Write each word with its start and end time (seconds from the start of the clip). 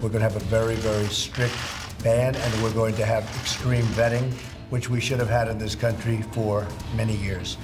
We're 0.00 0.08
going 0.08 0.22
to 0.22 0.30
have 0.30 0.36
a 0.36 0.44
very, 0.46 0.76
very 0.76 1.04
strict 1.08 1.54
ban, 2.02 2.34
and 2.34 2.62
we're 2.62 2.72
going 2.72 2.94
to 2.94 3.04
have 3.04 3.22
extreme 3.42 3.84
vetting, 3.94 4.32
which 4.70 4.88
we 4.88 4.98
should 4.98 5.18
have 5.18 5.28
had 5.28 5.48
in 5.48 5.58
this 5.58 5.74
country 5.74 6.22
for 6.32 6.66
many 6.96 7.14
years. 7.16 7.58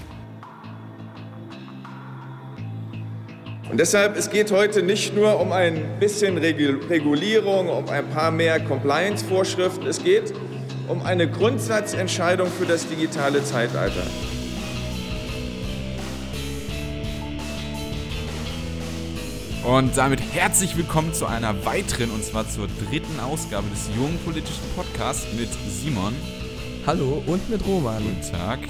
Und 3.71 3.79
deshalb, 3.79 4.17
es 4.17 4.31
geht 4.31 4.53
heute 4.53 4.83
nicht 4.83 5.15
nur 5.15 5.41
um 5.41 5.51
ein 5.51 5.99
bisschen 5.99 6.37
Regulierung, 6.37 7.69
um 7.69 7.89
ein 7.89 8.09
paar 8.11 8.31
mehr 8.31 8.61
Compliance-Vorschriften, 8.61 9.87
es 9.87 10.05
geht 10.05 10.35
um 10.89 11.01
eine 11.03 11.29
Grundsatzentscheidung 11.29 12.49
für 12.49 12.67
das 12.67 12.87
digitale 12.87 13.43
Zeitalter. 13.45 14.07
Und 19.67 19.97
damit 19.97 20.21
herzlich 20.33 20.77
willkommen 20.77 21.13
zu 21.13 21.27
einer 21.27 21.65
weiteren, 21.65 22.13
und 22.13 22.23
zwar 22.23 22.49
zur 22.49 22.69
dritten 22.89 23.19
Ausgabe 23.19 23.67
des 23.69 23.89
jungen 23.97 24.17
politischen 24.25 24.63
Podcasts 24.77 25.27
mit 25.37 25.49
Simon. 25.69 26.15
Hallo 26.87 27.21
und 27.27 27.51
mit 27.51 27.67
Roman. 27.67 28.01
Guten 28.01 28.31
Tag. 28.31 28.61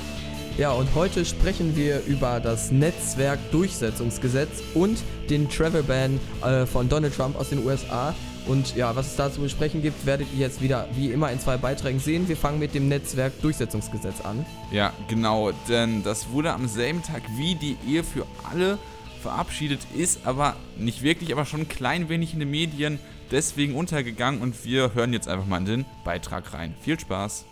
Ja, 0.57 0.73
und 0.73 0.89
heute 0.95 1.27
sprechen 1.27 1.77
wir 1.77 2.03
über 2.07 2.41
das 2.41 2.71
Netzwerkdurchsetzungsgesetz 2.71 4.63
und 4.73 4.97
den 5.29 5.51
Travel 5.51 5.83
Ban 5.83 6.19
äh, 6.43 6.65
von 6.65 6.89
Donald 6.89 7.15
Trump 7.15 7.39
aus 7.39 7.51
den 7.51 7.67
USA. 7.67 8.15
Und 8.47 8.75
ja, 8.75 8.97
was 8.97 9.09
es 9.09 9.17
da 9.17 9.31
zu 9.31 9.43
besprechen 9.43 9.83
gibt, 9.83 10.07
werdet 10.07 10.29
ihr 10.33 10.47
jetzt 10.47 10.63
wieder 10.63 10.89
wie 10.95 11.11
immer 11.11 11.31
in 11.31 11.39
zwei 11.39 11.59
Beiträgen 11.59 12.01
sehen. 12.01 12.27
Wir 12.27 12.39
fangen 12.39 12.59
mit 12.59 12.75
dem 12.75 12.89
Netzwerkdurchsetzungsgesetz 12.89 14.23
an. 14.23 14.47
Ja, 14.71 14.95
genau, 15.09 15.53
denn 15.69 16.03
das 16.03 16.31
wurde 16.31 16.55
am 16.55 16.67
selben 16.69 17.03
Tag 17.03 17.21
wie 17.37 17.55
die 17.55 17.77
Ehe 17.87 18.03
für 18.03 18.25
alle 18.51 18.79
verabschiedet, 19.17 19.81
ist 19.97 20.27
aber 20.27 20.57
nicht 20.77 21.03
wirklich, 21.03 21.33
aber 21.33 21.45
schon 21.45 21.61
ein 21.61 21.69
klein 21.69 22.09
wenig 22.09 22.33
in 22.33 22.41
den 22.41 22.51
Medien 22.51 22.99
deswegen 23.31 23.75
untergegangen 23.75 24.41
und 24.41 24.65
wir 24.65 24.95
hören 24.95 25.13
jetzt 25.13 25.29
einfach 25.29 25.47
mal 25.47 25.59
in 25.59 25.65
den 25.65 25.85
Beitrag 26.05 26.53
rein. 26.53 26.75
Viel 26.81 26.99
Spaß! 26.99 27.45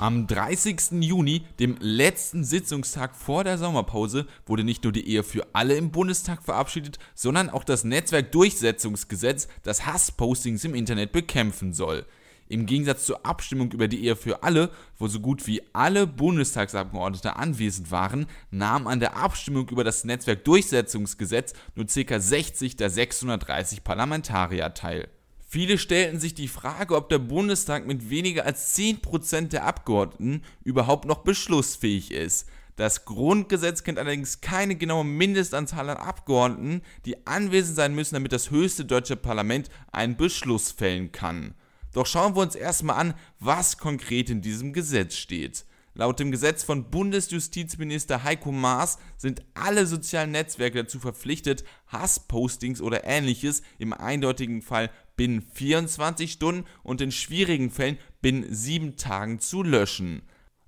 Am 0.00 0.26
30. 0.26 1.02
Juni, 1.02 1.42
dem 1.58 1.76
letzten 1.78 2.42
Sitzungstag 2.42 3.14
vor 3.14 3.44
der 3.44 3.58
Sommerpause, 3.58 4.26
wurde 4.46 4.64
nicht 4.64 4.82
nur 4.82 4.94
die 4.94 5.06
Ehe 5.06 5.22
für 5.22 5.46
alle 5.52 5.74
im 5.74 5.90
Bundestag 5.90 6.42
verabschiedet, 6.42 6.98
sondern 7.14 7.50
auch 7.50 7.64
das 7.64 7.84
Netzwerkdurchsetzungsgesetz, 7.84 9.46
das 9.62 9.84
Hasspostings 9.84 10.64
im 10.64 10.74
Internet 10.74 11.12
bekämpfen 11.12 11.74
soll. 11.74 12.06
Im 12.50 12.66
Gegensatz 12.66 13.06
zur 13.06 13.24
Abstimmung 13.24 13.70
über 13.70 13.86
die 13.86 14.04
Ehe 14.04 14.16
für 14.16 14.42
alle, 14.42 14.70
wo 14.98 15.06
so 15.06 15.20
gut 15.20 15.46
wie 15.46 15.62
alle 15.72 16.08
Bundestagsabgeordnete 16.08 17.36
anwesend 17.36 17.92
waren, 17.92 18.26
nahmen 18.50 18.88
an 18.88 18.98
der 18.98 19.16
Abstimmung 19.16 19.68
über 19.68 19.84
das 19.84 20.02
Netzwerkdurchsetzungsgesetz 20.02 21.52
nur 21.76 21.86
ca. 21.86 22.18
60 22.18 22.74
der 22.74 22.90
630 22.90 23.84
Parlamentarier 23.84 24.74
teil. 24.74 25.06
Viele 25.46 25.78
stellten 25.78 26.18
sich 26.18 26.34
die 26.34 26.48
Frage, 26.48 26.96
ob 26.96 27.08
der 27.08 27.20
Bundestag 27.20 27.86
mit 27.86 28.10
weniger 28.10 28.46
als 28.46 28.76
10% 28.76 29.50
der 29.50 29.64
Abgeordneten 29.64 30.42
überhaupt 30.64 31.04
noch 31.04 31.18
beschlussfähig 31.18 32.10
ist. 32.10 32.48
Das 32.74 33.04
Grundgesetz 33.04 33.84
kennt 33.84 33.98
allerdings 34.00 34.40
keine 34.40 34.74
genaue 34.74 35.04
Mindestanzahl 35.04 35.88
an 35.88 35.98
Abgeordneten, 35.98 36.82
die 37.04 37.28
anwesend 37.28 37.76
sein 37.76 37.94
müssen, 37.94 38.14
damit 38.14 38.32
das 38.32 38.50
höchste 38.50 38.84
deutsche 38.84 39.14
Parlament 39.14 39.70
einen 39.92 40.16
Beschluss 40.16 40.72
fällen 40.72 41.12
kann. 41.12 41.54
Doch 41.92 42.06
schauen 42.06 42.36
wir 42.36 42.42
uns 42.42 42.54
erstmal 42.54 42.96
an, 42.96 43.14
was 43.38 43.78
konkret 43.78 44.30
in 44.30 44.42
diesem 44.42 44.72
Gesetz 44.72 45.16
steht. 45.16 45.64
Laut 45.94 46.20
dem 46.20 46.30
Gesetz 46.30 46.62
von 46.62 46.88
Bundesjustizminister 46.88 48.22
Heiko 48.22 48.52
Maas 48.52 48.98
sind 49.16 49.42
alle 49.54 49.86
sozialen 49.86 50.30
Netzwerke 50.30 50.84
dazu 50.84 51.00
verpflichtet, 51.00 51.64
Hasspostings 51.88 52.80
oder 52.80 53.04
ähnliches 53.04 53.62
im 53.78 53.92
eindeutigen 53.92 54.62
Fall 54.62 54.90
binnen 55.16 55.42
24 55.42 56.30
Stunden 56.30 56.64
und 56.84 57.00
in 57.00 57.10
schwierigen 57.10 57.70
Fällen 57.70 57.98
binnen 58.22 58.46
7 58.48 58.96
Tagen 58.96 59.40
zu 59.40 59.64
löschen. 59.64 60.22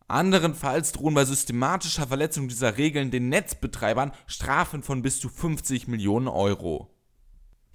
Anderenfalls 0.09 0.93
drohen 0.93 1.15
bei 1.15 1.25
systematischer 1.25 2.09
Verletzung 2.09 2.49
dieser 2.49 2.77
Regeln 2.77 3.11
den 3.11 3.31
Netzbetreibern 3.31 4.13
Strafen 4.27 4.83
von 4.83 5.01
bis 5.01 5.21
zu 5.21 5.31
50 5.31 5.89
Millionen 5.89 6.29
Euro. 6.29 6.92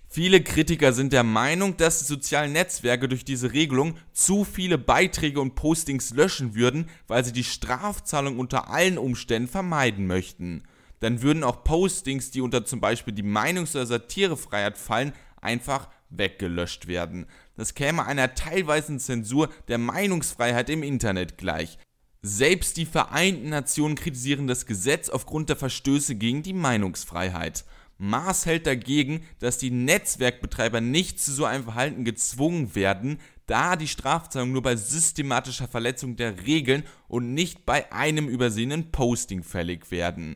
Viele 0.10 0.42
Kritiker 0.42 0.94
sind 0.94 1.12
der 1.12 1.24
Meinung, 1.24 1.76
dass 1.76 2.00
die 2.00 2.06
sozialen 2.06 2.54
Netzwerke 2.54 3.10
durch 3.10 3.26
diese 3.26 3.52
Regelung 3.52 3.98
zu 4.14 4.46
viele 4.46 4.78
Beiträge 4.78 5.42
und 5.42 5.56
Postings 5.56 6.12
löschen 6.12 6.56
würden, 6.56 6.90
weil 7.08 7.26
sie 7.26 7.34
die 7.34 7.44
Strafzahlung 7.44 8.40
unter 8.40 8.70
allen 8.70 8.98
Umständen 8.98 9.50
vermeiden 9.50 10.08
möchten. 10.08 10.64
Dann 11.02 11.22
würden 11.22 11.44
auch 11.44 11.64
Postings, 11.64 12.32
die 12.32 12.42
unter 12.42 12.66
zum 12.66 12.80
Beispiel 12.80 13.14
die 13.14 13.24
Meinungs- 13.24 13.76
oder 13.76 13.86
Satirefreiheit 13.86 14.78
fallen, 14.78 15.14
einfach 15.42 15.90
weggelöscht 16.10 16.88
werden. 16.88 17.28
Das 17.56 17.76
käme 17.76 18.06
einer 18.06 18.34
teilweisen 18.34 19.00
Zensur 19.00 19.50
der 19.68 19.78
Meinungsfreiheit 19.78 20.70
im 20.70 20.84
Internet 20.84 21.38
gleich. 21.38 21.78
Selbst 22.22 22.78
die 22.78 22.86
Vereinten 22.86 23.50
Nationen 23.50 23.96
kritisieren 23.96 24.48
das 24.48 24.66
Gesetz 24.66 25.10
aufgrund 25.10 25.50
der 25.50 25.56
Verstöße 25.56 26.16
gegen 26.16 26.44
die 26.44 26.54
Meinungsfreiheit. 26.54 27.66
Maas 27.98 28.46
hält 28.46 28.68
dagegen, 28.68 29.26
dass 29.40 29.58
die 29.58 29.72
Netzwerkbetreiber 29.72 30.82
nicht 30.82 31.20
zu 31.20 31.32
so 31.32 31.46
einem 31.46 31.64
Verhalten 31.64 32.06
gezwungen 32.06 32.76
werden, 32.76 33.20
da 33.48 33.76
die 33.76 33.88
Strafzahlung 33.88 34.52
nur 34.52 34.62
bei 34.62 34.76
systematischer 34.76 35.68
Verletzung 35.68 36.16
der 36.16 36.46
Regeln 36.46 36.84
und 37.08 37.34
nicht 37.34 37.66
bei 37.66 37.92
einem 37.92 38.28
übersehenen 38.28 38.92
Posting 38.92 39.42
fällig 39.42 39.90
werden. 39.90 40.36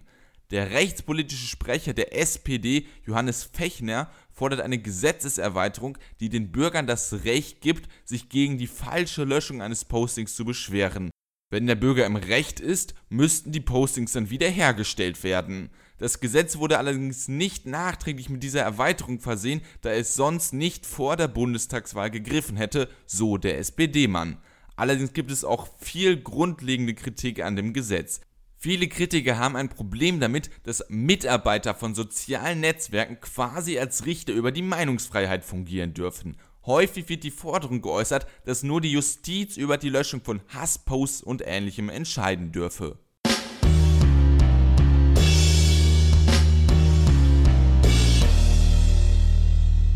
Der 0.49 0.71
rechtspolitische 0.71 1.47
Sprecher 1.47 1.93
der 1.93 2.17
SPD, 2.17 2.85
Johannes 3.05 3.43
Fechner, 3.43 4.09
fordert 4.31 4.61
eine 4.61 4.79
Gesetzeserweiterung, 4.79 5.97
die 6.19 6.29
den 6.29 6.51
Bürgern 6.51 6.87
das 6.87 7.23
Recht 7.23 7.61
gibt, 7.61 7.89
sich 8.03 8.27
gegen 8.27 8.57
die 8.57 8.67
falsche 8.67 9.23
Löschung 9.23 9.61
eines 9.61 9.85
Postings 9.85 10.35
zu 10.35 10.43
beschweren. 10.43 11.09
Wenn 11.51 11.67
der 11.67 11.75
Bürger 11.75 12.05
im 12.05 12.15
Recht 12.15 12.59
ist, 12.59 12.95
müssten 13.09 13.51
die 13.51 13.59
Postings 13.59 14.13
dann 14.13 14.29
wiederhergestellt 14.29 15.23
werden. 15.23 15.69
Das 16.01 16.19
Gesetz 16.19 16.57
wurde 16.57 16.79
allerdings 16.79 17.27
nicht 17.27 17.67
nachträglich 17.67 18.27
mit 18.27 18.41
dieser 18.41 18.63
Erweiterung 18.63 19.19
versehen, 19.19 19.61
da 19.81 19.91
es 19.91 20.15
sonst 20.15 20.51
nicht 20.51 20.87
vor 20.87 21.15
der 21.15 21.27
Bundestagswahl 21.27 22.09
gegriffen 22.09 22.57
hätte, 22.57 22.89
so 23.05 23.37
der 23.37 23.59
SPD-Mann. 23.59 24.39
Allerdings 24.75 25.13
gibt 25.13 25.29
es 25.29 25.43
auch 25.43 25.69
viel 25.79 26.19
grundlegende 26.19 26.95
Kritik 26.95 27.43
an 27.43 27.55
dem 27.55 27.71
Gesetz. 27.71 28.21
Viele 28.57 28.87
Kritiker 28.87 29.37
haben 29.37 29.55
ein 29.55 29.69
Problem 29.69 30.19
damit, 30.19 30.49
dass 30.63 30.83
Mitarbeiter 30.89 31.75
von 31.75 31.93
sozialen 31.93 32.61
Netzwerken 32.61 33.21
quasi 33.21 33.77
als 33.77 34.07
Richter 34.07 34.33
über 34.33 34.51
die 34.51 34.63
Meinungsfreiheit 34.63 35.45
fungieren 35.45 35.93
dürfen. 35.93 36.35
Häufig 36.65 37.09
wird 37.09 37.23
die 37.23 37.29
Forderung 37.29 37.83
geäußert, 37.83 38.25
dass 38.45 38.63
nur 38.63 38.81
die 38.81 38.91
Justiz 38.91 39.55
über 39.55 39.77
die 39.77 39.89
Löschung 39.89 40.23
von 40.23 40.41
Hassposts 40.47 41.21
und 41.21 41.43
ähnlichem 41.45 41.89
entscheiden 41.89 42.51
dürfe. 42.51 42.97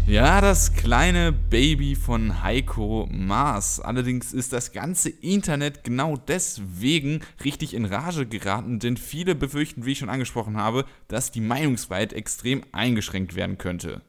Ja, 0.08 0.40
das 0.40 0.76
kleine 0.76 1.32
Baby 1.32 1.96
von 1.96 2.44
Heiko 2.44 3.10
Maas. 3.12 3.80
Allerdings 3.80 4.34
ist 4.34 4.54
das 4.54 4.72
ganze 4.72 5.10
Internet 5.10 5.84
genau 5.84 6.16
deswegen 6.16 7.22
richtig 7.44 7.74
in 7.74 7.86
Rage 7.86 8.28
geraten, 8.28 8.78
denn 8.78 8.98
viele 8.98 9.34
befürchten, 9.34 9.84
wie 9.84 9.94
ich 9.94 9.98
schon 9.98 10.10
angesprochen 10.10 10.58
habe, 10.58 10.86
dass 11.08 11.32
die 11.32 11.42
Meinungsfreiheit 11.42 12.14
extrem 12.14 12.62
eingeschränkt 12.72 13.36
werden 13.36 13.58
könnte. 13.58 14.04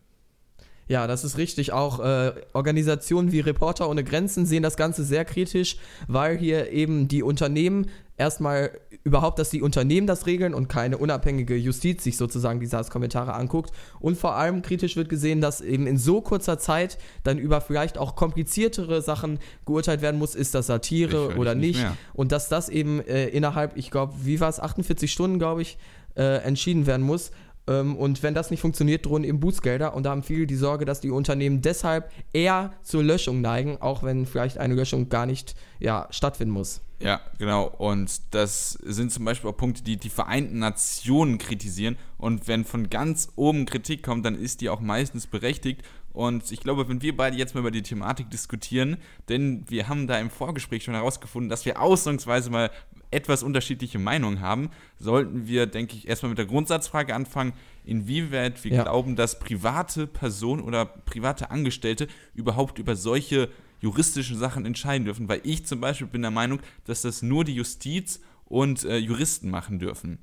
Ja, 0.87 1.07
das 1.07 1.25
ist 1.25 1.39
richtig. 1.39 1.73
Auch 1.73 1.99
äh, 1.99 2.33
Organisationen 2.53 3.33
wie 3.33 3.41
Reporter 3.41 3.89
ohne 3.89 4.05
Grenzen 4.05 4.45
sehen 4.45 4.63
das 4.63 4.77
Ganze 4.77 5.03
sehr 5.03 5.25
kritisch, 5.25 5.79
weil 6.09 6.37
hier 6.37 6.71
eben 6.73 7.09
die 7.09 7.23
Unternehmen 7.23 7.87
erstmal 8.17 8.71
überhaupt, 9.05 9.39
dass 9.39 9.51
die 9.51 9.63
Unternehmen 9.63 10.07
das 10.07 10.27
regeln 10.27 10.55
und 10.55 10.69
keine 10.69 10.99
unabhängige 10.99 11.57
Justiz 11.57 12.05
sich 12.05 12.17
sozusagen 12.17 12.61
die 12.61 12.67
SARS-Kommentare 12.67 13.35
anguckt. 13.35 13.73
Und 14.01 14.17
vor 14.17 14.37
allem 14.37 14.63
kritisch 14.63 14.97
wird 14.97 15.09
gesehen, 15.09 15.41
dass 15.41 15.61
eben 15.61 15.87
in 15.87 15.99
so 15.99 16.21
kurzer 16.21 16.59
Zeit 16.59 16.99
dann 17.25 17.39
über 17.39 17.61
vielleicht 17.61 17.99
auch 17.99 18.17
kompliziertere 18.17 19.03
Sachen 19.03 19.39
geurteilt 19.65 20.03
werden 20.03 20.19
muss, 20.19 20.35
ist 20.35 20.55
das 20.55 20.67
Satire 20.67 21.37
oder 21.37 21.55
nicht. 21.55 21.81
nicht 21.81 21.93
und 22.15 22.33
dass 22.33 22.49
das 22.49 22.69
eben 22.69 23.01
äh, 23.01 23.29
innerhalb, 23.29 23.77
ich 23.77 23.91
glaube, 23.91 24.15
wie 24.23 24.41
war 24.41 24.49
es, 24.49 24.61
48 24.61 25.13
Stunden, 25.13 25.39
glaube 25.39 25.63
ich, 25.63 25.79
äh, 26.17 26.39
entschieden 26.39 26.87
werden 26.87 27.05
muss. 27.05 27.31
Ähm, 27.67 27.97
und 27.97 28.23
wenn 28.23 28.35
das 28.35 28.51
nicht 28.51 28.61
funktioniert, 28.61 29.07
drohen 29.07 29.25
eben 29.25 29.41
Bußgelder. 29.41 29.95
Und 29.95 30.05
da 30.05 30.11
haben 30.11 30.23
viele 30.23 30.47
die 30.47 30.57
Sorge, 30.57 30.85
dass 30.85 31.01
die 31.01 31.11
Unternehmen 31.11 31.63
deshalb 31.63 32.11
eher 32.33 32.73
zur 32.83 33.03
Löschung 33.03 33.41
neigen, 33.41 33.81
auch 33.81 34.03
wenn 34.03 34.27
vielleicht 34.27 34.59
eine 34.59 34.75
Löschung 34.75 35.09
gar 35.09 35.27
nicht 35.27 35.55
ja, 35.79 36.07
stattfinden 36.11 36.53
muss. 36.53 36.81
Ja, 36.99 37.21
genau. 37.39 37.67
Und 37.67 38.35
das 38.35 38.71
sind 38.71 39.13
zum 39.13 39.25
Beispiel 39.25 39.51
auch 39.51 39.57
Punkte, 39.57 39.83
die 39.83 39.99
die 39.99 40.09
Vereinten 40.09 40.59
Nationen 40.59 41.39
kritisieren. 41.39 41.97
Und 42.17 42.49
wenn 42.49 42.65
von 42.65 42.89
ganz 42.89 43.29
oben 43.37 43.67
Kritik 43.67 44.03
kommt, 44.03 44.25
dann 44.25 44.35
ist 44.35 44.61
die 44.63 44.71
auch 44.71 44.81
meistens 44.81 45.27
berechtigt. 45.27 45.83
Und 46.17 46.51
ich 46.51 46.61
glaube, 46.61 46.89
wenn 46.89 47.03
wir 47.03 47.15
beide 47.15 47.37
jetzt 47.37 47.55
mal 47.55 47.61
über 47.61 47.71
die 47.71 47.83
Thematik 47.83 48.31
diskutieren, 48.31 48.97
denn 49.29 49.65
wir 49.69 49.87
haben 49.87 50.07
da 50.07 50.19
im 50.19 50.31
Vorgespräch 50.31 50.83
schon 50.83 50.95
herausgefunden, 50.95 51.51
dass 51.51 51.67
wir 51.67 51.79
ausnahmsweise 51.83 52.49
mal 52.49 52.71
etwas 53.11 53.43
unterschiedliche 53.43 53.99
Meinungen 53.99 54.41
haben, 54.41 54.71
sollten 54.99 55.47
wir, 55.47 55.67
denke 55.67 55.95
ich, 55.95 56.09
erstmal 56.09 56.31
mit 56.31 56.39
der 56.39 56.47
Grundsatzfrage 56.47 57.15
anfangen, 57.15 57.53
inwieweit 57.85 58.65
wir 58.65 58.73
Ja. 58.73 58.83
glauben, 58.85 59.15
dass 59.15 59.39
private 59.39 60.07
Personen 60.07 60.63
oder 60.63 60.87
private 60.87 61.51
Angestellte 61.51 62.09
überhaupt 62.35 62.79
über 62.79 62.97
solche 62.97 63.51
juristischen 63.83 64.39
Sachen 64.39 64.65
entscheiden 64.65 65.05
dürfen. 65.05 65.29
Weil 65.29 65.43
ich 65.45 65.67
zum 65.67 65.83
Beispiel 65.83 66.07
bin 66.07 66.23
der 66.23 66.31
Meinung, 66.31 66.61
dass 66.87 67.03
das 67.03 67.21
nur 67.21 67.45
die 67.45 67.55
Justiz 67.55 68.21
und 68.47 68.85
äh, 68.85 68.97
Juristen 68.97 69.51
machen 69.51 69.79
dürfen. 69.79 70.19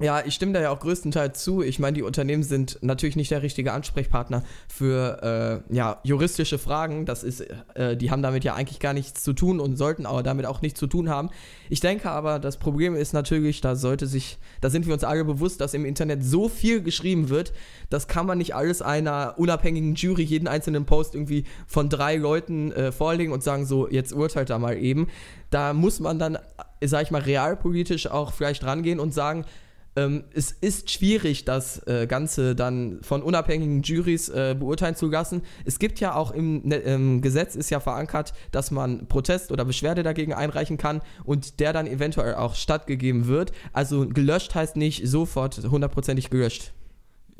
Ja, 0.00 0.24
ich 0.24 0.34
stimme 0.34 0.52
da 0.52 0.60
ja 0.60 0.70
auch 0.70 0.80
größtenteils 0.80 1.44
zu. 1.44 1.62
Ich 1.62 1.78
meine, 1.78 1.94
die 1.94 2.02
Unternehmen 2.02 2.42
sind 2.42 2.78
natürlich 2.80 3.14
nicht 3.14 3.30
der 3.30 3.42
richtige 3.42 3.72
Ansprechpartner 3.72 4.42
für 4.66 5.62
äh, 5.70 5.74
ja, 5.74 6.00
juristische 6.02 6.58
Fragen. 6.58 7.04
Das 7.04 7.22
ist, 7.22 7.46
äh, 7.74 7.96
die 7.96 8.10
haben 8.10 8.22
damit 8.22 8.42
ja 8.42 8.54
eigentlich 8.54 8.80
gar 8.80 8.94
nichts 8.94 9.22
zu 9.22 9.34
tun 9.34 9.60
und 9.60 9.76
sollten 9.76 10.06
aber 10.06 10.22
damit 10.22 10.46
auch 10.46 10.62
nichts 10.62 10.80
zu 10.80 10.86
tun 10.86 11.10
haben. 11.10 11.28
Ich 11.68 11.80
denke 11.80 12.10
aber, 12.10 12.38
das 12.38 12.56
Problem 12.56 12.96
ist 12.96 13.12
natürlich, 13.12 13.60
da 13.60 13.76
sollte 13.76 14.06
sich, 14.06 14.38
da 14.62 14.70
sind 14.70 14.86
wir 14.86 14.94
uns 14.94 15.04
alle 15.04 15.24
bewusst, 15.24 15.60
dass 15.60 15.74
im 15.74 15.84
Internet 15.84 16.24
so 16.24 16.48
viel 16.48 16.82
geschrieben 16.82 17.28
wird, 17.28 17.52
das 17.90 18.08
kann 18.08 18.26
man 18.26 18.38
nicht 18.38 18.54
alles 18.54 18.80
einer 18.80 19.34
unabhängigen 19.36 19.94
Jury 19.94 20.22
jeden 20.22 20.48
einzelnen 20.48 20.86
Post 20.86 21.14
irgendwie 21.14 21.44
von 21.66 21.90
drei 21.90 22.16
Leuten 22.16 22.72
äh, 22.72 22.92
vorlegen 22.92 23.32
und 23.32 23.42
sagen, 23.42 23.66
so, 23.66 23.88
jetzt 23.88 24.14
urteilt 24.14 24.50
da 24.50 24.58
mal 24.58 24.76
eben. 24.78 25.08
Da 25.50 25.74
muss 25.74 26.00
man 26.00 26.18
dann, 26.18 26.38
sag 26.82 27.02
ich 27.02 27.10
mal, 27.10 27.20
realpolitisch 27.20 28.06
auch 28.06 28.32
vielleicht 28.32 28.64
rangehen 28.64 28.98
und 28.98 29.12
sagen, 29.12 29.44
ähm, 29.94 30.24
es 30.32 30.52
ist 30.52 30.90
schwierig, 30.90 31.44
das 31.44 31.86
äh, 31.86 32.06
Ganze 32.06 32.54
dann 32.54 33.00
von 33.02 33.22
unabhängigen 33.22 33.82
Juries 33.82 34.28
äh, 34.30 34.56
beurteilen 34.58 34.96
zu 34.96 35.08
lassen. 35.08 35.42
Es 35.64 35.78
gibt 35.78 36.00
ja 36.00 36.14
auch 36.14 36.30
im, 36.30 36.66
ne, 36.66 36.76
im 36.76 37.20
Gesetz 37.20 37.54
ist 37.54 37.70
ja 37.70 37.80
verankert, 37.80 38.32
dass 38.52 38.70
man 38.70 39.06
Protest 39.08 39.52
oder 39.52 39.64
Beschwerde 39.64 40.02
dagegen 40.02 40.32
einreichen 40.32 40.78
kann 40.78 41.02
und 41.24 41.60
der 41.60 41.72
dann 41.72 41.86
eventuell 41.86 42.36
auch 42.36 42.54
stattgegeben 42.54 43.26
wird. 43.26 43.52
Also 43.72 44.08
gelöscht 44.08 44.54
heißt 44.54 44.76
nicht 44.76 45.06
sofort 45.06 45.58
hundertprozentig 45.58 46.30
gelöscht. 46.30 46.72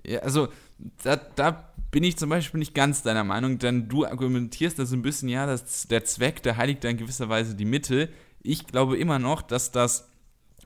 Ja, 0.05 0.19
also 0.21 0.49
da, 1.05 1.17
da 1.17 1.73
bin 1.91 2.05
ich 2.05 2.17
zum 2.17 2.29
Beispiel 2.29 2.59
nicht 2.59 2.75
ganz 2.75 3.03
deiner 3.03 3.25
Meinung, 3.25 3.59
denn 3.59 3.89
du 3.89 4.05
argumentierst 4.05 4.79
da 4.79 4.85
so 4.85 4.97
ein 4.97 5.03
bisschen, 5.03 5.29
ja, 5.29 5.47
dass 5.47 5.87
der 5.89 6.05
Zweck, 6.05 6.43
der 6.43 6.57
heiligt 6.57 6.85
da 6.85 6.89
in 6.89 6.97
gewisser 6.97 7.29
Weise 7.29 7.55
die 7.55 7.65
Mittel. 7.65 8.09
Ich 8.43 8.67
glaube 8.67 8.99
immer 8.99 9.19
noch, 9.19 9.43
dass 9.43 9.71
das 9.71 10.12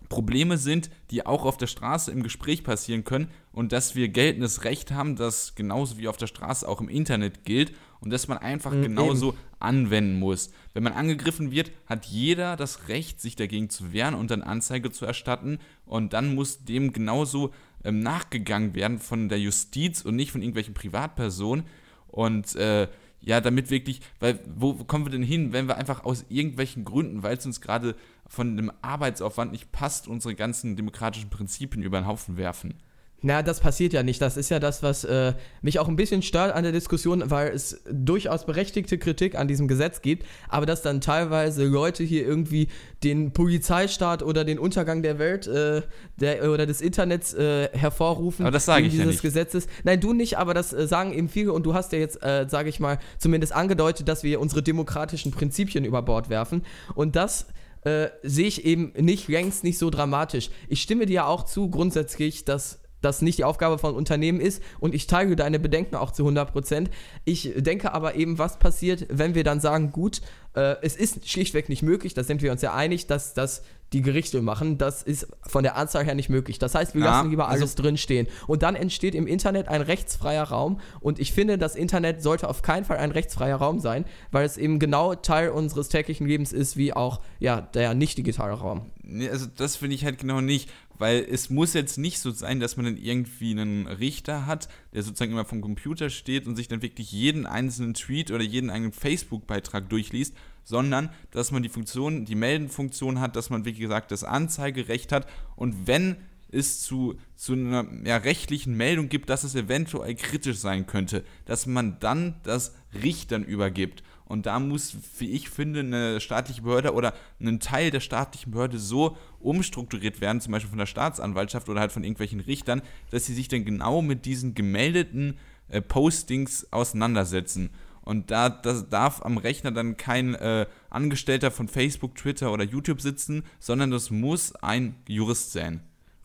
Probleme 0.09 0.57
sind, 0.59 0.91
die 1.11 1.27
auch 1.27 1.45
auf 1.45 1.57
der 1.57 1.67
Straße 1.67 2.11
im 2.13 2.23
Gespräch 2.23 2.65
passieren 2.65 3.05
können 3.05 3.29
und 3.53 3.73
dass 3.73 3.95
wir 3.95 4.09
geltendes 4.09 4.65
Recht 4.65 4.93
haben, 4.93 5.17
das 5.17 5.55
genauso 5.55 5.99
wie 5.99 6.09
auf 6.09 6.17
der 6.17 6.27
Straße 6.27 6.67
auch 6.69 6.81
im 6.81 6.89
Internet 6.89 7.45
gilt 7.45 7.73
und 8.01 8.11
dass 8.11 8.29
man 8.29 8.39
einfach 8.39 8.73
Mhm, 8.73 8.83
genauso 8.83 9.35
anwenden 9.59 10.19
muss. 10.19 10.51
Wenn 10.75 10.83
man 10.83 10.93
angegriffen 10.93 11.51
wird, 11.51 11.73
hat 11.87 12.07
jeder 12.07 12.57
das 12.57 12.89
Recht, 12.89 13.21
sich 13.21 13.37
dagegen 13.37 13.71
zu 13.71 13.93
wehren 13.93 14.15
und 14.15 14.31
dann 14.31 14.43
Anzeige 14.43 14.91
zu 14.91 15.05
erstatten 15.07 15.59
und 15.85 16.13
dann 16.13 16.35
muss 16.35 16.65
dem 16.65 16.93
genauso 16.93 17.53
ähm, 17.85 18.01
nachgegangen 18.01 18.75
werden 18.75 18.99
von 18.99 19.29
der 19.29 19.41
Justiz 19.41 20.03
und 20.03 20.17
nicht 20.17 20.31
von 20.31 20.43
irgendwelchen 20.43 20.75
Privatpersonen 20.75 21.65
und 22.09 22.55
äh, 22.57 22.89
ja, 23.21 23.41
damit 23.41 23.71
wirklich, 23.71 24.01
weil 24.21 24.39
wo, 24.55 24.79
wo 24.79 24.85
kommen 24.85 25.05
wir 25.05 25.11
denn 25.11 25.23
hin, 25.23 25.53
wenn 25.53 25.67
wir 25.67 25.77
einfach 25.77 26.05
aus 26.05 26.25
irgendwelchen 26.29 26.85
Gründen, 26.85 27.23
weil 27.23 27.37
es 27.37 27.45
uns 27.45 27.61
gerade 27.61 27.97
von 28.29 28.57
dem 28.57 28.73
Arbeitsaufwand 28.83 29.53
nicht 29.53 29.73
passt, 29.73 30.09
unsere 30.09 30.35
ganzen 30.35 30.77
demokratischen 30.77 31.31
Prinzipien 31.31 31.83
über 31.83 32.01
den 32.01 32.07
Haufen 32.07 32.37
werfen? 32.37 32.75
Na, 33.23 33.43
das 33.43 33.61
passiert 33.61 33.93
ja 33.93 34.03
nicht. 34.03 34.21
Das 34.21 34.37
ist 34.37 34.51
ja 34.51 34.61
das, 34.61 34.83
was 34.83 35.03
äh, 35.05 35.33
mich 35.63 35.79
auch 35.79 35.89
ein 35.89 35.97
bisschen 35.97 36.23
stört 36.23 36.55
an 36.55 36.65
der 36.65 36.73
Diskussion, 36.73 37.29
weil 37.31 37.49
es 37.49 37.83
durchaus 37.91 38.45
berechtigte 38.45 38.99
Kritik 38.99 39.37
an 39.37 39.49
diesem 39.49 39.69
Gesetz 39.69 40.03
gibt, 40.03 40.27
aber 40.49 40.67
dass 40.67 40.83
dann 40.83 41.01
teilweise 41.01 41.65
Leute 41.65 42.05
hier 42.05 42.27
irgendwie 42.27 42.69
den 43.03 43.33
Polizeistaat 43.33 44.23
oder 44.23 44.45
den 44.45 44.59
Untergang 44.59 45.03
der 45.03 45.19
Welt 45.19 45.47
äh, 45.47 45.83
der, 46.21 46.51
oder 46.51 46.67
des 46.67 46.83
Internets 46.83 47.33
äh, 47.33 47.71
hervorrufen. 47.73 48.45
Aber 48.45 48.53
das 48.53 48.67
sage 48.67 48.87
ich 48.87 48.93
ja 48.93 48.99
dieses 48.99 49.15
nicht. 49.15 49.23
Gesetzes. 49.23 49.67
Nein, 49.83 49.99
du 49.99 50.13
nicht, 50.13 50.37
aber 50.37 50.53
das 50.53 50.75
äh, 50.75 50.87
sagen 50.87 51.13
eben 51.15 51.29
viele 51.29 51.53
und 51.53 51.65
du 51.65 51.73
hast 51.73 51.93
ja 51.93 51.99
jetzt, 51.99 52.23
äh, 52.23 52.47
sage 52.49 52.69
ich 52.69 52.81
mal, 52.81 52.99
zumindest 53.19 53.55
angedeutet, 53.55 54.09
dass 54.09 54.25
wir 54.25 54.41
unsere 54.41 54.63
demokratischen 54.63 55.33
Prinzipien 55.33 55.85
über 55.85 56.03
Bord 56.03 56.29
werfen 56.29 56.63
und 56.95 57.17
das 57.17 57.47
äh, 57.87 58.11
sehe 58.25 58.49
ich 58.49 58.65
eben 58.65 58.93
nicht 58.99 59.29
längst 59.29 59.63
nicht 59.63 59.79
so 59.79 59.91
dramatisch. 59.91 60.51
Ich 60.69 60.83
stimme 60.83 61.07
dir 61.07 61.29
auch 61.29 61.45
zu 61.45 61.71
grundsätzlich, 61.71 62.45
dass 62.45 62.81
das 63.01 63.23
nicht 63.23 63.39
die 63.39 63.45
Aufgabe 63.45 63.79
von 63.79 63.95
Unternehmen 63.95 64.41
ist 64.41 64.61
und 64.81 64.93
ich 64.93 65.07
teile 65.07 65.37
deine 65.37 65.61
Bedenken 65.61 65.95
auch 65.95 66.11
zu 66.11 66.27
100%. 66.27 66.89
Ich 67.25 67.53
denke 67.57 67.93
aber 67.93 68.17
eben, 68.17 68.39
was 68.39 68.59
passiert, 68.59 69.07
wenn 69.09 69.37
wir 69.37 69.45
dann 69.45 69.61
sagen, 69.61 69.93
gut, 69.93 70.21
äh, 70.55 70.75
es 70.83 70.97
ist 70.97 71.29
schlichtweg 71.31 71.69
nicht 71.69 71.83
möglich, 71.83 72.13
da 72.13 72.25
sind 72.25 72.43
wir 72.43 72.51
uns 72.51 72.63
ja 72.63 72.75
einig, 72.75 73.07
dass 73.07 73.35
das 73.35 73.63
die 73.93 74.03
Gerichte 74.03 74.43
machen, 74.43 74.79
das 74.79 75.03
ist 75.03 75.29
von 75.43 75.63
der 75.63 75.77
Anzahl 75.77 76.05
her 76.05 76.15
nicht 76.15 76.29
möglich. 76.29 76.59
Das 76.59 76.75
heißt, 76.75 76.95
wir 76.95 77.03
Ja, 77.05 77.19
lassen 77.19 77.31
lieber 77.31 77.49
also- 77.49 77.63
alles 77.63 77.75
drinstehen. 77.77 78.27
Und 78.49 78.63
dann 78.63 78.75
entsteht 78.75 79.15
im 79.15 79.27
Internet 79.27 79.69
ein 79.69 79.81
rechtsfreier 79.81 80.43
Raum 80.45 80.81
und 81.01 81.19
ich 81.21 81.33
finde, 81.33 81.57
das 81.57 81.77
Internet 81.77 82.23
sollte 82.23 82.49
auf 82.49 82.63
keinen 82.63 82.85
Fall 82.85 82.97
ein 82.99 83.13
rechtsfreier 83.13 83.57
Raum 83.57 83.79
sein, 83.79 84.05
weil 84.33 84.45
es 84.45 84.57
eben 84.57 84.79
genau 84.81 85.15
Teil 85.15 85.51
unseres 85.51 85.89
täglichen 85.89 86.27
Lebens 86.27 86.53
ist, 86.53 86.77
wie 86.77 86.93
auch 86.93 87.21
ja, 87.39 87.61
der 87.61 87.95
nicht 87.95 88.19
digitale 88.19 88.55
Raum. 88.55 88.91
Nee, 89.03 89.29
also 89.29 89.47
das 89.57 89.77
finde 89.77 89.95
ich 89.95 90.05
halt 90.05 90.19
genau 90.19 90.41
nicht, 90.41 90.69
weil 90.99 91.25
es 91.31 91.49
muss 91.51 91.73
jetzt 91.75 91.97
nicht 91.97 92.19
so 92.19 92.33
sein, 92.33 92.59
dass 92.59 92.77
man 92.77 92.87
dann 92.87 92.97
irgendwie 92.97 93.53
einen 93.53 93.87
Richter 93.87 94.47
hat, 94.47 94.69
der 94.95 95.05
sozusagen 95.05 95.31
immer 95.31 95.45
vom 95.45 95.61
Computer 95.61 96.11
steht 96.11 96.47
und 96.49 96.57
sich 96.57 96.67
dann 96.67 96.83
wirklich 96.83 97.13
jeden 97.13 97.47
einzelnen 97.47 97.95
Tweet 97.95 98.33
oder 98.33 98.43
jeden 98.43 98.69
eigenen 98.71 98.93
Facebook-Beitrag 98.93 99.89
durchliest, 99.89 100.35
sondern 100.67 101.09
dass 101.31 101.53
man 101.53 101.63
die 101.63 101.71
Funktion, 101.71 102.27
die 102.27 102.35
Meldenfunktion 102.35 103.21
hat, 103.21 103.37
dass 103.37 103.49
man, 103.49 103.65
wie 103.65 103.73
gesagt, 103.73 104.11
das 104.11 104.25
Anzeigerecht 104.25 105.13
hat 105.13 105.27
und 105.55 105.87
wenn 105.87 106.17
es 106.51 106.81
zu, 106.83 107.17
zu 107.35 107.53
einer 107.55 107.87
ja, 108.05 108.19
rechtlichen 108.19 108.77
Meldung 108.77 109.09
gibt, 109.09 109.31
dass 109.31 109.45
es 109.45 109.55
eventuell 109.55 110.15
kritisch 110.15 110.59
sein 110.59 110.87
könnte, 110.87 111.25
dass 111.45 111.67
man 111.67 111.99
dann 112.01 112.37
das 112.43 112.75
Richtern 113.03 113.45
übergibt. 113.45 114.03
Und 114.27 114.47
da 114.47 114.59
muss, 114.59 114.97
wie 115.19 115.31
ich 115.31 115.49
finde, 115.51 115.81
eine 115.81 116.21
staatliche 116.21 116.63
Behörde 116.63 116.95
oder 116.95 117.15
ein 117.41 117.61
Teil 117.61 117.93
der 117.93 118.01
staatlichen 118.01 118.51
Behörde 118.51 118.79
so 118.79 119.17
umstrukturiert 119.39 120.21
werden, 120.21 120.41
zum 120.41 120.53
Beispiel 120.53 120.71
von 120.71 120.79
der 120.79 120.87
Staatsanwaltschaft 120.87 121.69
oder 121.69 121.81
halt 121.81 121.93
von 121.93 122.03
irgendwelchen 122.03 122.41
Richtern, 122.41 122.83
dass 123.11 123.27
sie 123.27 123.35
sich 123.35 123.47
dann 123.47 123.65
genau 123.65 124.03
mit 124.03 124.25
diesen 124.25 124.55
gemeldeten 124.55 125.39
äh, 125.69 125.81
Postings 125.81 126.73
auseinandersetzen. 126.73 127.71
Und 128.07 128.31
da 128.31 128.49
das 128.49 128.89
darf 128.89 129.21
am 129.23 129.37
Rechner 129.37 129.73
dann 129.73 129.97
kein 129.99 130.35
äh, 130.37 130.65
Angestellter 130.89 131.51
von 131.51 131.69
Facebook, 131.69 132.15
Twitter 132.15 132.53
oder 132.53 132.65
YouTube 132.65 133.01
sitzen, 133.03 133.43
sondern 133.59 133.91
das 133.91 134.11
muss 134.11 134.55
ein 134.55 134.95
Jurist 135.09 135.53
sein. 135.53 135.83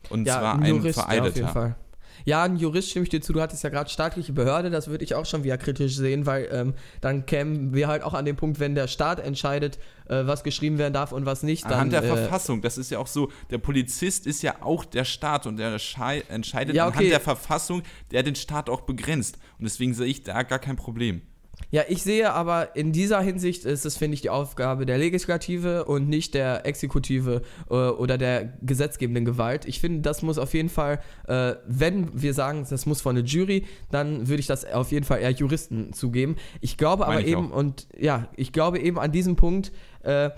Und 0.09 0.27
zwar 0.27 0.59
ein 0.59 0.75
Jurist, 0.75 0.97
ja, 0.97 1.03
auf 1.03 1.09
Vereideter. 1.09 1.35
jeden 1.35 1.49
Fall. 1.49 1.75
Ja, 2.23 2.43
ein 2.43 2.55
Jurist 2.57 2.91
stimme 2.91 3.03
ich 3.03 3.09
dir 3.09 3.21
zu. 3.21 3.33
Du 3.33 3.41
hattest 3.41 3.63
ja 3.63 3.69
gerade 3.71 3.89
staatliche 3.89 4.31
Behörde, 4.31 4.69
das 4.69 4.89
würde 4.89 5.03
ich 5.03 5.15
auch 5.15 5.25
schon 5.25 5.43
wieder 5.43 5.57
kritisch 5.57 5.95
sehen, 5.95 6.27
weil 6.27 6.47
ähm, 6.51 6.73
dann 6.99 7.25
kämen 7.25 7.73
wir 7.73 7.87
halt 7.87 8.03
auch 8.03 8.13
an 8.13 8.25
den 8.25 8.35
Punkt, 8.35 8.59
wenn 8.59 8.75
der 8.75 8.87
Staat 8.87 9.19
entscheidet, 9.19 9.79
äh, 10.07 10.27
was 10.27 10.43
geschrieben 10.43 10.77
werden 10.77 10.93
darf 10.93 11.13
und 11.13 11.25
was 11.25 11.41
nicht. 11.41 11.63
Dann, 11.65 11.73
Anhand 11.73 11.93
der 11.93 12.03
äh, 12.03 12.07
Verfassung, 12.07 12.61
das 12.61 12.77
ist 12.77 12.91
ja 12.91 12.99
auch 12.99 13.07
so, 13.07 13.31
der 13.49 13.57
Polizist 13.57 14.27
ist 14.27 14.43
ja 14.43 14.57
auch 14.61 14.85
der 14.85 15.03
Staat 15.05 15.47
und 15.47 15.57
der 15.57 15.79
schei- 15.79 16.23
entscheidet 16.29 16.75
Ja, 16.75 16.85
okay. 16.85 16.97
anhand 16.97 17.11
der 17.11 17.19
Verfassung, 17.21 17.81
der 18.11 18.21
den 18.21 18.35
Staat 18.35 18.69
auch 18.69 18.81
begrenzt. 18.81 19.39
Und 19.57 19.63
deswegen 19.63 19.95
sehe 19.95 20.05
ich 20.07 20.21
da 20.21 20.43
gar 20.43 20.59
kein 20.59 20.75
Problem. 20.75 21.21
Ja, 21.69 21.83
ich 21.87 22.03
sehe 22.03 22.33
aber 22.33 22.75
in 22.75 22.91
dieser 22.91 23.21
Hinsicht 23.21 23.65
ist 23.65 23.85
es, 23.85 23.97
finde 23.97 24.15
ich, 24.15 24.21
die 24.21 24.29
Aufgabe 24.29 24.85
der 24.85 24.97
Legislative 24.97 25.85
und 25.85 26.09
nicht 26.09 26.33
der 26.33 26.65
Exekutive 26.65 27.41
äh, 27.69 27.73
oder 27.73 28.17
der 28.17 28.53
gesetzgebenden 28.61 29.25
Gewalt. 29.25 29.65
Ich 29.65 29.79
finde, 29.79 30.01
das 30.01 30.21
muss 30.21 30.37
auf 30.37 30.53
jeden 30.53 30.69
Fall, 30.69 30.99
äh, 31.27 31.53
wenn 31.65 32.21
wir 32.21 32.33
sagen, 32.33 32.65
das 32.69 32.85
muss 32.85 33.01
von 33.01 33.15
der 33.15 33.23
Jury, 33.23 33.65
dann 33.89 34.27
würde 34.27 34.39
ich 34.39 34.47
das 34.47 34.65
auf 34.65 34.91
jeden 34.91 35.05
Fall 35.05 35.19
eher 35.19 35.31
Juristen 35.31 35.93
zugeben. 35.93 36.35
Ich 36.59 36.77
glaube 36.77 37.05
aber 37.05 37.15
Meine 37.15 37.25
ich 37.25 37.31
eben, 37.31 37.51
auch. 37.51 37.57
und 37.57 37.87
ja, 37.97 38.27
ich 38.35 38.51
glaube 38.51 38.79
eben 38.79 38.99
an 38.99 39.11
diesem 39.11 39.35
Punkt, 39.35 39.71
äh, 40.03 40.29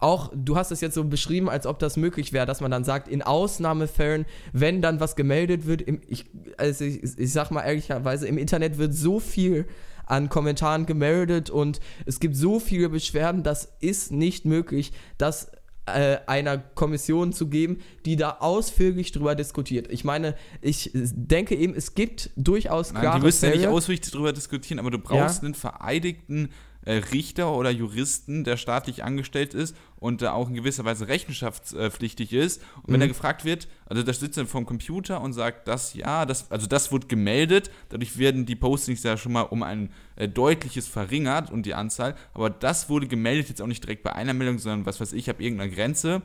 auch, 0.00 0.30
du 0.34 0.56
hast 0.56 0.70
es 0.70 0.80
jetzt 0.80 0.94
so 0.94 1.04
beschrieben, 1.04 1.48
als 1.48 1.66
ob 1.66 1.80
das 1.80 1.96
möglich 1.96 2.32
wäre, 2.32 2.46
dass 2.46 2.60
man 2.60 2.70
dann 2.70 2.84
sagt, 2.84 3.08
in 3.08 3.22
Ausnahmefällen, 3.22 4.26
wenn 4.52 4.80
dann 4.80 5.00
was 5.00 5.16
gemeldet 5.16 5.66
wird, 5.66 5.82
im, 5.82 6.00
ich, 6.06 6.26
also 6.56 6.84
ich, 6.84 7.02
ich 7.02 7.32
sag 7.32 7.50
mal 7.50 7.62
ehrlicherweise, 7.62 8.28
im 8.28 8.38
Internet 8.38 8.78
wird 8.78 8.94
so 8.94 9.18
viel 9.18 9.66
an 10.08 10.28
Kommentaren 10.28 10.86
gemeldet 10.86 11.50
und 11.50 11.80
es 12.06 12.20
gibt 12.20 12.36
so 12.36 12.60
viele 12.60 12.88
Beschwerden, 12.88 13.42
das 13.42 13.76
ist 13.80 14.10
nicht 14.10 14.44
möglich, 14.44 14.92
das 15.18 15.50
äh, 15.86 16.18
einer 16.26 16.58
Kommission 16.58 17.32
zu 17.32 17.48
geben, 17.48 17.78
die 18.04 18.16
da 18.16 18.38
ausführlich 18.40 19.12
drüber 19.12 19.34
diskutiert. 19.34 19.90
Ich 19.90 20.04
meine, 20.04 20.34
ich 20.60 20.90
denke 20.92 21.54
eben, 21.54 21.74
es 21.74 21.94
gibt 21.94 22.30
durchaus 22.36 22.92
Nein, 22.92 23.02
klare 23.02 23.20
die 23.20 23.26
müssen 23.26 23.48
ja 23.48 23.56
nicht 23.56 23.66
ausführlich 23.66 24.00
darüber 24.02 24.32
diskutieren, 24.32 24.78
aber 24.78 24.90
du 24.90 24.98
brauchst 24.98 25.42
einen 25.42 25.54
vereidigten 25.54 26.50
Richter 26.86 27.52
oder 27.54 27.70
Juristen, 27.70 28.44
der 28.44 28.56
staatlich 28.56 29.04
angestellt 29.04 29.52
ist 29.52 29.76
und 29.96 30.22
da 30.22 30.32
auch 30.32 30.48
in 30.48 30.54
gewisser 30.54 30.84
Weise 30.84 31.08
rechenschaftspflichtig 31.08 32.32
ist. 32.32 32.62
Und 32.76 32.88
wenn 32.88 32.96
Mhm. 32.96 33.02
er 33.02 33.08
gefragt 33.08 33.44
wird, 33.44 33.68
also 33.86 34.02
da 34.02 34.12
sitzt 34.12 34.38
er 34.38 34.46
vom 34.46 34.64
Computer 34.64 35.20
und 35.20 35.32
sagt, 35.32 35.68
das 35.68 35.94
ja, 35.94 36.24
das, 36.24 36.50
also 36.50 36.66
das 36.66 36.90
wird 36.92 37.08
gemeldet, 37.08 37.70
dadurch 37.88 38.16
werden 38.18 38.46
die 38.46 38.56
Postings 38.56 39.02
ja 39.02 39.16
schon 39.16 39.32
mal 39.32 39.42
um 39.42 39.62
ein 39.62 39.90
äh, 40.16 40.28
deutliches 40.28 40.88
verringert 40.88 41.50
und 41.50 41.66
die 41.66 41.74
Anzahl, 41.74 42.14
aber 42.32 42.48
das 42.50 42.88
wurde 42.88 43.06
gemeldet, 43.06 43.48
jetzt 43.48 43.60
auch 43.60 43.66
nicht 43.66 43.82
direkt 43.84 44.02
bei 44.02 44.12
einer 44.14 44.32
Meldung, 44.32 44.58
sondern 44.58 44.86
was 44.86 45.00
weiß 45.00 45.12
ich, 45.12 45.18
ich 45.18 45.28
habe 45.28 45.42
irgendeine 45.42 45.72
Grenze 45.72 46.22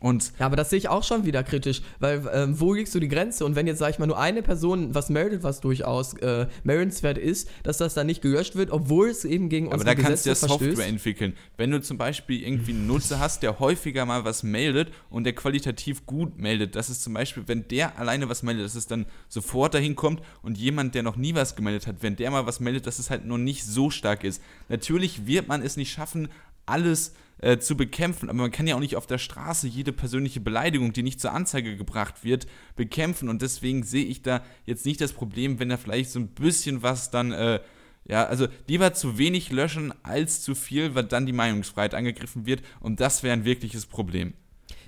Und 0.00 0.32
Ja, 0.38 0.46
aber 0.46 0.56
das 0.56 0.70
sehe 0.70 0.78
ich 0.78 0.88
auch 0.88 1.04
schon 1.04 1.26
wieder 1.26 1.42
kritisch, 1.42 1.82
weil 1.98 2.28
ähm, 2.32 2.58
wo 2.58 2.72
liegst 2.72 2.94
du 2.94 3.00
die 3.00 3.08
Grenze? 3.08 3.44
Und 3.44 3.54
wenn 3.54 3.66
jetzt, 3.66 3.78
sag 3.78 3.90
ich 3.90 3.98
mal, 3.98 4.06
nur 4.06 4.18
eine 4.18 4.42
Person 4.42 4.94
was 4.94 5.10
meldet, 5.10 5.42
was 5.42 5.60
durchaus 5.60 6.14
äh, 6.14 6.46
meldenswert 6.64 7.18
ist, 7.18 7.50
dass 7.62 7.76
das 7.76 7.94
dann 7.94 8.06
nicht 8.06 8.22
gelöscht 8.22 8.56
wird, 8.56 8.70
obwohl 8.70 9.08
es 9.10 9.26
eben 9.26 9.50
gegen 9.50 9.66
aber 9.66 9.74
unsere 9.76 9.94
da 9.94 10.02
kannst 10.02 10.24
du 10.24 10.30
ja 10.30 10.34
Software 10.34 10.58
verstößt. 10.58 10.88
entwickeln. 10.88 11.36
Wenn 11.58 11.70
du 11.70 11.82
zum 11.82 11.98
Beispiel 11.98 12.42
irgendwie 12.42 12.72
einen 12.72 12.86
Nutzer 12.86 13.20
hast, 13.20 13.42
der 13.42 13.60
häufiger 13.60 14.06
mal 14.06 14.24
was 14.24 14.42
meldet 14.42 14.90
und 15.10 15.24
der 15.24 15.34
qualitativ 15.34 16.06
gut 16.06 16.38
meldet, 16.38 16.76
das 16.76 16.88
ist 16.88 17.02
zum 17.02 17.12
Beispiel, 17.12 17.42
wenn 17.46 17.68
der 17.68 17.98
alleine 17.98 18.28
was 18.28 18.42
meldet, 18.42 18.64
dass 18.64 18.74
es 18.74 18.86
dann 18.86 19.04
sofort 19.28 19.74
dahin 19.74 19.96
kommt 19.96 20.22
und 20.42 20.56
jemand, 20.56 20.94
der 20.94 21.02
noch 21.02 21.16
nie 21.16 21.34
was 21.34 21.56
gemeldet 21.56 21.86
hat, 21.86 21.96
wenn 22.00 22.16
der 22.16 22.30
mal 22.30 22.46
was 22.46 22.58
meldet, 22.60 22.86
dass 22.86 22.98
es 22.98 23.10
halt 23.10 23.26
noch 23.26 23.38
nicht 23.38 23.64
so 23.64 23.90
stark 23.90 24.24
ist. 24.24 24.42
Natürlich 24.70 25.26
wird 25.26 25.46
man 25.46 25.62
es 25.62 25.76
nicht 25.76 25.92
schaffen, 25.92 26.28
alles 26.70 27.14
äh, 27.38 27.58
zu 27.58 27.76
bekämpfen, 27.76 28.28
aber 28.28 28.38
man 28.38 28.50
kann 28.50 28.66
ja 28.66 28.76
auch 28.76 28.80
nicht 28.80 28.96
auf 28.96 29.06
der 29.06 29.18
Straße 29.18 29.66
jede 29.66 29.92
persönliche 29.92 30.40
Beleidigung, 30.40 30.92
die 30.92 31.02
nicht 31.02 31.20
zur 31.20 31.32
Anzeige 31.32 31.76
gebracht 31.76 32.22
wird, 32.22 32.46
bekämpfen. 32.76 33.28
Und 33.28 33.42
deswegen 33.42 33.82
sehe 33.82 34.04
ich 34.04 34.22
da 34.22 34.42
jetzt 34.66 34.86
nicht 34.86 35.00
das 35.00 35.12
Problem, 35.12 35.58
wenn 35.58 35.70
da 35.70 35.76
vielleicht 35.76 36.10
so 36.10 36.20
ein 36.20 36.28
bisschen 36.28 36.82
was 36.82 37.10
dann 37.10 37.32
äh, 37.32 37.60
ja, 38.06 38.24
also 38.24 38.48
lieber 38.66 38.92
zu 38.92 39.18
wenig 39.18 39.52
löschen 39.52 39.94
als 40.02 40.42
zu 40.42 40.54
viel, 40.54 40.94
weil 40.94 41.04
dann 41.04 41.26
die 41.26 41.32
Meinungsfreiheit 41.32 41.94
angegriffen 41.94 42.46
wird. 42.46 42.62
Und 42.80 43.00
das 43.00 43.22
wäre 43.22 43.32
ein 43.32 43.44
wirkliches 43.44 43.86
Problem. 43.86 44.34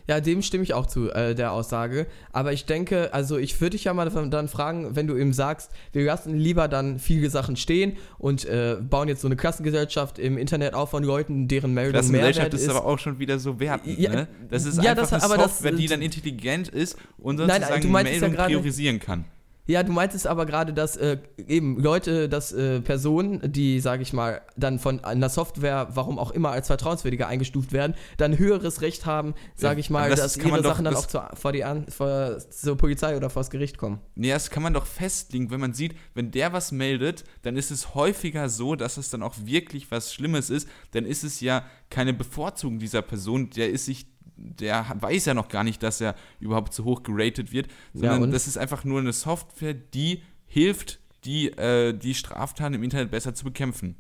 Ja, 0.09 0.21
dem 0.21 0.43
stimme 0.43 0.65
ich 0.65 0.75
auch 0.75 0.87
zu, 0.87 1.11
äh, 1.13 1.35
der 1.35 1.53
Aussage. 1.53 2.07
Aber 2.33 2.53
ich 2.53 2.65
denke, 2.67 3.13
also 3.15 3.37
ich 3.39 3.61
würde 3.61 3.71
dich 3.77 3.85
ja 3.85 3.95
mal 3.95 4.09
dann 4.11 4.49
fragen, 4.49 4.97
wenn 4.97 5.07
du 5.07 5.17
eben 5.17 5.33
sagst, 5.33 5.71
wir 5.93 6.05
lassen 6.05 6.37
lieber 6.37 6.69
dann 6.69 6.99
viele 6.99 7.31
Sachen 7.31 7.57
stehen 7.57 7.97
und 8.19 8.45
äh, 8.45 8.77
bauen 8.81 9.09
jetzt 9.09 9.21
so 9.21 9.29
eine 9.29 9.37
Klassengesellschaft 9.37 10.19
im 10.19 10.37
Internet 10.39 10.75
auf 10.75 10.91
von 10.91 11.05
Leuten, 11.05 11.49
deren 11.49 11.73
Meldung 11.73 11.93
Das 11.95 12.09
Mehrwert 12.09 12.35
Gesellschaft 12.35 12.55
ist 12.55 12.69
aber 12.69 12.85
auch 12.85 12.99
schon 12.99 13.19
wieder 13.19 13.39
so 13.39 13.59
wertend, 13.61 13.99
Ja, 13.99 14.11
ne? 14.13 14.29
Das 14.51 14.65
ist 14.67 14.83
ja, 14.83 14.91
einfach 14.91 15.03
das- 15.09 15.13
eine 15.13 15.23
aber 15.25 15.37
das- 15.37 15.53
Software, 15.53 15.73
die 15.73 15.87
dann 15.87 16.03
intelligent 16.03 16.69
ist 16.69 16.97
und 17.19 17.37
Nein, 17.37 17.49
sozusagen 17.63 17.83
du 17.83 17.89
meintest 17.89 18.15
ja 18.17 18.21
Meldungen 18.29 18.37
gerade- 18.37 18.53
priorisieren 18.55 18.99
kann. 19.01 19.25
Ja, 19.67 19.85
du 19.85 19.93
meintest 19.93 20.27
aber 20.27 20.45
gerade, 20.45 20.73
dass 20.73 20.97
äh, 20.97 21.19
eben 21.47 21.79
Leute, 21.79 22.29
dass 22.29 22.53
äh, 22.53 22.81
Personen, 22.81 23.41
die, 23.53 23.79
sage 23.79 24.03
ich 24.03 24.13
mal, 24.13 24.41
dann 24.57 24.81
von 24.81 25.05
einer 25.05 25.29
Software, 25.29 25.89
warum 25.95 26.19
auch 26.19 26.33
immer, 26.33 26.51
als 26.51 26.67
vertrauenswürdiger 26.67 27.29
eingestuft 27.29 27.73
werden, 27.73 27.95
dann 28.17 28.37
höheres 28.39 28.81
Recht 28.81 29.07
haben, 29.07 29.35
sage 29.55 29.77
Ja, 29.77 29.81
ich 29.81 29.91
mal, 29.91 30.01
aber 30.07 30.11
das 30.17 30.35
dass 30.35 30.37
ihre 30.37 30.63
doch- 30.63 30.71
Sachen 30.71 30.85
dann 30.85 30.97
auch 30.97 31.07
zur, 31.07 31.31
vor 31.35 31.53
die 31.53 31.63
An 31.63 31.87
vor, 31.89 32.39
zur 32.51 32.77
Polizei 32.77 33.17
oder 33.17 33.31
vors 33.31 33.51
Gericht 33.51 33.79
kommen. 33.79 34.01
Nee, 34.17 34.31
das 34.31 34.51
kann 34.51 34.65
man 34.65 34.75
doch 34.75 34.85
festlegen, 34.87 35.51
wenn 35.53 35.61
man 35.61 35.75
sieht, 35.75 35.95
wenn 36.15 36.33
der 36.33 36.53
was 36.53 36.73
meldet, 36.73 37.23
dann 37.43 37.57
ist 37.57 37.71
es 37.71 37.95
häufiger 37.95 38.49
so, 38.49 38.75
dass 38.75 38.97
es 38.97 39.11
dann 39.11 39.23
auch 39.23 39.35
wirklich 39.45 39.93
was 39.93 40.13
Schlimmes 40.13 40.51
ist. 40.51 40.69
Dann 40.91 41.05
ist 41.07 41.23
es 41.23 41.41
ja 41.41 41.65
keine 41.89 42.13
Bevorzugung 42.15 42.81
dieser 42.81 43.03
Person, 43.03 43.51
der 43.51 43.71
ist 43.71 43.85
sich, 43.85 44.07
der 44.43 44.97
weiß 45.01 45.27
ja 45.27 45.35
noch 45.35 45.49
gar 45.49 45.65
nicht, 45.65 45.83
dass 45.83 46.01
er 46.01 46.15
überhaupt 46.41 46.75
zu 46.75 46.85
hoch 46.85 47.03
geratet 47.03 47.53
wird, 47.53 47.69
sondern 47.95 48.23
und? 48.25 48.33
das 48.33 48.47
ist 48.47 48.59
einfach 48.59 48.85
nur 48.85 49.01
eine 49.01 49.13
Software, 49.13 49.75
die 49.75 50.23
hilft, 50.47 50.99
die, 51.25 51.49
äh, 51.51 51.93
die 51.93 52.15
Straftaten 52.15 52.75
im 52.75 52.83
Internet 52.83 53.11
besser 53.11 53.35
zu 53.35 53.45
bekämpfen. 53.45 53.97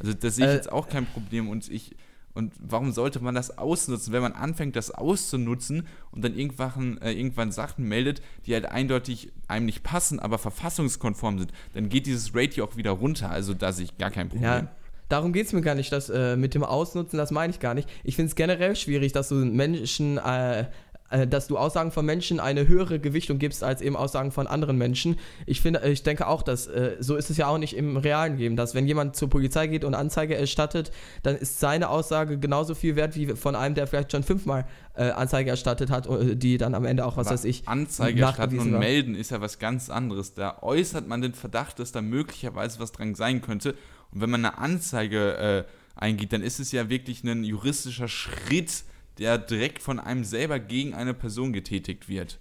Also 0.00 0.12
das 0.14 0.36
sehe 0.36 0.46
ich 0.46 0.52
Äh, 0.52 0.56
jetzt 0.56 0.72
auch 0.72 0.88
kein 0.88 1.06
Problem 1.06 1.48
und 1.48 1.68
ich 1.70 1.96
und 2.34 2.52
warum 2.58 2.90
sollte 2.90 3.20
man 3.20 3.36
das 3.36 3.58
ausnutzen, 3.58 4.12
wenn 4.12 4.22
man 4.22 4.32
anfängt, 4.32 4.74
das 4.74 4.90
auszunutzen 4.90 5.86
und 6.10 6.24
dann 6.24 6.34
irgendwann, 6.34 6.98
äh, 6.98 7.12
irgendwann 7.12 7.52
Sachen 7.52 7.86
meldet, 7.86 8.22
die 8.44 8.54
halt 8.54 8.66
eindeutig 8.66 9.30
einem 9.46 9.66
nicht 9.66 9.84
passen, 9.84 10.18
aber 10.18 10.38
verfassungskonform 10.38 11.38
sind, 11.38 11.52
dann 11.74 11.88
geht 11.88 12.06
dieses 12.06 12.34
Rate 12.34 12.56
ja 12.56 12.64
auch 12.64 12.76
wieder 12.76 12.90
runter. 12.90 13.30
Also 13.30 13.54
da 13.54 13.72
sehe 13.72 13.84
ich 13.84 13.98
gar 13.98 14.10
kein 14.10 14.30
Problem. 14.30 14.50
Ja, 14.50 14.72
darum 15.08 15.32
geht 15.32 15.46
es 15.46 15.52
mir 15.52 15.62
gar 15.62 15.74
nicht, 15.74 15.92
das 15.92 16.10
äh, 16.10 16.36
mit 16.36 16.54
dem 16.54 16.64
Ausnutzen, 16.64 17.16
das 17.16 17.30
meine 17.30 17.52
ich 17.52 17.60
gar 17.60 17.74
nicht. 17.74 17.88
Ich 18.02 18.16
finde 18.16 18.28
es 18.30 18.34
generell 18.34 18.76
schwierig, 18.76 19.12
dass 19.12 19.28
du 19.28 19.36
Menschen, 19.36 20.18
äh, 20.18 20.66
äh, 21.14 21.26
dass 21.26 21.46
du 21.46 21.58
Aussagen 21.58 21.90
von 21.92 22.04
Menschen 22.04 22.40
eine 22.40 22.66
höhere 22.66 22.98
Gewichtung 22.98 23.38
gibst 23.38 23.62
als 23.62 23.80
eben 23.82 23.96
Aussagen 23.96 24.32
von 24.32 24.46
anderen 24.46 24.78
Menschen. 24.78 25.18
Ich 25.46 25.60
finde, 25.60 25.82
ich 25.86 26.02
denke 26.02 26.26
auch, 26.26 26.42
dass 26.42 26.66
äh, 26.66 26.96
so 26.98 27.16
ist 27.16 27.30
es 27.30 27.36
ja 27.36 27.46
auch 27.46 27.58
nicht 27.58 27.76
im 27.76 27.96
realen 27.96 28.38
Leben, 28.38 28.56
dass 28.56 28.74
wenn 28.74 28.86
jemand 28.86 29.14
zur 29.14 29.28
Polizei 29.30 29.66
geht 29.66 29.84
und 29.84 29.94
Anzeige 29.94 30.34
erstattet, 30.34 30.90
dann 31.22 31.36
ist 31.36 31.60
seine 31.60 31.90
Aussage 31.90 32.38
genauso 32.38 32.74
viel 32.74 32.96
wert 32.96 33.16
wie 33.16 33.28
von 33.36 33.54
einem, 33.54 33.74
der 33.74 33.86
vielleicht 33.86 34.12
schon 34.12 34.22
fünfmal 34.22 34.66
äh, 34.96 35.10
Anzeige 35.10 35.50
erstattet 35.50 35.90
hat, 35.90 36.06
äh, 36.06 36.36
die 36.36 36.58
dann 36.58 36.74
am 36.74 36.84
Ende 36.84 37.04
auch, 37.04 37.16
was 37.16 37.26
Aber 37.26 37.34
weiß 37.34 37.44
ich, 37.44 37.68
Anzeige 37.68 38.22
erstatten 38.22 38.58
und 38.58 38.72
war. 38.72 38.80
melden 38.80 39.14
ist 39.14 39.30
ja 39.30 39.40
was 39.40 39.58
ganz 39.58 39.90
anderes. 39.90 40.34
Da 40.34 40.58
äußert 40.62 41.06
man 41.06 41.20
den 41.20 41.34
Verdacht, 41.34 41.78
dass 41.78 41.92
da 41.92 42.00
möglicherweise 42.00 42.80
was 42.80 42.92
dran 42.92 43.14
sein 43.14 43.42
könnte. 43.42 43.74
Und 44.14 44.20
wenn 44.20 44.30
man 44.30 44.44
eine 44.44 44.58
Anzeige 44.58 45.36
äh, 45.36 46.00
eingeht, 46.00 46.32
dann 46.32 46.42
ist 46.42 46.60
es 46.60 46.72
ja 46.72 46.88
wirklich 46.88 47.24
ein 47.24 47.44
juristischer 47.44 48.08
Schritt, 48.08 48.84
der 49.18 49.38
direkt 49.38 49.82
von 49.82 50.00
einem 50.00 50.24
selber 50.24 50.58
gegen 50.58 50.94
eine 50.94 51.14
Person 51.14 51.52
getätigt 51.52 52.08
wird. 52.08 52.38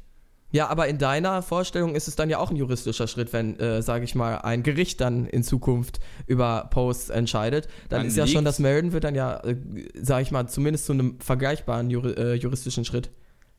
Ja, 0.53 0.67
aber 0.67 0.87
in 0.87 0.99
deiner 0.99 1.41
Vorstellung 1.41 1.95
ist 1.95 2.07
es 2.07 2.15
dann 2.15 2.29
ja 2.29 2.37
auch 2.37 2.51
ein 2.51 2.55
juristischer 2.55 3.07
Schritt, 3.07 3.33
wenn, 3.33 3.59
äh, 3.59 3.81
sage 3.81 4.05
ich 4.05 4.13
mal, 4.13 4.37
ein 4.37 4.61
Gericht 4.61 5.01
dann 5.01 5.25
in 5.25 5.43
Zukunft 5.43 5.99
über 6.27 6.67
Posts 6.69 7.09
entscheidet. 7.09 7.67
Dann 7.89 8.01
Man 8.01 8.07
ist 8.07 8.17
ja 8.17 8.27
schon 8.27 8.45
das 8.45 8.59
Melden 8.59 8.93
wird 8.93 9.03
dann 9.03 9.15
ja, 9.15 9.37
äh, 9.43 9.55
sage 9.99 10.21
ich 10.21 10.29
mal, 10.29 10.47
zumindest 10.47 10.85
zu 10.85 10.93
einem 10.93 11.19
vergleichbaren 11.19 11.89
juri 11.89 12.11
äh, 12.11 12.33
juristischen 12.35 12.85
Schritt. 12.85 13.09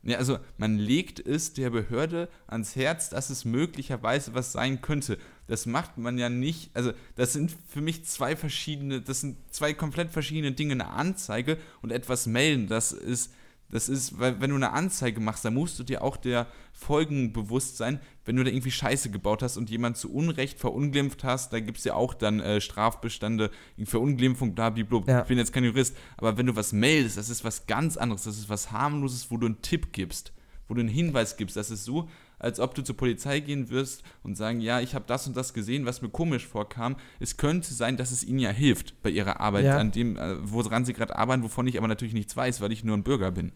Ja, 0.04 0.18
also 0.18 0.38
man 0.58 0.76
legt 0.76 1.18
es 1.26 1.54
der 1.54 1.70
Behörde 1.70 2.28
ans 2.46 2.76
Herz, 2.76 3.08
dass 3.08 3.30
es 3.30 3.46
möglicherweise 3.46 4.34
was 4.34 4.52
sein 4.52 4.82
könnte. 4.82 5.18
Das 5.46 5.64
macht 5.64 5.96
man 5.96 6.18
ja 6.18 6.28
nicht. 6.28 6.70
Also 6.74 6.92
das 7.16 7.32
sind 7.32 7.56
für 7.68 7.80
mich 7.80 8.04
zwei 8.04 8.36
verschiedene, 8.36 9.00
das 9.00 9.22
sind 9.22 9.38
zwei 9.50 9.72
komplett 9.72 10.10
verschiedene 10.10 10.52
Dinge. 10.52 10.72
Eine 10.74 10.88
Anzeige 10.88 11.56
und 11.80 11.90
etwas 11.90 12.26
melden. 12.26 12.66
Das 12.68 12.92
ist, 12.92 13.32
das 13.70 13.88
ist, 13.88 14.18
weil 14.18 14.40
wenn 14.40 14.50
du 14.50 14.56
eine 14.56 14.72
Anzeige 14.72 15.20
machst, 15.20 15.44
dann 15.44 15.54
musst 15.54 15.78
du 15.78 15.82
dir 15.84 16.02
auch 16.02 16.16
der 16.16 16.46
Folgen 16.72 17.32
bewusst 17.32 17.76
sein, 17.76 18.00
wenn 18.24 18.36
du 18.36 18.44
da 18.44 18.50
irgendwie 18.50 18.70
Scheiße 18.70 19.10
gebaut 19.10 19.42
hast 19.42 19.56
und 19.56 19.70
jemand 19.70 19.96
zu 19.96 20.12
Unrecht 20.12 20.58
verunglimpft 20.58 21.24
hast, 21.24 21.52
da 21.52 21.60
gibt 21.60 21.78
es 21.78 21.84
ja 21.84 21.94
auch 21.94 22.14
dann 22.14 22.40
äh, 22.40 22.60
Strafbestände, 22.60 23.50
Verunglimpfung, 23.84 24.54
blablabla. 24.54 25.02
Ja. 25.06 25.20
Ich 25.22 25.28
bin 25.28 25.38
jetzt 25.38 25.52
kein 25.52 25.64
Jurist, 25.64 25.96
aber 26.16 26.36
wenn 26.38 26.46
du 26.46 26.56
was 26.56 26.72
meldest, 26.72 27.16
das 27.16 27.28
ist 27.28 27.44
was 27.44 27.66
ganz 27.66 27.96
anderes, 27.96 28.24
das 28.24 28.38
ist 28.38 28.48
was 28.48 28.70
harmloses, 28.70 29.30
wo 29.30 29.36
du 29.36 29.46
einen 29.46 29.62
Tipp 29.62 29.92
gibst, 29.92 30.32
wo 30.68 30.74
du 30.74 30.80
einen 30.80 30.88
Hinweis 30.88 31.36
gibst. 31.36 31.56
Das 31.56 31.70
ist 31.70 31.84
so, 31.84 32.08
als 32.44 32.60
ob 32.60 32.74
du 32.74 32.82
zur 32.82 32.96
Polizei 32.96 33.40
gehen 33.40 33.70
wirst 33.70 34.02
und 34.22 34.36
sagen, 34.36 34.60
ja, 34.60 34.80
ich 34.80 34.94
habe 34.94 35.06
das 35.08 35.26
und 35.26 35.36
das 35.36 35.54
gesehen, 35.54 35.86
was 35.86 36.02
mir 36.02 36.10
komisch 36.10 36.46
vorkam. 36.46 36.96
Es 37.18 37.36
könnte 37.38 37.72
sein, 37.72 37.96
dass 37.96 38.12
es 38.12 38.22
ihnen 38.22 38.38
ja 38.38 38.50
hilft 38.50 39.02
bei 39.02 39.10
ihrer 39.10 39.40
Arbeit, 39.40 39.64
Ja. 39.64 39.78
an 39.78 39.90
dem, 39.90 40.16
äh, 40.16 40.36
woran 40.42 40.84
sie 40.84 40.92
gerade 40.92 41.16
arbeiten, 41.16 41.42
wovon 41.42 41.66
ich 41.66 41.78
aber 41.78 41.88
natürlich 41.88 42.14
nichts 42.14 42.36
weiß, 42.36 42.60
weil 42.60 42.70
ich 42.72 42.84
nur 42.84 42.96
ein 42.96 43.02
Bürger 43.02 43.30
bin. 43.30 43.52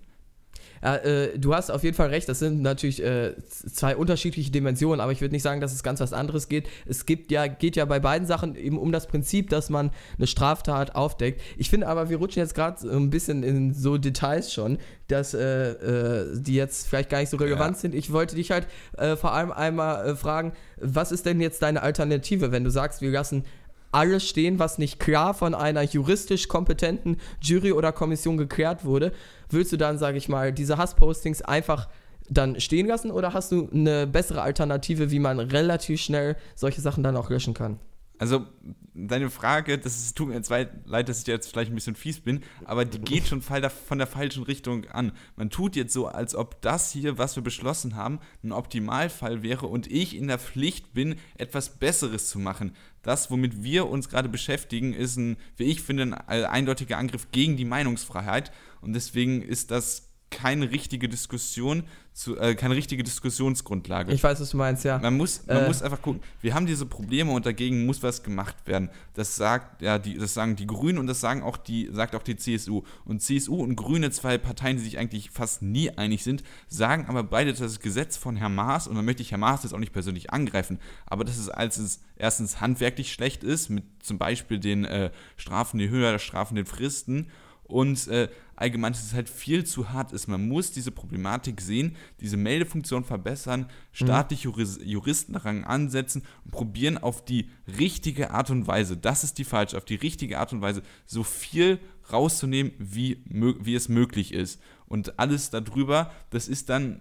Ja, 0.83 0.97
äh, 0.97 1.39
du 1.39 1.55
hast 1.55 1.71
auf 1.71 1.83
jeden 1.83 1.97
Fall 1.97 2.09
recht, 2.09 2.29
das 2.29 2.39
sind 2.39 2.63
natürlich 2.63 3.03
äh, 3.03 3.35
zwei 3.49 3.97
unterschiedliche 3.97 4.51
Dimensionen, 4.51 5.01
aber 5.01 5.13
ich 5.13 5.21
würde 5.21 5.35
nicht 5.35 5.43
sagen, 5.43 5.61
dass 5.61 5.73
es 5.73 5.83
ganz 5.83 6.01
was 6.01 6.13
anderes 6.13 6.49
geht. 6.49 6.69
Es 6.87 7.07
gibt 7.07 7.31
ja, 7.31 7.47
geht 7.47 7.77
ja 7.77 7.85
bei 7.85 8.01
beiden 8.01 8.27
Sachen 8.27 8.55
eben 8.57 8.79
um 8.79 8.93
das 8.93 9.07
Prinzip, 9.07 9.51
dass 9.51 9.71
man 9.71 9.91
eine 10.17 10.27
Straftat 10.27 10.95
aufdeckt. 10.95 11.41
Ich 11.57 11.71
finde 11.71 11.89
aber, 11.89 12.09
wir 12.11 12.19
rutschen 12.19 12.41
jetzt 12.43 12.55
gerade 12.55 12.81
so 12.81 12.91
ein 12.91 13.11
bisschen 13.11 13.43
in 13.43 13.75
so 13.75 13.99
Details 13.99 14.53
schon, 14.53 14.79
dass 15.09 15.35
äh, 15.35 15.71
äh, 15.71 16.27
die 16.41 16.55
jetzt 16.55 16.87
vielleicht 16.89 17.11
gar 17.11 17.21
nicht 17.21 17.31
so 17.31 17.37
relevant 17.39 17.77
Ja. 17.77 17.81
sind. 17.81 17.95
Ich 17.95 18.13
wollte 18.13 18.37
dich 18.37 18.51
halt 18.51 18.67
äh, 18.97 19.17
vor 19.17 19.33
allem 19.33 19.51
einmal 19.53 20.07
äh, 20.07 20.17
fragen, 20.17 20.53
was 20.77 21.13
ist 21.13 21.27
denn 21.27 21.41
jetzt 21.41 21.63
deine 21.63 21.83
Alternative, 21.83 22.53
wenn 22.53 22.65
du 22.65 22.71
sagst, 22.71 23.01
wir 23.01 23.11
lassen 23.11 23.45
alles 23.93 24.29
stehen, 24.29 24.59
was 24.59 24.79
nicht 24.79 25.01
klar 25.01 25.35
von 25.35 25.55
einer 25.55 25.83
juristisch 25.83 26.49
kompetenten 26.49 27.17
Jury 27.41 27.73
oder 27.73 27.93
Kommission 27.93 28.37
geklärt 28.37 28.85
wurde, 28.85 29.13
willst 29.51 29.73
du 29.73 29.77
dann, 29.77 29.99
sage 29.99 30.19
ich 30.19 30.29
mal, 30.29 30.53
diese 30.53 30.77
Hasspostings 30.77 31.43
einfach 31.43 31.89
dann 32.31 32.61
stehen 32.61 32.87
lassen 32.87 33.11
oder 33.11 33.33
hast 33.33 33.53
du 33.53 33.69
eine 33.73 34.07
bessere 34.07 34.43
Alternative, 34.43 35.11
wie 35.11 35.19
man 35.19 35.41
relativ 35.41 36.01
schnell 36.01 36.37
solche 36.55 36.81
Sachen 36.81 37.03
dann 37.03 37.17
auch 37.17 37.31
löschen 37.31 37.55
kann? 37.55 37.79
Also, 38.19 38.47
deine 38.95 39.31
Frage, 39.31 39.79
das 39.79 39.97
ist, 39.97 40.17
tut 40.17 40.29
mir 40.29 40.35
jetzt 40.35 40.51
leid, 40.51 41.09
dass 41.09 41.21
ich 41.21 41.27
jetzt 41.29 41.51
vielleicht 41.51 41.71
ein 41.71 41.77
bisschen 41.77 41.95
fies 41.95 42.19
bin, 42.19 42.43
aber 42.65 42.85
die 42.85 42.99
geht 42.99 43.29
schon 43.29 43.43
von 43.43 43.99
der 43.99 44.07
falschen 44.09 44.43
Richtung 44.43 44.87
an. 44.87 45.13
Man 45.37 45.51
tut 45.51 45.77
jetzt 45.77 45.93
so, 45.93 46.09
als 46.09 46.35
ob 46.35 46.61
das 46.61 46.91
hier, 46.91 47.17
was 47.17 47.37
wir 47.37 47.45
beschlossen 47.45 47.95
haben, 47.95 48.19
ein 48.43 48.51
Optimalfall 48.51 49.45
wäre 49.45 49.67
und 49.69 49.87
ich 49.87 50.17
in 50.17 50.27
der 50.27 50.41
Pflicht 50.41 50.93
bin, 50.95 51.15
etwas 51.37 51.79
Besseres 51.79 52.29
zu 52.29 52.41
machen. 52.41 52.73
Das, 53.09 53.31
womit 53.31 53.63
wir 53.63 53.89
uns 53.89 54.11
gerade 54.11 54.29
beschäftigen, 54.29 54.93
ist 54.93 55.17
ein, 55.17 55.39
wie 55.57 55.65
ich 55.65 55.81
finde, 55.81 56.03
ein 56.03 56.13
äh, 56.13 56.45
eindeutiger 56.45 56.99
Angriff 56.99 57.29
gegen 57.33 57.57
die 57.57 57.65
Meinungsfreiheit. 57.65 58.53
Und 58.83 58.93
deswegen 58.93 59.41
ist 59.41 59.71
das 59.71 60.11
keine 60.29 60.71
richtige 60.71 61.09
Diskussion, 61.09 61.85
zu, 62.19 62.37
äh, 62.37 62.57
keine 62.57 62.75
richtige 62.75 63.05
Diskussionsgrundlage. 63.05 64.13
Ich 64.13 64.25
weiß, 64.25 64.41
was 64.41 64.51
du 64.51 64.57
meinst, 64.57 64.85
ja. 64.85 64.99
Man 64.99 65.17
muss, 65.17 65.47
man 65.47 65.59
Äh. 65.59 65.67
muss 65.69 65.83
einfach 65.83 66.03
gucken, 66.03 66.21
wir 66.41 66.53
haben 66.53 66.67
diese 66.67 66.85
Probleme 66.85 67.31
und 67.31 67.47
dagegen 67.47 67.87
muss 67.87 68.03
was 68.03 68.25
gemacht 68.25 68.57
werden. 68.67 68.91
Das 69.15 69.37
sagt, 69.37 69.83
ja, 69.83 70.01
die, 70.01 70.19
das 70.19 70.35
sagen 70.35 70.57
die 70.57 70.67
Grünen 70.67 70.99
und 70.99 71.07
das 71.07 71.21
sagen 71.21 71.45
auch 71.45 71.57
die, 71.57 71.89
sagt 71.93 72.17
auch 72.17 72.25
die 72.25 72.35
CSU. 72.35 72.83
Und 73.05 73.23
CSU 73.23 73.63
und 73.63 73.77
Grüne, 73.77 74.11
zwei 74.11 74.37
Parteien, 74.37 74.79
die 74.79 74.83
sich 74.83 74.99
eigentlich 74.99 75.31
fast 75.31 75.63
nie 75.63 75.91
einig 75.91 76.25
sind, 76.25 76.43
sagen 76.67 77.07
aber 77.07 77.23
beide, 77.23 77.53
dass 77.53 77.61
das 77.61 77.79
Gesetz 77.79 78.17
von 78.17 78.35
Herrn 78.35 78.57
Maas, 78.57 78.89
und 78.89 78.97
da 78.97 79.03
möchte 79.03 79.23
ich 79.23 79.31
Herrn 79.31 79.41
Maas 79.41 79.63
jetzt 79.63 79.73
auch 79.73 79.79
nicht 79.79 79.93
persönlich 79.93 80.33
angreifen, 80.33 80.81
aber 81.07 81.23
dass 81.25 81.39
es 81.39 81.49
als 81.49 81.77
es 81.79 82.01
erstens 82.17 82.61
handwerklich 82.61 83.13
schlecht 83.13 83.45
ist, 83.45 83.69
mit 83.69 83.85
zum 84.03 84.19
Beispiel 84.19 84.59
den 84.59 84.85
äh, 84.85 85.13
Strafen, 85.37 85.79
die 85.79 85.89
Höhe 85.89 86.11
der 86.11 86.19
Strafen, 86.19 86.57
den 86.57 86.67
Fristen, 86.67 87.29
und 87.69 88.09
äh, 88.09 88.29
allgemein, 88.61 88.93
dass 88.93 89.05
es 89.05 89.15
halt 89.15 89.29
viel 89.29 89.65
zu 89.65 89.91
hart 89.91 90.13
ist. 90.13 90.27
Man 90.27 90.49
muss 90.49 90.73
diese 90.73 90.91
Problematik 90.91 91.61
sehen, 91.61 91.97
diese 92.21 92.37
Meldefunktion 92.37 93.05
verbessern, 93.05 93.67
staatliche 93.93 94.45
Juris 94.45 94.79
Juristenrang 94.83 95.65
ansetzen 95.65 96.23
und 96.45 96.51
probieren 96.51 96.99
auf 96.99 97.25
die 97.25 97.51
richtige 97.79 98.31
Art 98.33 98.51
und 98.51 98.67
Weise, 98.67 98.97
das 98.97 99.25
ist 99.25 99.39
die 99.39 99.45
falsche, 99.45 99.77
auf 99.77 99.85
die 99.85 99.95
richtige 99.97 100.39
Art 100.39 100.53
und 100.53 100.61
Weise 100.61 100.83
so 101.07 101.23
viel 101.23 101.79
rauszunehmen, 102.13 102.73
wie, 102.79 103.23
wie 103.29 103.75
es 103.75 103.89
möglich 103.89 104.33
ist. 104.33 104.61
Und 104.87 105.19
alles 105.19 105.51
darüber, 105.51 106.11
das 106.31 106.49
ist 106.49 106.69
dann 106.69 107.01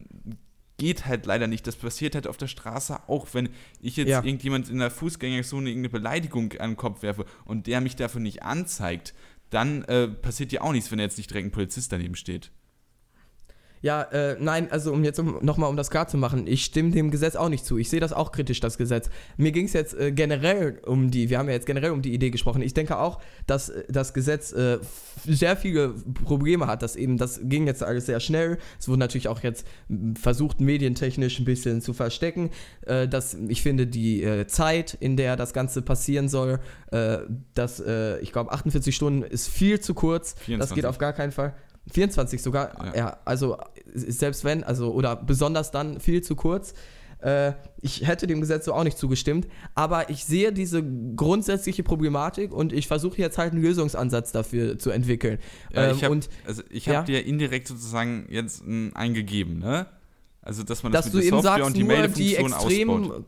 geht 0.78 1.08
halt 1.08 1.26
leider 1.26 1.48
nicht. 1.48 1.66
Das 1.66 1.76
passiert 1.76 2.14
halt 2.14 2.28
auf 2.28 2.38
der 2.38 2.48
Straße 2.48 3.00
auch, 3.10 3.28
wenn 3.34 3.50
ich 3.82 3.98
jetzt 3.98 4.10
Ja. 4.10 4.24
irgendjemand 4.24 4.70
in 4.70 4.78
der 4.78 4.92
Fußgängerzone 4.92 5.70
irgendeine 5.70 5.90
Beleidigung 5.90 6.54
an 6.60 6.72
den 6.72 6.78
Kopf 6.78 7.02
werfe 7.02 7.26
und 7.46 7.66
der 7.66 7.82
mich 7.82 7.96
dafür 7.96 8.22
nicht 8.22 8.44
anzeigt, 8.44 9.16
dann 9.50 9.84
äh, 9.84 10.08
passiert 10.08 10.52
ja 10.52 10.62
auch 10.62 10.72
nichts, 10.72 10.92
wenn 10.92 11.00
jetzt 11.00 11.18
nicht 11.18 11.30
direkt 11.30 11.48
ein 11.48 11.52
Polizist 11.52 11.92
daneben 11.92 12.16
steht. 12.16 12.52
Ja, 13.82 14.02
äh, 14.04 14.38
nein, 14.40 14.72
also 14.72 14.92
um 14.92 15.04
jetzt 15.04 15.20
um, 15.20 15.38
nochmal 15.42 15.70
um 15.70 15.78
das 15.78 15.90
klar 15.90 16.08
zu 16.08 16.18
machen, 16.18 16.48
ich 16.48 16.66
stimme 16.66 16.92
dem 16.92 17.12
Gesetz 17.12 17.36
auch 17.36 17.50
nicht 17.50 17.66
zu. 17.66 17.78
Ich 17.78 17.90
sehe 17.90 18.00
das 18.00 18.14
auch 18.14 18.32
kritisch, 18.32 18.60
das 18.60 18.78
Gesetz. 18.78 19.10
Mir 19.38 19.52
ging 19.52 19.66
es 19.66 19.74
jetzt 19.74 19.94
äh, 19.94 20.12
generell 20.12 20.80
um 20.86 21.12
die, 21.12 21.30
wir 21.30 21.38
haben 21.38 21.48
ja 21.48 21.54
jetzt 21.54 21.66
generell 21.66 21.92
um 21.92 22.02
die 22.02 22.14
Idee 22.14 22.30
gesprochen. 22.30 22.62
Ich 22.62 22.74
denke 22.74 22.98
auch, 22.98 23.20
dass 23.46 23.70
äh, 23.70 23.84
das 23.90 24.14
Gesetz 24.14 24.52
äh, 24.52 24.80
sehr 25.26 25.58
viele 25.58 25.90
Probleme 26.24 26.68
hat. 26.68 26.82
Dass 26.82 26.96
eben, 26.96 27.18
das 27.18 27.40
ging 27.44 27.68
jetzt 27.68 27.84
alles 27.84 28.06
sehr 28.06 28.20
schnell. 28.20 28.58
Es 28.80 28.88
wurde 28.88 29.00
natürlich 29.00 29.28
auch 29.28 29.42
jetzt 29.42 29.68
m, 29.90 30.16
versucht, 30.16 30.60
medientechnisch 30.60 31.40
ein 31.40 31.46
bisschen 31.46 31.82
zu 31.82 31.94
verstecken. 31.94 32.50
Äh, 32.86 33.08
dass, 33.08 33.36
ich 33.48 33.62
finde, 33.62 33.88
die 33.88 34.24
äh, 34.24 34.48
Zeit, 34.48 34.98
in 35.00 35.18
der 35.18 35.36
das 35.36 35.54
Ganze 35.54 35.82
passieren 35.82 36.30
soll, 36.30 36.60
äh, 36.92 37.20
dass, 37.54 37.80
äh, 37.80 38.20
ich 38.20 38.32
glaube, 38.32 38.52
48 38.52 38.96
Stunden 38.96 39.24
ist 39.24 39.48
viel 39.48 39.80
zu 39.80 39.94
kurz. 39.94 40.36
Das 40.36 40.44
24. 40.44 40.76
geht 40.76 40.86
auf 40.86 40.98
gar 40.98 41.14
keinen 41.14 41.32
Fall. 41.32 41.54
24 41.92 42.42
sogar, 42.42 42.86
Ja. 42.88 42.96
ja. 42.96 43.18
also 43.26 43.58
selbst 43.94 44.44
wenn, 44.44 44.64
also 44.64 44.92
oder 44.94 45.16
besonders 45.16 45.72
dann 45.72 46.00
viel 46.00 46.22
zu 46.22 46.36
kurz. 46.36 46.74
Äh, 47.20 47.54
ich 47.82 48.08
hätte 48.08 48.28
dem 48.28 48.42
Gesetz 48.42 48.66
so 48.66 48.74
auch 48.74 48.84
nicht 48.84 48.98
zugestimmt, 48.98 49.48
aber 49.74 50.10
ich 50.12 50.24
sehe 50.24 50.54
diese 50.54 50.84
grundsätzliche 51.16 51.82
Problematik 51.82 52.54
und 52.54 52.72
ich 52.74 52.88
versuche 52.88 53.18
jetzt 53.18 53.40
halt 53.40 53.54
einen 53.54 53.62
Lösungsansatz 53.62 54.32
dafür 54.32 54.78
zu 54.78 54.92
entwickeln. 54.92 55.40
Ja, 55.74 55.86
Ähm, 55.90 55.96
ich 55.96 56.04
hab, 56.04 56.12
und 56.12 56.30
also 56.46 56.62
ich 56.70 56.86
ja. 56.86 56.98
habe 56.98 57.08
dir 57.08 57.26
indirekt 57.26 57.68
sozusagen 57.68 58.28
jetzt 58.30 58.64
ein, 58.68 58.96
eingegeben, 58.96 59.58
ne? 59.60 59.88
Also 60.42 60.64
dass 60.64 60.84
man 60.84 60.92
das 60.92 61.06
dass 61.06 61.14
mit 61.14 61.24
der 61.24 61.30
Software 61.32 61.52
sagst, 61.58 61.68
und 61.68 62.18
die 62.18 62.36
extremen, 62.36 63.06
ausbaut. 63.06 63.26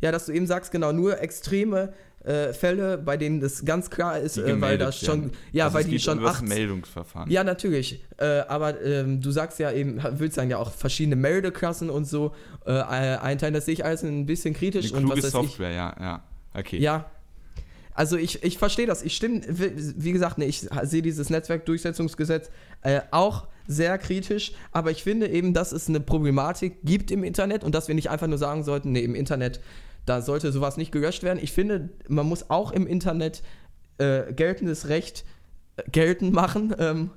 ja, 0.00 0.10
dass 0.12 0.26
du 0.26 0.32
eben 0.32 0.46
sagst, 0.46 0.72
genau, 0.72 0.92
nur 0.92 1.20
extreme 1.20 1.92
äh, 2.26 2.52
Fälle, 2.52 2.98
bei 2.98 3.16
denen 3.16 3.40
das 3.40 3.64
ganz 3.64 3.88
klar 3.88 4.18
ist, 4.18 4.36
äh, 4.36 4.60
weil 4.60 4.78
das 4.78 4.98
schon, 4.98 5.30
ja, 5.52 5.66
also 5.66 5.76
weil 5.76 5.84
die 5.84 5.98
schon 6.00 6.24
18, 6.24 6.48
Meldungsverfahren. 6.48 7.30
Ja, 7.30 7.44
natürlich. 7.44 8.04
Äh, 8.18 8.40
aber 8.48 8.82
ähm, 8.82 9.20
du 9.20 9.30
sagst 9.30 9.60
ja 9.60 9.70
eben, 9.70 10.02
willst 10.18 10.36
dann 10.36 10.50
ja 10.50 10.58
auch 10.58 10.72
verschiedene 10.72 11.16
Meldeklassen 11.16 11.88
und 11.88 12.04
so 12.04 12.34
äh, 12.66 12.72
einteilen. 12.72 13.54
Das 13.54 13.66
sehe 13.66 13.74
ich 13.74 13.84
alles 13.84 14.02
ein 14.02 14.26
bisschen 14.26 14.54
kritisch. 14.54 14.92
Eine 14.92 15.02
und 15.02 15.04
kluge 15.06 15.22
was 15.22 15.34
weiß 15.34 15.44
ich. 15.44 15.50
Software, 15.50 15.70
ja, 15.70 15.96
ja. 16.00 16.24
Okay. 16.52 16.78
Ja. 16.78 17.10
Also 17.94 18.16
ich, 18.16 18.42
ich 18.42 18.58
verstehe 18.58 18.86
das. 18.86 19.02
Ich 19.02 19.14
stimme, 19.14 19.42
wie 19.48 20.12
gesagt, 20.12 20.36
nee, 20.36 20.46
ich 20.46 20.68
sehe 20.82 21.02
dieses 21.02 21.30
Netzwerkdurchsetzungsgesetz 21.30 22.50
äh, 22.82 23.00
auch 23.10 23.46
sehr 23.68 23.98
kritisch, 23.98 24.52
aber 24.72 24.90
ich 24.90 25.02
finde 25.02 25.28
eben, 25.28 25.54
dass 25.54 25.72
es 25.72 25.88
eine 25.88 26.00
Problematik 26.00 26.78
gibt 26.84 27.10
im 27.10 27.24
Internet 27.24 27.64
und 27.64 27.74
dass 27.74 27.88
wir 27.88 27.94
nicht 27.94 28.10
einfach 28.10 28.26
nur 28.26 28.38
sagen 28.38 28.64
sollten, 28.64 28.92
nee, 28.92 29.00
im 29.00 29.14
Internet, 29.14 29.60
da 30.06 30.22
sollte 30.22 30.52
sowas 30.52 30.76
nicht 30.76 30.92
gelöscht 30.92 31.22
werden. 31.22 31.38
Ich 31.42 31.52
finde, 31.52 31.90
man 32.08 32.26
muss 32.26 32.48
auch 32.48 32.72
im 32.72 32.86
Internet 32.86 33.42
äh, 33.98 34.32
geltendes 34.32 34.88
Recht 34.88 35.24
äh, 35.76 35.82
geltend 35.90 36.32
machen 36.32 36.74
ähm, 36.78 37.10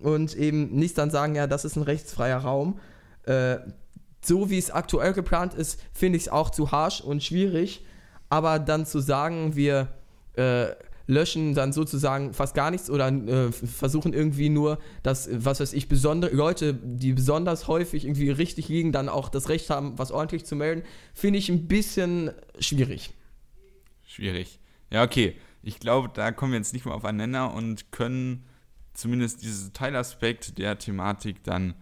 und 0.00 0.36
eben 0.36 0.70
nicht 0.76 0.96
dann 0.98 1.10
sagen, 1.10 1.34
ja, 1.34 1.46
das 1.46 1.64
ist 1.64 1.76
ein 1.76 1.82
rechtsfreier 1.82 2.38
Raum. 2.38 2.78
Äh, 3.24 3.58
so 4.24 4.50
wie 4.50 4.58
es 4.58 4.70
aktuell 4.70 5.12
geplant 5.12 5.54
ist, 5.54 5.80
finde 5.92 6.16
ich 6.16 6.24
es 6.24 6.28
auch 6.28 6.50
zu 6.50 6.70
harsch 6.70 7.00
und 7.00 7.22
schwierig. 7.22 7.84
Aber 8.28 8.58
dann 8.58 8.86
zu 8.86 9.00
sagen, 9.00 9.56
wir 9.56 9.88
äh, 10.34 10.66
löschen 11.06 11.54
dann 11.54 11.72
sozusagen 11.72 12.32
fast 12.32 12.54
gar 12.54 12.70
nichts 12.70 12.88
oder 12.88 13.08
äh, 13.08 13.52
versuchen 13.52 14.12
irgendwie 14.12 14.48
nur, 14.48 14.78
dass, 15.02 15.28
was 15.32 15.60
weiß 15.60 15.72
ich, 15.74 15.88
besondere 15.88 16.34
Leute, 16.34 16.74
die 16.74 17.12
besonders 17.12 17.68
häufig 17.68 18.04
irgendwie 18.04 18.30
richtig 18.30 18.68
liegen, 18.68 18.92
dann 18.92 19.08
auch 19.08 19.28
das 19.28 19.48
Recht 19.48 19.68
haben, 19.70 19.98
was 19.98 20.10
ordentlich 20.10 20.44
zu 20.44 20.56
melden, 20.56 20.82
finde 21.12 21.38
ich 21.38 21.48
ein 21.48 21.68
bisschen 21.68 22.30
schwierig. 22.58 23.12
Schwierig. 24.06 24.58
Ja, 24.90 25.02
okay. 25.02 25.36
Ich 25.62 25.80
glaube, 25.80 26.10
da 26.12 26.30
kommen 26.30 26.52
wir 26.52 26.58
jetzt 26.58 26.74
nicht 26.74 26.84
mehr 26.84 26.94
aufeinander 26.94 27.54
und 27.54 27.90
können 27.90 28.44
zumindest 28.92 29.42
diesen 29.42 29.72
Teilaspekt 29.72 30.58
der 30.58 30.78
Thematik 30.78 31.42
dann 31.42 31.74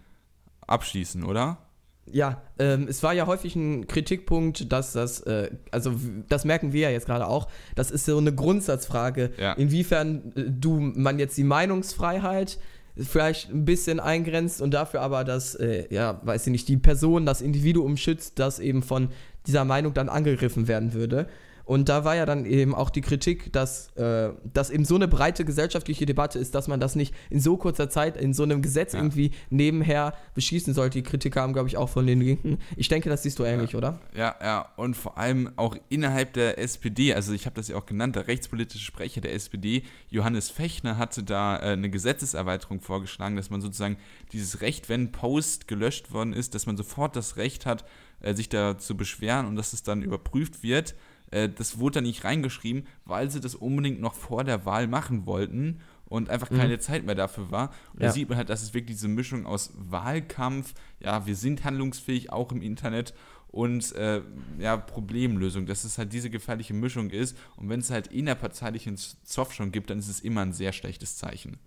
abschließen, 0.67 1.25
oder? 1.25 1.62
Ja, 2.11 2.43
ähm, 2.59 2.87
es 2.89 3.03
war 3.03 3.13
ja 3.13 3.27
häufig 3.27 3.55
ein 3.55 3.87
Kritikpunkt, 3.87 4.73
dass 4.73 4.93
das, 4.93 5.21
äh, 5.21 5.51
also 5.71 5.95
das 6.29 6.45
merken 6.45 6.73
wir 6.73 6.81
ja 6.83 6.91
jetzt 6.91 7.07
gerade 7.07 7.27
auch, 7.27 7.49
das 7.77 7.91
ist 7.91 8.07
so 8.07 8.19
eine 8.19 8.35
Grundsatzfrage, 8.35 9.31
Ja. 9.39 9.53
inwiefern 9.53 10.33
äh, 10.35 10.45
du 10.51 10.79
man 10.81 11.19
jetzt 11.19 11.37
die 11.39 11.45
Meinungsfreiheit 11.45 12.59
vielleicht 12.97 13.51
ein 13.51 13.65
bisschen 13.65 14.01
eingrenzt 14.01 14.61
und 14.61 14.73
dafür 14.75 15.01
aber 15.01 15.25
das, 15.25 15.55
äh, 15.55 15.87
ja, 15.95 16.21
weiß 16.25 16.47
ich 16.47 16.51
nicht, 16.53 16.69
die 16.69 16.77
Person, 16.77 17.25
das 17.25 17.41
Individuum 17.41 17.97
schützt, 17.97 18.39
das 18.39 18.59
eben 18.59 18.83
von 18.83 19.09
dieser 19.47 19.65
Meinung 19.65 19.95
dann 19.95 20.09
angegriffen 20.09 20.69
werden 20.69 20.93
würde. 20.93 21.29
Und 21.73 21.89
da 21.89 22.05
war 22.05 22.15
ja 22.15 22.27
dann 22.27 22.45
eben 22.45 22.75
auch 22.75 22.91
die 22.91 23.01
Kritik, 23.01 23.51
dass 23.51 23.89
äh, 23.97 24.29
das 24.53 24.69
eben 24.69 24.85
so 24.85 24.95
eine 24.95 25.09
breite 25.09 25.47
gesellschaftliche 25.47 26.05
Debatte 26.05 26.39
ist, 26.39 26.55
dass 26.55 26.69
man 26.69 26.81
das 26.81 26.97
nicht 26.97 27.15
in 27.31 27.41
so 27.41 27.57
kurzer 27.57 27.89
Zeit 27.89 28.19
in 28.19 28.35
so 28.35 28.43
einem 28.43 28.61
Gesetz 28.61 28.93
Ja. 28.93 28.99
irgendwie 28.99 29.31
nebenher 29.49 30.13
beschießen 30.35 30.75
sollte. 30.75 30.99
Die 30.99 31.03
Kritik 31.03 31.33
kam, 31.33 31.55
glaube 31.55 31.69
ich, 31.71 31.79
auch 31.79 31.89
von 31.89 32.07
den 32.07 32.21
Linken. 32.21 32.59
Ich 32.77 32.89
denke, 32.89 33.09
das 33.09 33.23
siehst 33.23 33.39
du 33.39 33.45
ähnlich, 33.45 33.75
oder? 33.75 34.01
Ja, 34.15 34.37
ja, 34.43 34.69
und 34.77 34.99
vor 34.99 35.17
allem 35.17 35.51
auch 35.57 35.75
innerhalb 35.89 36.35
der 36.35 36.59
SPD, 36.59 37.15
also 37.15 37.33
ich 37.33 37.47
habe 37.47 37.57
das 37.57 37.69
ja 37.69 37.77
auch 37.77 37.87
genannt, 37.87 38.17
der 38.17 38.27
rechtspolitische 38.29 38.85
Sprecher 38.85 39.23
der 39.23 39.33
SPD, 39.33 39.83
Johannes 40.11 40.51
Fechner, 40.51 40.99
hatte 40.99 41.23
da 41.23 41.57
äh, 41.57 41.73
eine 41.73 41.89
Gesetzeserweiterung 41.89 42.83
vorgeschlagen, 42.83 43.37
dass 43.37 43.49
man 43.49 43.63
sozusagen 43.63 43.97
dieses 44.33 44.61
Recht, 44.61 44.91
wenn 44.91 45.11
Post 45.11 45.69
gelöscht 45.69 46.13
worden 46.13 46.35
ist, 46.35 46.55
dass 46.55 46.67
man 46.67 46.77
sofort 46.77 47.17
das 47.17 47.39
Recht 47.39 47.65
hat, 47.65 47.87
äh, 48.21 48.35
sich 48.35 48.51
da 48.51 48.77
zu 48.77 48.95
beschweren 48.95 49.47
und 49.47 49.57
dass 49.57 49.73
es 49.73 49.83
dann 49.83 50.03
überprüft 50.03 50.63
wird. 50.63 50.95
Äh, 51.33 51.49
das 51.49 51.79
wurde 51.79 51.95
da 51.95 52.01
nicht 52.03 52.23
reingeschrieben, 52.25 52.87
weil 53.05 53.31
sie 53.31 53.41
das 53.41 53.57
unbedingt 53.57 54.01
noch 54.01 54.15
vor 54.15 54.45
der 54.45 54.65
Wahl 54.65 54.87
machen 54.87 55.27
wollten 55.27 55.81
und 56.07 56.29
einfach 56.31 56.51
keine 56.51 56.79
Zeit 56.79 57.05
mehr 57.05 57.15
dafür 57.15 57.51
war. 57.51 57.71
Und 57.95 58.03
Ja. 58.03 58.07
da 58.09 58.13
sieht 58.13 58.29
man 58.29 58.39
halt, 58.39 58.51
dass 58.51 58.63
es 58.63 58.75
wirklich 58.75 58.97
diese 58.97 59.09
Mischung 59.09 59.47
aus 59.47 59.73
Wahlkampf, 59.77 60.75
ja, 61.01 61.27
wir 61.27 61.35
sind 61.35 61.65
handlungsfähig, 61.65 62.31
auch 62.31 62.53
im 62.53 62.63
Internet, 62.63 63.15
und 63.49 63.93
äh, 63.97 64.23
ja, 64.59 64.79
Problemlösung, 64.79 65.67
dass 65.67 65.85
es 65.85 65.99
halt 65.99 66.13
diese 66.15 66.31
gefährliche 66.31 66.73
Mischung 66.73 67.11
ist. 67.11 67.37
Und 67.57 67.69
wenn 67.69 67.81
es 67.81 67.91
halt 67.91 68.07
innerparteilichen 68.07 68.97
Zoff 69.25 69.53
schon 69.53 69.73
gibt, 69.73 69.91
dann 69.91 69.99
ist 69.99 70.09
es 70.09 70.21
immer 70.21 70.41
ein 70.41 70.55
sehr 70.55 70.73
schlechtes 70.73 71.17
Zeichen. 71.17 71.59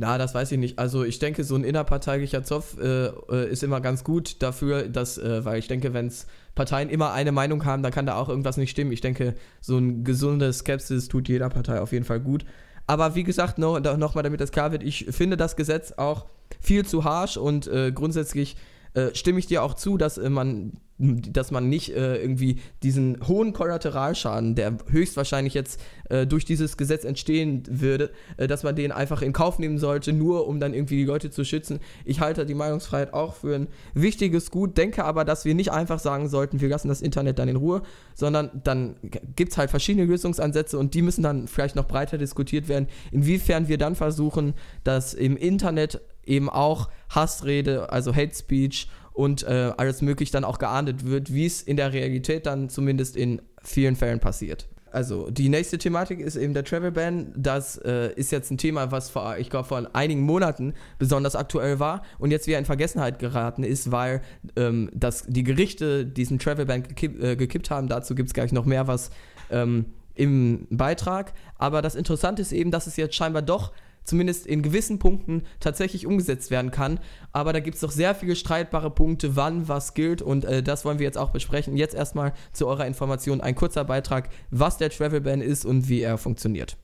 Na, 0.00 0.16
das 0.16 0.32
weiß 0.32 0.52
ich 0.52 0.58
nicht. 0.58 0.78
Also 0.78 1.02
ich 1.02 1.18
denke, 1.18 1.42
so 1.42 1.56
ein 1.56 1.64
innerparteilicher 1.64 2.44
Zoff 2.44 2.78
äh, 2.78 3.06
äh, 3.06 3.50
ist 3.50 3.64
immer 3.64 3.80
ganz 3.80 4.04
gut 4.04 4.40
dafür, 4.42 4.88
dass, 4.88 5.18
äh, 5.18 5.44
weil 5.44 5.58
ich 5.58 5.66
denke, 5.66 5.92
wenn 5.92 6.06
es 6.06 6.28
Parteien 6.54 6.88
immer 6.88 7.12
eine 7.12 7.32
Meinung 7.32 7.64
haben, 7.64 7.82
dann 7.82 7.90
kann 7.90 8.06
da 8.06 8.14
auch 8.14 8.28
irgendwas 8.28 8.56
nicht 8.56 8.70
stimmen. 8.70 8.92
Ich 8.92 9.00
denke, 9.00 9.34
so 9.60 9.76
ein 9.76 10.04
gesunde 10.04 10.52
Skepsis 10.52 11.08
tut 11.08 11.28
jeder 11.28 11.48
Partei 11.48 11.80
auf 11.80 11.90
jeden 11.90 12.04
Fall 12.04 12.20
gut. 12.20 12.44
Aber 12.86 13.16
wie 13.16 13.24
gesagt, 13.24 13.58
no, 13.58 13.80
nochmal 13.80 14.22
damit 14.22 14.40
das 14.40 14.52
klar 14.52 14.70
wird, 14.70 14.84
ich 14.84 15.06
finde 15.10 15.36
das 15.36 15.56
Gesetz 15.56 15.92
auch 15.96 16.26
viel 16.60 16.86
zu 16.86 17.02
harsch 17.02 17.36
und 17.36 17.66
äh, 17.66 17.90
grundsätzlich 17.90 18.56
äh, 18.94 19.14
stimme 19.14 19.40
ich 19.40 19.46
dir 19.48 19.64
auch 19.64 19.74
zu, 19.74 19.98
dass 19.98 20.16
äh, 20.16 20.30
man 20.30 20.74
dass 20.98 21.50
man 21.52 21.68
nicht 21.68 21.94
äh, 21.94 22.16
irgendwie 22.16 22.58
diesen 22.82 23.18
hohen 23.26 23.52
Kollateralschaden, 23.52 24.56
der 24.56 24.78
höchstwahrscheinlich 24.90 25.54
jetzt 25.54 25.80
äh, 26.08 26.26
durch 26.26 26.44
dieses 26.44 26.76
Gesetz 26.76 27.04
entstehen 27.04 27.62
würde, 27.68 28.10
äh, 28.36 28.48
dass 28.48 28.64
man 28.64 28.74
den 28.74 28.90
einfach 28.90 29.22
in 29.22 29.32
Kauf 29.32 29.60
nehmen 29.60 29.78
sollte, 29.78 30.12
nur 30.12 30.48
um 30.48 30.58
dann 30.58 30.74
irgendwie 30.74 30.96
die 30.96 31.04
Leute 31.04 31.30
zu 31.30 31.44
schützen. 31.44 31.78
Ich 32.04 32.20
halte 32.20 32.44
die 32.46 32.54
Meinungsfreiheit 32.54 33.14
auch 33.14 33.36
für 33.36 33.54
ein 33.54 33.68
wichtiges 33.94 34.50
Gut, 34.50 34.76
denke 34.76 35.04
aber, 35.04 35.24
dass 35.24 35.44
wir 35.44 35.54
nicht 35.54 35.70
einfach 35.70 36.00
sagen 36.00 36.28
sollten, 36.28 36.60
wir 36.60 36.68
lassen 36.68 36.88
das 36.88 37.00
Internet 37.00 37.38
dann 37.38 37.48
in 37.48 37.56
Ruhe, 37.56 37.82
sondern 38.14 38.50
dann 38.64 38.96
gibt 39.36 39.52
es 39.52 39.58
halt 39.58 39.70
verschiedene 39.70 40.04
Lösungsansätze 40.06 40.78
und 40.78 40.94
die 40.94 41.02
müssen 41.02 41.22
dann 41.22 41.46
vielleicht 41.46 41.76
noch 41.76 41.86
breiter 41.86 42.18
diskutiert 42.18 42.68
werden, 42.68 42.88
inwiefern 43.12 43.68
wir 43.68 43.78
dann 43.78 43.94
versuchen, 43.94 44.54
dass 44.82 45.14
im 45.14 45.36
Internet 45.36 46.00
eben 46.26 46.50
auch 46.50 46.90
Hassrede, 47.08 47.90
also 47.90 48.14
Hate 48.14 48.34
Speech 48.34 48.88
und 49.18 49.42
äh, 49.42 49.72
alles 49.76 50.00
möglich 50.00 50.30
dann 50.30 50.44
auch 50.44 50.60
geahndet 50.60 51.04
wird, 51.04 51.34
wie 51.34 51.44
es 51.44 51.60
in 51.60 51.76
der 51.76 51.92
Realität 51.92 52.46
dann 52.46 52.68
zumindest 52.68 53.16
in 53.16 53.42
vielen 53.64 53.96
Fällen 53.96 54.20
passiert. 54.20 54.68
Also 54.92 55.28
die 55.28 55.48
nächste 55.48 55.76
Thematik 55.76 56.20
ist 56.20 56.36
eben 56.36 56.54
der 56.54 56.62
Travel 56.62 56.92
Ban. 56.92 57.32
Das 57.36 57.78
äh, 57.78 58.12
ist 58.14 58.30
jetzt 58.30 58.52
ein 58.52 58.58
Thema, 58.58 58.92
was 58.92 59.10
vor, 59.10 59.36
ich 59.36 59.50
glaube, 59.50 59.66
vor 59.66 59.90
einigen 59.92 60.20
Monaten 60.20 60.72
besonders 61.00 61.34
aktuell 61.34 61.80
war 61.80 62.02
und 62.20 62.30
jetzt 62.30 62.46
wieder 62.46 62.60
in 62.60 62.64
Vergessenheit 62.64 63.18
geraten 63.18 63.64
ist, 63.64 63.90
weil 63.90 64.22
ähm, 64.54 64.88
das, 64.94 65.24
die 65.26 65.42
Gerichte 65.42 66.06
diesen 66.06 66.38
Travel 66.38 66.66
Ban 66.66 66.84
gekipp, 66.84 67.20
äh, 67.20 67.34
gekippt 67.34 67.70
haben. 67.70 67.88
Dazu 67.88 68.14
gibt 68.14 68.28
es 68.28 68.34
gleich 68.34 68.52
noch 68.52 68.66
mehr 68.66 68.86
was 68.86 69.10
ähm, 69.50 69.86
im 70.14 70.68
Beitrag. 70.70 71.32
Aber 71.56 71.82
das 71.82 71.96
Interessante 71.96 72.40
ist 72.40 72.52
eben, 72.52 72.70
dass 72.70 72.86
es 72.86 72.96
jetzt 72.96 73.16
scheinbar 73.16 73.42
doch 73.42 73.72
zumindest 74.08 74.46
in 74.46 74.62
gewissen 74.62 74.98
Punkten 74.98 75.42
tatsächlich 75.60 76.06
umgesetzt 76.06 76.50
werden 76.50 76.70
kann. 76.70 76.98
Aber 77.32 77.52
da 77.52 77.60
gibt 77.60 77.76
es 77.76 77.82
noch 77.82 77.90
sehr 77.90 78.14
viele 78.14 78.36
streitbare 78.36 78.90
Punkte, 78.90 79.36
wann 79.36 79.68
was 79.68 79.94
gilt 79.94 80.22
und 80.22 80.44
äh, 80.44 80.62
das 80.62 80.84
wollen 80.84 80.98
wir 80.98 81.06
jetzt 81.06 81.18
auch 81.18 81.30
besprechen. 81.30 81.76
Jetzt 81.76 81.94
erstmal 81.94 82.32
zu 82.52 82.66
eurer 82.66 82.86
Information 82.86 83.40
ein 83.40 83.54
kurzer 83.54 83.84
Beitrag, 83.84 84.30
was 84.50 84.78
der 84.78 84.90
Travel 84.90 85.20
Ban 85.20 85.40
ist 85.40 85.64
und 85.64 85.88
wie 85.88 86.00
er 86.00 86.18
funktioniert. 86.18 86.76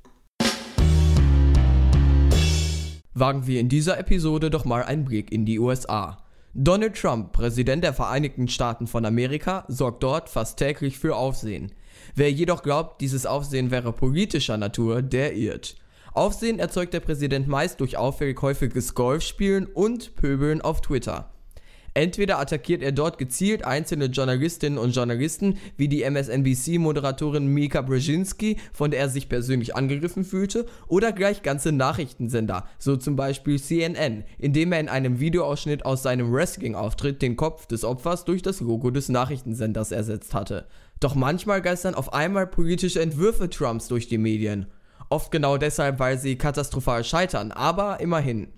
Wagen 3.14 3.46
wir 3.46 3.60
in 3.60 3.68
dieser 3.68 3.98
Episode 3.98 4.50
doch 4.50 4.64
mal 4.64 4.82
einen 4.82 5.04
Blick 5.04 5.30
in 5.32 5.46
die 5.46 5.58
USA. 5.58 6.18
Donald 6.52 6.94
Trump, 6.94 7.32
Präsident 7.32 7.82
der 7.82 7.94
Vereinigten 7.94 8.48
Staaten 8.48 8.86
von 8.86 9.04
Amerika, 9.04 9.64
sorgt 9.68 10.02
dort 10.02 10.28
fast 10.28 10.58
täglich 10.58 10.98
für 10.98 11.16
Aufsehen. 11.16 11.72
Wer 12.14 12.30
jedoch 12.30 12.62
glaubt, 12.62 13.00
dieses 13.00 13.26
Aufsehen 13.26 13.70
wäre 13.70 13.92
politischer 13.92 14.56
Natur, 14.56 15.02
der 15.02 15.34
irrt. 15.34 15.76
Aufsehen 16.14 16.60
erzeugt 16.60 16.94
der 16.94 17.00
Präsident 17.00 17.48
meist 17.48 17.80
durch 17.80 17.96
auffällig 17.96 18.40
häufiges 18.40 18.94
Golfspielen 18.94 19.66
und 19.66 20.14
Pöbeln 20.14 20.60
auf 20.60 20.80
Twitter. 20.80 21.28
Entweder 21.92 22.38
attackiert 22.38 22.82
er 22.82 22.92
dort 22.92 23.18
gezielt 23.18 23.64
einzelne 23.64 24.06
Journalistinnen 24.06 24.78
und 24.78 24.94
Journalisten, 24.94 25.58
wie 25.76 25.88
die 25.88 26.02
MSNBC-Moderatorin 26.02 27.46
Mika 27.46 27.82
Brzezinski, 27.82 28.58
von 28.72 28.92
der 28.92 29.00
er 29.00 29.08
sich 29.08 29.28
persönlich 29.28 29.74
angegriffen 29.74 30.24
fühlte, 30.24 30.66
oder 30.86 31.10
gleich 31.10 31.42
ganze 31.42 31.72
Nachrichtensender, 31.72 32.68
so 32.78 32.96
zum 32.96 33.16
Beispiel 33.16 33.60
CNN, 33.60 34.22
indem 34.38 34.70
er 34.70 34.80
in 34.80 34.88
einem 34.88 35.18
Videoausschnitt 35.18 35.84
aus 35.84 36.04
seinem 36.04 36.32
Wrestling-Auftritt 36.32 37.22
den 37.22 37.36
Kopf 37.36 37.66
des 37.66 37.84
Opfers 37.84 38.24
durch 38.24 38.42
das 38.42 38.60
Logo 38.60 38.90
des 38.90 39.08
Nachrichtensenders 39.08 39.90
ersetzt 39.90 40.32
hatte. 40.32 40.66
Doch 41.00 41.16
manchmal 41.16 41.60
geistern 41.60 41.94
auf 41.96 42.12
einmal 42.12 42.46
politische 42.46 43.00
Entwürfe 43.00 43.50
Trumps 43.50 43.88
durch 43.88 44.06
die 44.06 44.18
Medien. 44.18 44.66
Oft 45.10 45.30
genau 45.30 45.56
deshalb, 45.56 45.98
weil 45.98 46.18
sie 46.18 46.36
katastrophal 46.36 47.04
scheitern, 47.04 47.52
aber 47.52 48.00
immerhin. 48.00 48.48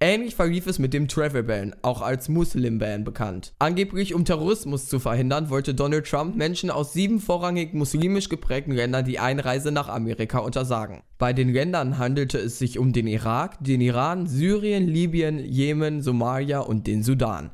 Ähnlich 0.00 0.34
verlief 0.34 0.66
es 0.66 0.78
mit 0.78 0.92
dem 0.92 1.08
Travel 1.08 1.44
Ban, 1.44 1.74
auch 1.80 2.02
als 2.02 2.28
Muslim 2.28 2.78
Ban 2.78 3.04
bekannt. 3.04 3.54
Angeblich 3.58 4.12
um 4.12 4.24
Terrorismus 4.24 4.86
zu 4.86 4.98
verhindern, 4.98 5.50
wollte 5.50 5.72
Donald 5.72 6.06
Trump 6.06 6.36
Menschen 6.36 6.68
aus 6.68 6.92
sieben 6.92 7.20
vorrangig 7.20 7.72
muslimisch 7.74 8.28
geprägten 8.28 8.72
Ländern 8.72 9.04
die 9.04 9.18
Einreise 9.18 9.70
nach 9.72 9.88
Amerika 9.88 10.40
untersagen. 10.40 11.02
Bei 11.16 11.32
den 11.32 11.52
Ländern 11.52 11.96
handelte 11.96 12.38
es 12.38 12.58
sich 12.58 12.78
um 12.78 12.92
den 12.92 13.06
Irak, 13.06 13.56
den 13.60 13.80
Iran, 13.80 14.26
Syrien, 14.26 14.88
Libyen, 14.88 15.38
Jemen, 15.38 16.02
Somalia 16.02 16.60
und 16.60 16.86
den 16.86 17.02
Sudan. 17.02 17.50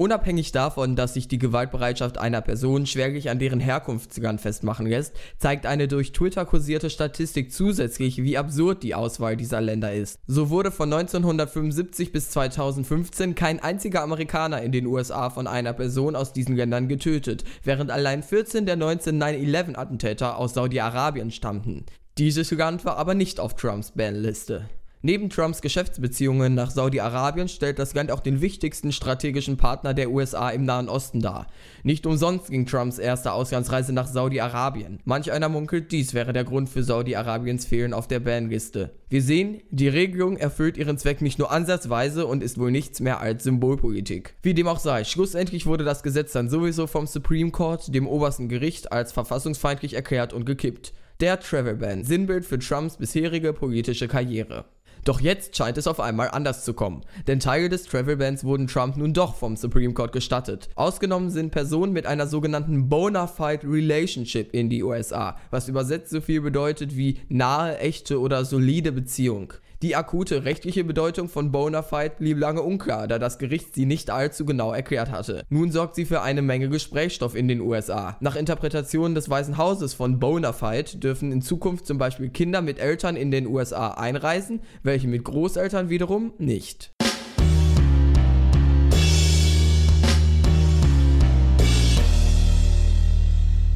Unabhängig 0.00 0.50
davon, 0.50 0.96
dass 0.96 1.12
sich 1.12 1.28
die 1.28 1.36
Gewaltbereitschaft 1.36 2.16
einer 2.16 2.40
Person 2.40 2.86
schwerlich 2.86 3.28
an 3.28 3.38
deren 3.38 3.60
Herkunftsland 3.60 4.40
festmachen 4.40 4.86
lässt, 4.86 5.14
zeigt 5.36 5.66
eine 5.66 5.88
durch 5.88 6.12
Twitter 6.12 6.46
kursierte 6.46 6.88
Statistik 6.88 7.52
zusätzlich, 7.52 8.22
wie 8.22 8.38
absurd 8.38 8.82
die 8.82 8.94
Auswahl 8.94 9.36
dieser 9.36 9.60
Länder 9.60 9.92
ist. 9.92 10.18
So 10.26 10.48
wurde 10.48 10.70
von 10.70 10.90
1975 10.90 12.12
bis 12.12 12.30
2015 12.30 13.34
kein 13.34 13.60
einziger 13.60 14.00
Amerikaner 14.02 14.62
in 14.62 14.72
den 14.72 14.86
USA 14.86 15.28
von 15.28 15.46
einer 15.46 15.74
Person 15.74 16.16
aus 16.16 16.32
diesen 16.32 16.56
Ländern 16.56 16.88
getötet, 16.88 17.44
während 17.62 17.90
allein 17.90 18.22
14 18.22 18.64
der 18.64 18.76
19 18.76 19.22
9-11-Attentäter 19.22 20.38
aus 20.38 20.54
Saudi-Arabien 20.54 21.30
stammten. 21.30 21.84
Dieses 22.16 22.50
Land 22.52 22.86
war 22.86 22.96
aber 22.96 23.12
nicht 23.12 23.38
auf 23.38 23.54
Trumps 23.54 23.90
Banliste. 23.90 24.64
Neben 25.02 25.30
Trumps 25.30 25.62
Geschäftsbeziehungen 25.62 26.54
nach 26.54 26.70
Saudi-Arabien 26.70 27.48
stellt 27.48 27.78
das 27.78 27.94
Land 27.94 28.12
auch 28.12 28.20
den 28.20 28.42
wichtigsten 28.42 28.92
strategischen 28.92 29.56
Partner 29.56 29.94
der 29.94 30.10
USA 30.10 30.50
im 30.50 30.66
Nahen 30.66 30.90
Osten 30.90 31.22
dar. 31.22 31.46
Nicht 31.82 32.04
umsonst 32.04 32.50
ging 32.50 32.66
Trumps 32.66 32.98
erste 32.98 33.32
Auslandsreise 33.32 33.94
nach 33.94 34.06
Saudi-Arabien. 34.06 35.00
Manch 35.04 35.32
einer 35.32 35.48
munkelt, 35.48 35.90
dies 35.90 36.12
wäre 36.12 36.34
der 36.34 36.44
Grund 36.44 36.68
für 36.68 36.82
Saudi-Arabiens 36.82 37.64
Fehlen 37.64 37.94
auf 37.94 38.08
der 38.08 38.20
Banliste. 38.20 38.90
Wir 39.08 39.22
sehen, 39.22 39.62
die 39.70 39.88
Regelung 39.88 40.36
erfüllt 40.36 40.76
ihren 40.76 40.98
Zweck 40.98 41.22
nicht 41.22 41.38
nur 41.38 41.50
ansatzweise 41.50 42.26
und 42.26 42.42
ist 42.42 42.58
wohl 42.58 42.70
nichts 42.70 43.00
mehr 43.00 43.20
als 43.20 43.44
Symbolpolitik. 43.44 44.34
Wie 44.42 44.52
dem 44.52 44.68
auch 44.68 44.78
sei, 44.78 45.04
schlussendlich 45.04 45.64
wurde 45.64 45.84
das 45.84 46.02
Gesetz 46.02 46.32
dann 46.32 46.50
sowieso 46.50 46.86
vom 46.86 47.06
Supreme 47.06 47.52
Court, 47.52 47.94
dem 47.94 48.06
obersten 48.06 48.50
Gericht, 48.50 48.92
als 48.92 49.12
verfassungsfeindlich 49.12 49.94
erklärt 49.94 50.34
und 50.34 50.44
gekippt. 50.44 50.92
Der 51.20 51.38
Travel 51.38 51.76
Ban, 51.76 52.02
Sinnbild 52.02 52.46
für 52.46 52.58
Trumps 52.58 52.96
bisherige 52.96 53.52
politische 53.52 54.08
Karriere. 54.08 54.64
Doch 55.04 55.20
jetzt 55.20 55.56
scheint 55.56 55.78
es 55.78 55.86
auf 55.86 55.98
einmal 55.98 56.30
anders 56.30 56.64
zu 56.64 56.74
kommen, 56.74 57.02
denn 57.26 57.40
Teile 57.40 57.68
des 57.68 57.84
Travel 57.84 58.16
Bans 58.16 58.44
wurden 58.44 58.66
Trump 58.66 58.96
nun 58.96 59.14
doch 59.14 59.34
vom 59.34 59.56
Supreme 59.56 59.94
Court 59.94 60.12
gestattet. 60.12 60.68
Ausgenommen 60.74 61.30
sind 61.30 61.52
Personen 61.52 61.92
mit 61.92 62.06
einer 62.06 62.26
sogenannten 62.26 62.88
bona 62.88 63.26
fide 63.26 63.64
relationship 63.64 64.52
in 64.52 64.68
die 64.68 64.82
USA, 64.82 65.38
was 65.50 65.68
übersetzt 65.68 66.10
so 66.10 66.20
viel 66.20 66.42
bedeutet 66.42 66.96
wie 66.96 67.18
nahe, 67.28 67.78
echte 67.78 68.20
oder 68.20 68.44
solide 68.44 68.92
Beziehung. 68.92 69.54
Die 69.82 69.96
akute 69.96 70.44
rechtliche 70.44 70.84
Bedeutung 70.84 71.30
von 71.30 71.52
bona 71.52 71.82
fide 71.82 72.16
blieb 72.18 72.38
lange 72.38 72.60
unklar, 72.60 73.08
da 73.08 73.18
das 73.18 73.38
Gericht 73.38 73.74
sie 73.74 73.86
nicht 73.86 74.10
allzu 74.10 74.44
genau 74.44 74.74
erklärt 74.74 75.10
hatte. 75.10 75.42
Nun 75.48 75.72
sorgt 75.72 75.94
sie 75.94 76.04
für 76.04 76.20
eine 76.20 76.42
Menge 76.42 76.68
Gesprächsstoff 76.68 77.34
in 77.34 77.48
den 77.48 77.62
USA. 77.62 78.18
Nach 78.20 78.36
Interpretationen 78.36 79.14
des 79.14 79.30
Weißen 79.30 79.56
Hauses 79.56 79.94
von 79.94 80.18
bona 80.18 80.52
fide 80.52 80.98
dürfen 80.98 81.32
in 81.32 81.40
Zukunft 81.40 81.86
zum 81.86 81.96
Beispiel 81.96 82.28
Kinder 82.28 82.60
mit 82.60 82.78
Eltern 82.78 83.16
in 83.16 83.30
den 83.30 83.46
USA 83.46 83.92
einreisen, 83.92 84.60
welche 84.82 85.08
mit 85.08 85.24
Großeltern 85.24 85.88
wiederum 85.88 86.34
nicht. 86.36 86.92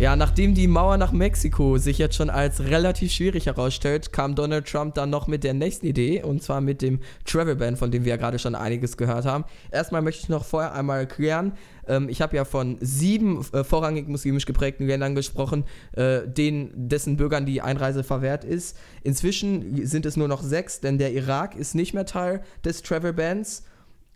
Ja, 0.04 0.16
nachdem 0.16 0.52
die 0.52 0.66
Mauer 0.66 0.98
nach 0.98 1.12
Mexiko 1.12 1.78
sich 1.78 1.96
jetzt 1.96 2.16
schon 2.16 2.28
als 2.28 2.60
relativ 2.60 3.10
schwierig 3.10 3.46
herausstellt, 3.46 4.12
kam 4.12 4.34
Donald 4.34 4.68
Trump 4.68 4.92
dann 4.96 5.08
noch 5.08 5.28
mit 5.28 5.44
der 5.44 5.54
nächsten 5.54 5.86
Idee 5.86 6.22
und 6.22 6.42
zwar 6.42 6.60
mit 6.60 6.82
dem 6.82 7.00
Travel 7.24 7.56
Ban, 7.56 7.78
von 7.78 7.90
dem 7.90 8.04
wir 8.04 8.10
ja 8.10 8.16
gerade 8.18 8.38
schon 8.38 8.54
einiges 8.54 8.98
gehört 8.98 9.24
haben. 9.24 9.44
Erstmal 9.70 10.02
möchte 10.02 10.24
ich 10.24 10.28
noch 10.28 10.44
vorher 10.44 10.74
einmal 10.74 11.08
klären, 11.08 11.54
ähm, 11.88 12.10
ich 12.10 12.20
habe 12.20 12.36
ja 12.36 12.44
von 12.44 12.76
sieben 12.82 13.46
äh, 13.54 13.64
vorrangig 13.64 14.06
muslimisch 14.06 14.44
geprägten 14.44 14.86
Ländern 14.86 15.14
gesprochen, 15.14 15.64
äh, 15.92 16.28
denen, 16.28 16.70
dessen 16.74 17.16
Bürgern 17.16 17.46
die 17.46 17.62
Einreise 17.62 18.04
verwehrt 18.04 18.44
ist. 18.44 18.76
Inzwischen 19.04 19.86
sind 19.86 20.04
es 20.04 20.18
nur 20.18 20.28
noch 20.28 20.42
sechs, 20.42 20.80
denn 20.80 20.98
der 20.98 21.14
Irak 21.14 21.56
ist 21.56 21.74
nicht 21.74 21.94
mehr 21.94 22.04
Teil 22.04 22.42
des 22.62 22.82
Travel 22.82 23.14
Bans. 23.14 23.62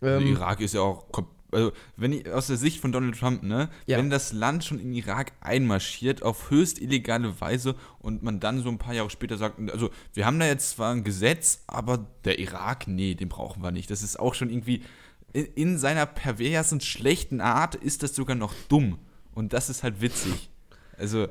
Ähm, 0.03 0.19
der 0.19 0.21
Irak 0.21 0.61
ist 0.61 0.75
ja 0.75 0.81
auch 0.81 1.11
komplett 1.11 1.38
also 1.51 1.71
wenn 1.97 2.13
ich 2.13 2.29
aus 2.29 2.47
der 2.47 2.57
Sicht 2.57 2.79
von 2.79 2.91
Donald 2.91 3.17
Trump, 3.17 3.43
ne, 3.43 3.69
ja. 3.85 3.97
wenn 3.97 4.09
das 4.09 4.33
Land 4.33 4.63
schon 4.63 4.79
in 4.79 4.93
Irak 4.93 5.33
einmarschiert 5.41 6.23
auf 6.23 6.49
höchst 6.49 6.79
illegale 6.79 7.39
Weise 7.41 7.75
und 7.99 8.23
man 8.23 8.39
dann 8.39 8.61
so 8.61 8.69
ein 8.69 8.77
paar 8.77 8.93
Jahre 8.93 9.09
später 9.09 9.37
sagt, 9.37 9.59
also 9.71 9.89
wir 10.13 10.25
haben 10.25 10.39
da 10.39 10.45
jetzt 10.45 10.71
zwar 10.71 10.93
ein 10.93 11.03
Gesetz, 11.03 11.63
aber 11.67 12.05
der 12.25 12.39
Irak, 12.39 12.87
nee, 12.87 13.15
den 13.15 13.29
brauchen 13.29 13.63
wir 13.63 13.71
nicht. 13.71 13.89
Das 13.89 14.03
ist 14.03 14.19
auch 14.19 14.33
schon 14.33 14.49
irgendwie 14.49 14.83
in, 15.33 15.45
in 15.55 15.77
seiner 15.77 16.05
perversen, 16.05 16.81
schlechten 16.81 17.41
Art 17.41 17.75
ist 17.75 18.03
das 18.03 18.15
sogar 18.15 18.35
noch 18.35 18.53
dumm. 18.67 18.99
Und 19.33 19.53
das 19.53 19.69
ist 19.69 19.83
halt 19.83 20.01
witzig. 20.01 20.49
Also. 20.97 21.27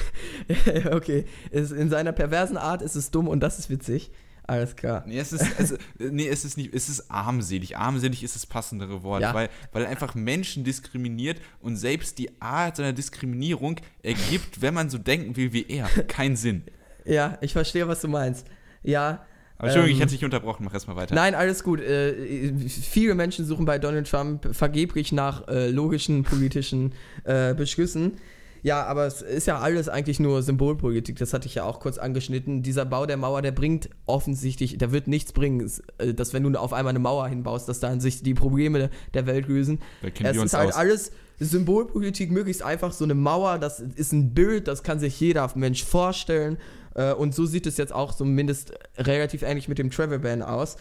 okay. 0.90 1.26
In 1.50 1.88
seiner 1.90 2.12
perversen 2.12 2.56
Art 2.56 2.82
ist 2.82 2.96
es 2.96 3.10
dumm 3.10 3.28
und 3.28 3.40
das 3.40 3.58
ist 3.58 3.70
witzig. 3.70 4.10
Alles 4.46 4.76
klar. 4.76 5.02
Nee, 5.06 5.18
es 5.18 5.32
ist, 5.32 5.44
also, 5.58 5.76
nee, 5.98 6.28
es 6.28 6.44
ist 6.44 6.56
nicht, 6.56 6.72
es 6.72 6.88
ist 6.88 7.10
armselig. 7.10 7.76
Armselig 7.76 8.22
ist 8.22 8.36
das 8.36 8.46
passendere 8.46 9.02
Wort, 9.02 9.22
ja. 9.22 9.34
weil, 9.34 9.48
weil 9.72 9.84
er 9.84 9.88
einfach 9.88 10.14
Menschen 10.14 10.62
diskriminiert 10.62 11.40
und 11.60 11.76
selbst 11.76 12.18
die 12.18 12.40
Art 12.40 12.76
seiner 12.76 12.92
Diskriminierung 12.92 13.80
ergibt, 14.02 14.62
wenn 14.62 14.74
man 14.74 14.88
so 14.88 14.98
denken 14.98 15.36
will 15.36 15.52
wie 15.52 15.66
er, 15.68 15.86
keinen 16.08 16.36
Sinn. 16.36 16.62
Ja, 17.04 17.38
ich 17.40 17.52
verstehe, 17.52 17.88
was 17.88 18.00
du 18.00 18.08
meinst. 18.08 18.46
Ja. 18.82 19.26
Aber 19.58 19.68
Entschuldigung, 19.68 19.86
ähm, 19.86 19.94
ich 19.94 20.00
hätte 20.00 20.12
dich 20.12 20.24
unterbrochen, 20.24 20.64
mach 20.64 20.74
erstmal 20.74 20.96
weiter. 20.96 21.14
Nein, 21.14 21.34
alles 21.34 21.64
gut. 21.64 21.80
Äh, 21.80 22.52
viele 22.68 23.14
Menschen 23.14 23.46
suchen 23.46 23.64
bei 23.64 23.78
Donald 23.78 24.08
Trump 24.08 24.54
vergeblich 24.54 25.12
nach 25.12 25.48
äh, 25.48 25.70
logischen 25.70 26.22
politischen 26.22 26.92
äh, 27.24 27.54
Beschlüssen. 27.54 28.18
Ja, 28.66 28.84
aber 28.84 29.06
es 29.06 29.22
ist 29.22 29.46
ja 29.46 29.60
alles 29.60 29.88
eigentlich 29.88 30.18
nur 30.18 30.42
Symbolpolitik, 30.42 31.16
das 31.20 31.32
hatte 31.32 31.46
ich 31.46 31.54
ja 31.54 31.62
auch 31.62 31.78
kurz 31.78 31.98
angeschnitten. 31.98 32.64
Dieser 32.64 32.84
Bau 32.84 33.06
der 33.06 33.16
Mauer, 33.16 33.40
der 33.40 33.52
bringt 33.52 33.90
offensichtlich, 34.06 34.76
der 34.76 34.90
wird 34.90 35.06
nichts 35.06 35.32
bringen, 35.32 35.70
äh, 35.98 36.12
dass 36.12 36.32
wenn 36.32 36.42
du 36.42 36.58
auf 36.58 36.72
einmal 36.72 36.90
eine 36.90 36.98
Mauer 36.98 37.28
hinbaust, 37.28 37.68
dass 37.68 37.78
dann 37.78 38.00
sich 38.00 38.24
die 38.24 38.34
Probleme 38.34 38.90
der 39.14 39.26
Welt 39.26 39.46
lösen. 39.46 39.78
Es 40.20 40.36
ist 40.36 40.52
halt 40.52 40.70
aus. 40.70 40.74
alles 40.74 41.12
Symbolpolitik, 41.38 42.32
möglichst 42.32 42.64
einfach 42.64 42.92
so 42.92 43.04
eine 43.04 43.14
Mauer, 43.14 43.60
das 43.60 43.78
ist 43.78 44.10
ein 44.10 44.34
Bild, 44.34 44.66
das 44.66 44.82
kann 44.82 44.98
sich 44.98 45.20
jeder 45.20 45.48
Mensch 45.54 45.84
vorstellen. 45.84 46.58
Äh, 46.94 47.12
und 47.12 47.36
so 47.36 47.46
sieht 47.46 47.68
es 47.68 47.76
jetzt 47.76 47.92
auch 47.92 48.16
zumindest 48.16 48.72
relativ 48.98 49.42
ähnlich 49.42 49.68
mit 49.68 49.78
dem 49.78 49.92
Travel 49.92 50.18
Ban 50.18 50.42
aus. 50.42 50.76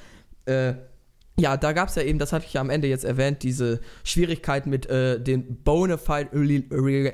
Äh, 0.46 0.74
ja, 1.38 1.58
da 1.58 1.74
gab 1.74 1.90
es 1.90 1.96
ja 1.96 2.02
eben, 2.02 2.18
das 2.18 2.32
hatte 2.32 2.46
ich 2.46 2.54
ja 2.54 2.62
am 2.62 2.70
Ende 2.70 2.88
jetzt 2.88 3.04
erwähnt, 3.04 3.44
diese 3.44 3.82
Schwierigkeit 4.06 4.68
mit 4.68 4.86
äh, 4.86 5.20
den 5.20 5.58
Bonafide 5.64 6.30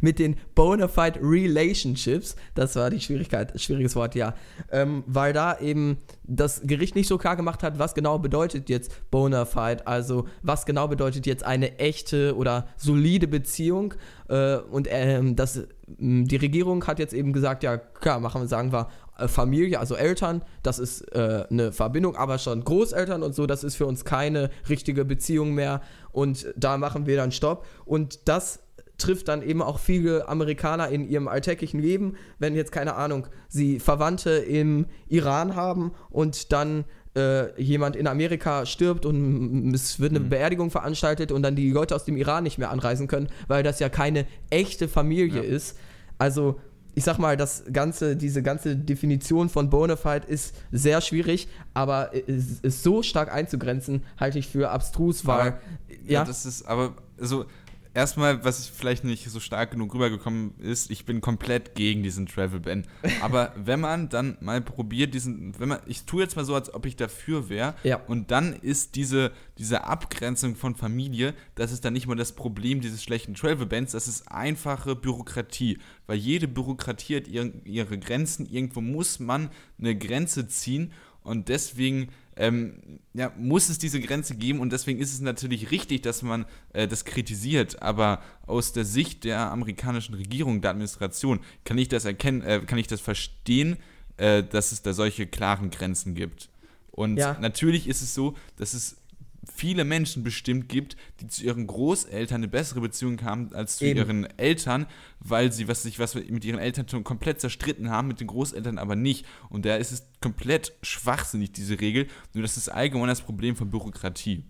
mit 0.00 0.18
den 0.18 0.36
Bonafide 0.54 1.20
Relationships. 1.22 2.34
Das 2.54 2.76
war 2.76 2.88
die 2.88 3.00
Schwierigkeit, 3.00 3.60
schwieriges 3.60 3.94
Wort, 3.94 4.14
ja. 4.14 4.34
Ähm, 4.70 5.04
weil 5.06 5.34
da 5.34 5.58
eben 5.58 5.98
das 6.24 6.62
Gericht 6.64 6.94
nicht 6.94 7.08
so 7.08 7.18
klar 7.18 7.36
gemacht 7.36 7.62
hat, 7.62 7.78
was 7.78 7.94
genau 7.94 8.18
bedeutet 8.18 8.70
jetzt 8.70 9.10
Bonafide, 9.10 9.86
also 9.86 10.26
was 10.42 10.64
genau 10.64 10.88
bedeutet 10.88 11.26
jetzt 11.26 11.44
eine 11.44 11.78
echte 11.78 12.34
oder 12.36 12.68
solide 12.78 13.28
Beziehung. 13.28 13.92
Äh, 14.30 14.56
und 14.56 14.88
ähm, 14.90 15.36
das 15.36 15.66
die 15.98 16.36
Regierung 16.36 16.86
hat 16.86 16.98
jetzt 16.98 17.12
eben 17.12 17.32
gesagt, 17.32 17.62
ja 17.62 17.76
klar, 17.76 18.20
machen 18.20 18.42
wir, 18.42 18.48
sagen 18.48 18.72
wir 18.72 18.88
Familie, 19.28 19.78
also 19.80 19.94
Eltern, 19.94 20.42
das 20.62 20.78
ist 20.78 21.02
äh, 21.14 21.44
eine 21.50 21.72
Verbindung, 21.72 22.16
aber 22.16 22.38
schon 22.38 22.64
Großeltern 22.64 23.22
und 23.22 23.34
so, 23.34 23.46
das 23.46 23.64
ist 23.64 23.76
für 23.76 23.86
uns 23.86 24.04
keine 24.04 24.50
richtige 24.68 25.04
Beziehung 25.04 25.54
mehr 25.54 25.82
und 26.12 26.46
da 26.56 26.78
machen 26.78 27.06
wir 27.06 27.16
dann 27.16 27.32
Stopp 27.32 27.66
und 27.84 28.28
das 28.28 28.60
trifft 28.98 29.28
dann 29.28 29.42
eben 29.42 29.62
auch 29.62 29.78
viele 29.78 30.28
Amerikaner 30.28 30.88
in 30.88 31.08
ihrem 31.08 31.28
alltäglichen 31.28 31.80
Leben, 31.80 32.16
wenn 32.38 32.54
jetzt 32.54 32.72
keine 32.72 32.94
Ahnung, 32.94 33.26
sie 33.48 33.80
Verwandte 33.80 34.30
im 34.30 34.86
Iran 35.08 35.56
haben 35.56 35.92
und 36.10 36.52
dann 36.52 36.84
äh, 37.16 37.60
jemand 37.60 37.96
in 37.96 38.06
Amerika 38.06 38.64
stirbt 38.64 39.04
und 39.04 39.74
es 39.74 40.00
wird 40.00 40.12
eine 40.12 40.20
mhm. 40.20 40.28
Beerdigung 40.30 40.70
veranstaltet 40.70 41.32
und 41.32 41.42
dann 41.42 41.56
die 41.56 41.70
Leute 41.70 41.94
aus 41.94 42.04
dem 42.04 42.16
Iran 42.16 42.44
nicht 42.44 42.58
mehr 42.58 42.70
anreisen 42.70 43.06
können, 43.08 43.28
weil 43.48 43.62
das 43.62 43.80
ja 43.80 43.88
keine 43.88 44.26
echte 44.50 44.88
Familie 44.88 45.42
ja. 45.42 45.56
ist. 45.56 45.76
Also 46.18 46.60
ich 46.94 47.04
sag 47.04 47.18
mal, 47.18 47.36
das 47.36 47.64
ganze, 47.72 48.16
diese 48.16 48.42
ganze 48.42 48.76
Definition 48.76 49.48
von 49.48 49.70
Bonafide 49.70 50.26
ist 50.26 50.54
sehr 50.70 51.00
schwierig, 51.00 51.48
aber 51.74 52.10
es 52.26 52.60
ist 52.60 52.82
so 52.82 53.02
stark 53.02 53.32
einzugrenzen, 53.32 54.02
halte 54.18 54.38
ich 54.38 54.48
für 54.48 54.70
abstrus, 54.70 55.26
weil 55.26 55.40
aber, 55.40 55.60
ja, 56.04 56.20
ja, 56.20 56.24
das 56.24 56.44
ist 56.44 56.64
aber 56.64 56.94
so 57.18 57.46
erstmal, 57.94 58.44
was 58.44 58.66
vielleicht 58.66 59.04
nicht 59.04 59.28
so 59.28 59.40
stark 59.40 59.72
genug 59.72 59.94
rübergekommen 59.94 60.58
ist, 60.58 60.90
ich 60.90 61.04
bin 61.04 61.20
komplett 61.20 61.74
gegen 61.74 62.02
diesen 62.02 62.26
Travel 62.26 62.60
Ban. 62.60 62.86
Aber 63.20 63.52
wenn 63.56 63.80
man 63.80 64.08
dann 64.08 64.36
mal 64.40 64.60
probiert, 64.60 65.14
diesen, 65.14 65.58
wenn 65.58 65.68
man, 65.68 65.80
ich 65.86 66.04
tue 66.04 66.22
jetzt 66.22 66.36
mal 66.36 66.44
so, 66.44 66.54
als 66.54 66.72
ob 66.72 66.86
ich 66.86 66.96
dafür 66.96 67.48
wäre, 67.48 67.74
ja. 67.84 67.96
und 68.06 68.30
dann 68.30 68.54
ist 68.54 68.94
diese, 68.96 69.32
diese 69.58 69.84
Abgrenzung 69.84 70.56
von 70.56 70.74
Familie, 70.74 71.34
das 71.54 71.72
ist 71.72 71.84
dann 71.84 71.92
nicht 71.92 72.06
mal 72.06 72.16
das 72.16 72.32
Problem 72.32 72.80
dieses 72.80 73.02
schlechten 73.02 73.34
Travel 73.34 73.66
Bans, 73.66 73.92
das 73.92 74.08
ist 74.08 74.30
einfache 74.30 74.96
Bürokratie. 74.96 75.78
Weil 76.06 76.16
jede 76.16 76.48
Bürokratie 76.48 77.16
hat 77.16 77.28
ihre, 77.28 77.52
ihre 77.64 77.98
Grenzen, 77.98 78.46
irgendwo 78.46 78.80
muss 78.80 79.20
man 79.20 79.50
eine 79.78 79.96
Grenze 79.96 80.48
ziehen 80.48 80.92
und 81.22 81.48
deswegen 81.48 82.08
ähm, 82.36 83.00
ja, 83.14 83.32
muss 83.36 83.68
es 83.68 83.78
diese 83.78 84.00
Grenze 84.00 84.34
geben 84.36 84.60
und 84.60 84.72
deswegen 84.72 85.00
ist 85.00 85.12
es 85.12 85.20
natürlich 85.20 85.70
richtig, 85.70 86.02
dass 86.02 86.22
man 86.22 86.46
äh, 86.72 86.88
das 86.88 87.04
kritisiert. 87.04 87.82
Aber 87.82 88.22
aus 88.46 88.72
der 88.72 88.84
Sicht 88.84 89.24
der 89.24 89.50
amerikanischen 89.50 90.14
Regierung, 90.14 90.60
der 90.60 90.70
Administration, 90.70 91.40
kann 91.64 91.78
ich 91.78 91.88
das 91.88 92.04
erkennen, 92.04 92.42
äh, 92.42 92.60
kann 92.66 92.78
ich 92.78 92.86
das 92.86 93.00
verstehen, 93.00 93.76
äh, 94.16 94.42
dass 94.42 94.72
es 94.72 94.82
da 94.82 94.92
solche 94.92 95.26
klaren 95.26 95.70
Grenzen 95.70 96.14
gibt. 96.14 96.48
Und 96.90 97.16
ja. 97.16 97.36
natürlich 97.40 97.88
ist 97.88 98.02
es 98.02 98.14
so, 98.14 98.36
dass 98.56 98.74
es 98.74 98.96
viele 99.44 99.84
Menschen 99.84 100.22
bestimmt 100.22 100.68
gibt, 100.68 100.96
die 101.20 101.26
zu 101.26 101.42
ihren 101.44 101.66
Großeltern 101.66 102.36
eine 102.36 102.48
bessere 102.48 102.80
Beziehung 102.80 103.20
haben 103.22 103.52
als 103.54 103.78
zu 103.78 103.84
Eben. 103.84 103.98
ihren 103.98 104.38
Eltern, 104.38 104.86
weil 105.20 105.52
sie 105.52 105.66
was 105.68 105.82
sich 105.82 105.98
was 105.98 106.14
mit 106.14 106.44
ihren 106.44 106.60
Eltern 106.60 106.88
schon 106.88 107.04
komplett 107.04 107.40
zerstritten 107.40 107.90
haben, 107.90 108.08
mit 108.08 108.20
den 108.20 108.28
Großeltern 108.28 108.78
aber 108.78 108.94
nicht. 108.94 109.26
Und 109.48 109.64
da 109.64 109.76
ist 109.76 109.92
es 109.92 110.06
komplett 110.20 110.72
schwachsinnig, 110.82 111.52
diese 111.52 111.80
Regel. 111.80 112.06
Nur 112.34 112.42
das 112.42 112.56
ist 112.56 112.68
allgemein 112.68 113.08
das 113.08 113.20
Problem 113.20 113.56
von 113.56 113.70
Bürokratie. 113.70 114.44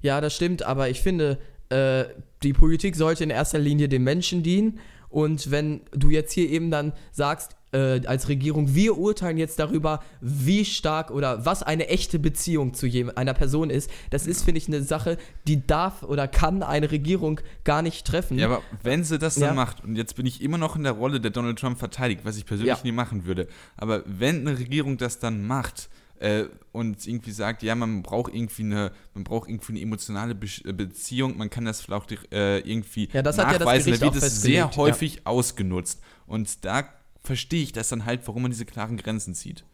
Ja, 0.00 0.20
das 0.20 0.36
stimmt, 0.36 0.62
aber 0.62 0.90
ich 0.90 1.00
finde, 1.00 1.38
äh, 1.70 2.04
die 2.42 2.52
Politik 2.52 2.96
sollte 2.96 3.24
in 3.24 3.30
erster 3.30 3.58
Linie 3.58 3.88
dem 3.88 4.04
Menschen 4.04 4.42
dienen. 4.42 4.80
Und 5.08 5.50
wenn 5.50 5.82
du 5.92 6.10
jetzt 6.10 6.32
hier 6.32 6.50
eben 6.50 6.70
dann 6.70 6.92
sagst, 7.12 7.56
äh, 7.74 8.00
als 8.06 8.28
Regierung, 8.28 8.74
wir 8.74 8.96
urteilen 8.96 9.36
jetzt 9.36 9.58
darüber, 9.58 10.00
wie 10.20 10.64
stark 10.64 11.10
oder 11.10 11.44
was 11.44 11.62
eine 11.62 11.88
echte 11.88 12.18
Beziehung 12.18 12.72
zu 12.72 12.86
einer 13.16 13.34
Person 13.34 13.68
ist. 13.70 13.90
Das 14.10 14.26
ist, 14.26 14.44
finde 14.44 14.58
ich, 14.58 14.68
eine 14.68 14.82
Sache, 14.82 15.18
die 15.46 15.66
darf 15.66 16.02
oder 16.02 16.28
kann 16.28 16.62
eine 16.62 16.90
Regierung 16.90 17.40
gar 17.64 17.82
nicht 17.82 18.06
treffen. 18.06 18.38
Ja, 18.38 18.46
aber 18.46 18.62
wenn 18.82 19.04
sie 19.04 19.18
das 19.18 19.34
dann 19.34 19.50
ja. 19.50 19.54
macht, 19.54 19.82
und 19.82 19.96
jetzt 19.96 20.14
bin 20.14 20.26
ich 20.26 20.40
immer 20.40 20.58
noch 20.58 20.76
in 20.76 20.84
der 20.84 20.92
Rolle, 20.92 21.20
der 21.20 21.32
Donald 21.32 21.58
Trump 21.58 21.78
verteidigt, 21.78 22.20
was 22.24 22.36
ich 22.36 22.46
persönlich 22.46 22.76
ja. 22.76 22.84
nie 22.84 22.92
machen 22.92 23.26
würde, 23.26 23.48
aber 23.76 24.04
wenn 24.06 24.46
eine 24.46 24.58
Regierung 24.58 24.96
das 24.96 25.18
dann 25.18 25.46
macht, 25.46 25.88
äh, 26.20 26.44
und 26.70 27.06
irgendwie 27.06 27.32
sagt, 27.32 27.64
ja, 27.64 27.74
man 27.74 28.02
braucht 28.02 28.32
irgendwie 28.32 28.62
eine, 28.62 28.92
man 29.14 29.24
braucht 29.24 29.48
irgendwie 29.48 29.72
eine 29.72 29.80
emotionale 29.80 30.34
Be 30.36 30.46
äh, 30.64 30.72
Beziehung, 30.72 31.36
man 31.36 31.50
kann 31.50 31.64
das 31.64 31.80
vielleicht 31.80 32.32
äh, 32.32 32.60
irgendwie 32.60 33.08
ja, 33.12 33.20
das 33.20 33.36
nachweisen, 33.36 33.92
ja 33.92 33.98
da 33.98 34.14
wird 34.14 34.22
es 34.22 34.40
sehr 34.40 34.70
häufig 34.76 35.16
ja. 35.16 35.20
ausgenutzt. 35.24 36.00
Und 36.26 36.64
da 36.64 36.88
verstehe 37.24 37.62
ich 37.62 37.72
das 37.72 37.88
dann 37.88 38.04
halt, 38.04 38.20
warum 38.28 38.42
man 38.42 38.50
diese 38.50 38.66
klaren 38.66 38.96
Grenzen 38.96 39.34
zieht. 39.34 39.64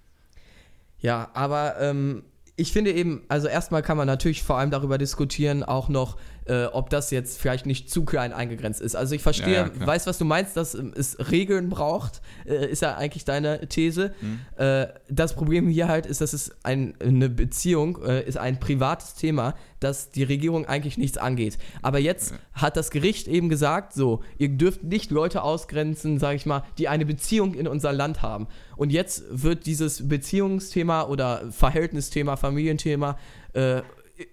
Ja, 1.01 1.31
aber 1.35 1.81
ähm, 1.81 2.23
ich 2.57 2.73
finde 2.73 2.93
eben, 2.93 3.23
also 3.29 3.49
erstmal 3.49 3.83
kann 3.83 3.97
man 3.97 4.07
natürlich 4.07 4.43
vor 4.43 4.57
allem 4.59 4.71
darüber 4.71 4.99
diskutieren, 4.99 5.63
auch 5.63 5.89
noch, 5.89 6.17
äh, 6.51 6.67
ob 6.73 6.91
das 6.91 7.13
jetzt 7.13 7.39
vielleicht 7.39 7.65
nicht 7.65 7.89
zu 7.89 8.05
klein 8.05 8.33
eingegrenzt 8.33 8.81
ist. 8.81 8.97
Also 8.97 9.15
ich 9.15 9.23
verstehe, 9.23 9.55
ja, 9.55 9.71
ja, 9.79 9.87
weiß, 9.87 10.09
was 10.09 10.19
du 10.19 10.25
meinst, 10.25 10.57
dass 10.57 10.75
ähm, 10.75 10.93
es 10.97 11.31
Regeln 11.31 11.69
braucht, 11.69 12.21
äh, 12.45 12.67
ist 12.69 12.83
ja 12.83 12.97
eigentlich 12.97 13.25
deine 13.25 13.69
These. 13.69 14.13
Mhm. 14.21 14.41
Äh, 14.57 14.89
das 15.09 15.35
Problem 15.35 15.69
hier 15.69 15.87
halt 15.87 16.07
ist, 16.07 16.21
dass 16.21 16.33
es 16.33 16.51
ein, 16.65 16.95
eine 16.99 17.29
Beziehung 17.29 18.03
äh, 18.03 18.27
ist 18.27 18.37
ein 18.37 18.59
privates 18.59 19.15
Thema, 19.15 19.55
das 19.79 20.11
die 20.11 20.25
Regierung 20.25 20.67
eigentlich 20.67 20.99
nichts 20.99 21.19
angeht. 21.19 21.57
Aber 21.83 22.01
jetzt 22.01 22.33
ja. 22.33 22.39
hat 22.55 22.77
das 22.77 22.91
Gericht 22.91 23.29
eben 23.29 23.49
gesagt, 23.49 23.93
so, 23.93 24.23
ihr 24.37 24.49
dürft 24.49 24.83
nicht 24.83 25.13
Leute 25.13 25.45
ausgrenzen, 25.45 26.19
sage 26.19 26.35
ich 26.35 26.47
mal, 26.47 26.65
die 26.79 26.89
eine 26.89 27.07
Beziehung 27.07 27.55
in 27.55 27.69
unser 27.69 27.93
Land 27.93 28.23
haben. 28.23 28.49
Und 28.77 28.91
jetzt 28.91 29.23
wird 29.31 29.67
dieses 29.67 30.09
Beziehungsthema 30.09 31.05
oder 31.05 31.53
Verhältnisthema, 31.53 32.37
Familienthema 32.37 33.19
äh, 33.53 33.83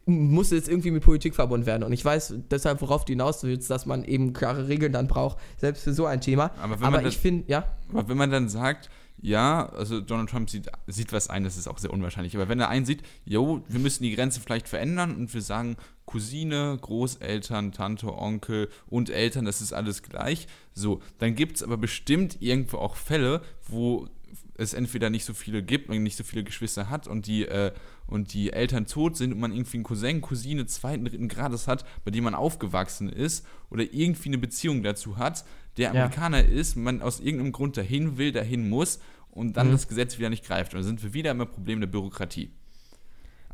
muss 0.05 0.51
jetzt 0.51 0.69
irgendwie 0.69 0.91
mit 0.91 1.03
Politik 1.03 1.35
verbunden 1.35 1.65
werden. 1.65 1.83
Und 1.83 1.93
ich 1.93 2.03
weiß 2.03 2.35
deshalb, 2.51 2.81
worauf 2.81 3.05
du 3.05 3.11
hinaus 3.11 3.43
willst, 3.43 3.69
dass 3.69 3.85
man 3.85 4.03
eben 4.03 4.33
klare 4.33 4.67
Regeln 4.67 4.93
dann 4.93 5.07
braucht, 5.07 5.37
selbst 5.57 5.83
für 5.83 5.93
so 5.93 6.05
ein 6.05 6.21
Thema. 6.21 6.51
Aber, 6.61 6.85
aber 6.85 7.05
ich 7.05 7.17
finde, 7.17 7.45
ja. 7.47 7.65
Aber 7.89 8.09
wenn 8.09 8.17
man 8.17 8.31
dann 8.31 8.49
sagt, 8.49 8.89
ja, 9.19 9.67
also 9.69 9.99
Donald 9.99 10.29
Trump 10.29 10.49
sieht, 10.49 10.69
sieht 10.85 11.11
was 11.11 11.29
ein, 11.29 11.43
das 11.43 11.57
ist 11.57 11.67
auch 11.67 11.79
sehr 11.79 11.91
unwahrscheinlich. 11.91 12.35
Aber 12.35 12.49
wenn 12.49 12.59
er 12.59 12.69
einsieht, 12.69 13.01
jo, 13.25 13.61
wir 13.67 13.79
müssen 13.79 14.03
die 14.03 14.15
Grenze 14.15 14.39
vielleicht 14.39 14.67
verändern 14.67 15.15
und 15.15 15.33
wir 15.33 15.41
sagen, 15.41 15.75
Cousine, 16.05 16.77
Großeltern, 16.79 17.71
Tante, 17.71 18.15
Onkel 18.15 18.69
und 18.87 19.09
Eltern, 19.09 19.45
das 19.45 19.61
ist 19.61 19.73
alles 19.73 20.03
gleich. 20.03 20.47
So, 20.73 21.01
dann 21.17 21.35
gibt 21.35 21.57
es 21.57 21.63
aber 21.63 21.77
bestimmt 21.77 22.41
irgendwo 22.41 22.77
auch 22.77 22.95
Fälle, 22.95 23.41
wo 23.67 24.07
es 24.57 24.73
entweder 24.73 25.09
nicht 25.09 25.25
so 25.25 25.33
viele 25.33 25.63
gibt, 25.63 25.87
man 25.87 26.01
nicht 26.03 26.17
so 26.17 26.23
viele 26.23 26.43
Geschwister 26.43 26.89
hat 26.89 27.07
und 27.07 27.27
die, 27.27 27.45
äh, 27.45 27.71
und 28.07 28.33
die 28.33 28.51
Eltern 28.51 28.87
tot 28.87 29.15
sind 29.15 29.33
und 29.33 29.39
man 29.39 29.51
irgendwie 29.51 29.77
einen 29.77 29.83
Cousin, 29.83 30.21
Cousine 30.21 30.65
zweiten, 30.65 31.05
dritten 31.05 31.27
Grades 31.27 31.67
hat, 31.67 31.85
bei 32.03 32.11
dem 32.11 32.23
man 32.23 32.33
aufgewachsen 32.33 33.09
ist 33.09 33.45
oder 33.69 33.83
irgendwie 33.83 34.29
eine 34.29 34.37
Beziehung 34.37 34.83
dazu 34.83 35.17
hat, 35.17 35.45
der 35.77 35.91
Amerikaner 35.91 36.43
ja. 36.43 36.59
ist, 36.59 36.75
man 36.75 37.01
aus 37.01 37.19
irgendeinem 37.19 37.51
Grund 37.51 37.77
dahin 37.77 38.17
will, 38.17 38.31
dahin 38.31 38.67
muss 38.67 38.99
und 39.29 39.57
dann 39.57 39.67
mhm. 39.67 39.73
das 39.73 39.87
Gesetz 39.87 40.17
wieder 40.17 40.29
nicht 40.29 40.45
greift. 40.45 40.73
Und 40.73 40.79
dann 40.79 40.87
sind 40.87 41.03
wir 41.03 41.13
wieder 41.13 41.31
immer 41.31 41.45
Problem 41.45 41.79
der 41.79 41.87
Bürokratie. 41.87 42.51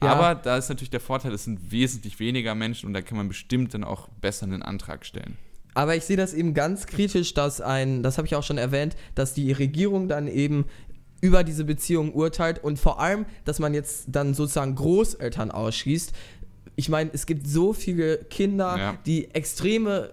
Ja. 0.02 0.14
Aber 0.14 0.36
da 0.36 0.58
ist 0.58 0.70
natürlich 0.70 0.90
der 0.90 1.00
Vorteil, 1.00 1.34
es 1.34 1.44
sind 1.44 1.72
wesentlich 1.72 2.20
weniger 2.20 2.56
Menschen 2.56 2.88
und 2.88 2.94
da 2.94 3.02
kann 3.02 3.18
man 3.18 3.28
bestimmt 3.28 3.74
dann 3.74 3.84
auch 3.84 4.08
besser 4.08 4.46
einen 4.46 4.62
Antrag 4.62 5.06
stellen. 5.06 5.38
Aber 5.76 5.96
ich 5.96 6.04
sehe 6.04 6.18
das 6.18 6.34
eben 6.34 6.54
ganz 6.54 6.86
kritisch, 6.86 7.34
dass 7.34 7.60
ein, 7.60 8.04
das 8.04 8.18
habe 8.18 8.28
ich 8.28 8.36
auch 8.36 8.44
schon 8.44 8.58
erwähnt, 8.58 8.96
dass 9.16 9.34
die 9.34 9.52
Regierung 9.52 10.08
dann 10.08 10.28
eben 10.28 10.66
über 11.24 11.46
diese 11.46 11.64
Beziehung 11.64 12.14
urteilt 12.14 12.62
und 12.62 12.78
vor 12.78 13.00
allem, 13.00 13.26
dass 13.46 13.58
man 13.58 13.74
jetzt 13.74 14.08
dann 14.08 14.34
sozusagen 14.34 14.76
Großeltern 14.76 15.52
ausschließt. 15.52 16.12
Ich 16.76 16.90
meine, 16.90 17.12
es 17.14 17.26
gibt 17.26 17.48
so 17.48 17.72
viele 17.72 18.18
Kinder, 18.18 18.78
ja. 18.78 18.98
die 19.06 19.34
extreme, 19.34 20.10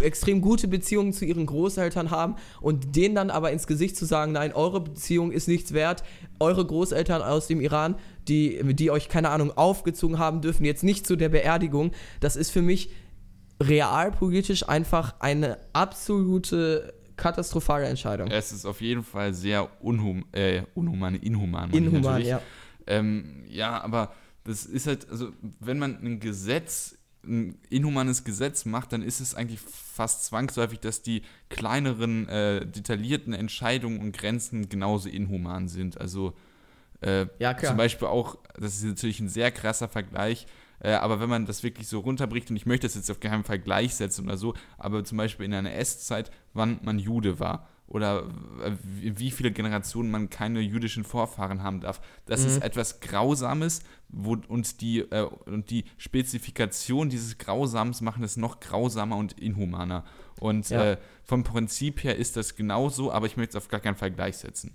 extrem 0.00 0.40
gute 0.40 0.66
Beziehungen 0.66 1.12
zu 1.12 1.26
ihren 1.26 1.44
Großeltern 1.44 2.10
haben 2.10 2.36
und 2.62 2.96
denen 2.96 3.14
dann 3.14 3.28
aber 3.28 3.52
ins 3.52 3.66
Gesicht 3.66 3.94
zu 3.94 4.06
sagen, 4.06 4.32
nein, 4.32 4.54
eure 4.54 4.80
Beziehung 4.80 5.32
ist 5.32 5.48
nichts 5.48 5.74
wert, 5.74 6.02
eure 6.40 6.64
Großeltern 6.64 7.20
aus 7.20 7.46
dem 7.46 7.60
Iran, 7.60 7.96
die, 8.26 8.60
die 8.74 8.90
euch, 8.90 9.10
keine 9.10 9.28
Ahnung, 9.28 9.54
aufgezogen 9.54 10.18
haben, 10.18 10.40
dürfen 10.40 10.64
jetzt 10.64 10.82
nicht 10.82 11.06
zu 11.06 11.16
der 11.16 11.28
Beerdigung. 11.28 11.90
Das 12.20 12.36
ist 12.36 12.50
für 12.50 12.62
mich 12.62 12.88
realpolitisch 13.62 14.66
einfach 14.66 15.16
eine 15.18 15.58
absolute 15.74 16.94
katastrophale 17.16 17.86
Entscheidung. 17.86 18.28
Es 18.30 18.52
ist 18.52 18.64
auf 18.64 18.80
jeden 18.80 19.02
Fall 19.02 19.34
sehr 19.34 19.82
unhum, 19.82 20.24
äh, 20.32 20.62
unhuman, 20.74 21.14
inhuman. 21.16 21.70
Inhuman, 21.70 22.22
ja. 22.22 22.40
Ähm, 22.86 23.44
ja, 23.48 23.82
aber 23.82 24.12
das 24.44 24.66
ist 24.66 24.86
halt, 24.86 25.08
also 25.10 25.32
wenn 25.60 25.78
man 25.78 25.98
ein 26.02 26.20
Gesetz, 26.20 26.98
ein 27.26 27.58
inhumanes 27.70 28.24
Gesetz 28.24 28.66
macht, 28.66 28.92
dann 28.92 29.02
ist 29.02 29.20
es 29.20 29.34
eigentlich 29.34 29.60
fast 29.60 30.26
zwangsläufig, 30.26 30.80
dass 30.80 31.02
die 31.02 31.22
kleineren, 31.48 32.28
äh, 32.28 32.66
detaillierten 32.66 33.32
Entscheidungen 33.32 34.00
und 34.00 34.12
Grenzen 34.16 34.68
genauso 34.68 35.08
inhuman 35.08 35.68
sind. 35.68 35.98
Also 35.98 36.34
äh, 37.00 37.26
ja, 37.38 37.56
zum 37.56 37.76
Beispiel 37.76 38.08
auch, 38.08 38.38
das 38.58 38.76
ist 38.76 38.84
natürlich 38.84 39.20
ein 39.20 39.28
sehr 39.28 39.50
krasser 39.50 39.88
Vergleich, 39.88 40.46
äh, 40.84 40.92
aber 40.92 41.18
wenn 41.18 41.30
man 41.30 41.46
das 41.46 41.62
wirklich 41.62 41.88
so 41.88 42.00
runterbricht, 42.00 42.50
und 42.50 42.56
ich 42.56 42.66
möchte 42.66 42.86
das 42.86 42.94
jetzt 42.94 43.10
auf 43.10 43.18
keinen 43.18 43.42
Fall 43.42 43.58
gleichsetzen 43.58 44.26
oder 44.26 44.36
so, 44.36 44.54
aber 44.76 45.02
zum 45.02 45.16
Beispiel 45.16 45.46
in 45.46 45.54
einer 45.54 45.74
Esszeit, 45.74 46.30
wann 46.52 46.78
man 46.82 46.98
Jude 46.98 47.40
war. 47.40 47.68
oder 47.86 48.26
wie 48.82 49.30
viele 49.30 49.50
Generationen 49.50 50.10
man 50.10 50.30
keine 50.30 50.60
jüdischen 50.60 51.04
Vorfahren 51.04 51.62
haben 51.62 51.80
darf. 51.80 52.00
Das 52.26 52.40
mhm. 52.40 52.46
ist 52.46 52.62
etwas 52.62 53.00
Grausames 53.00 53.82
wo, 54.08 54.36
und, 54.48 54.80
die, 54.80 55.00
äh, 55.00 55.22
und 55.46 55.70
die 55.70 55.84
Spezifikation 55.98 57.10
dieses 57.10 57.36
Grausams 57.38 58.00
machen 58.00 58.24
es 58.24 58.36
noch 58.36 58.60
grausamer 58.60 59.16
und 59.16 59.38
inhumaner. 59.38 60.04
Und 60.40 60.70
ja. 60.70 60.92
äh, 60.92 60.96
vom 61.24 61.44
Prinzip 61.44 62.04
her 62.04 62.16
ist 62.16 62.36
das 62.36 62.56
genauso, 62.56 63.12
aber 63.12 63.26
ich 63.26 63.36
möchte 63.36 63.56
es 63.56 63.62
auf 63.62 63.68
gar 63.68 63.80
keinen 63.80 63.96
Fall 63.96 64.10
gleichsetzen. 64.10 64.74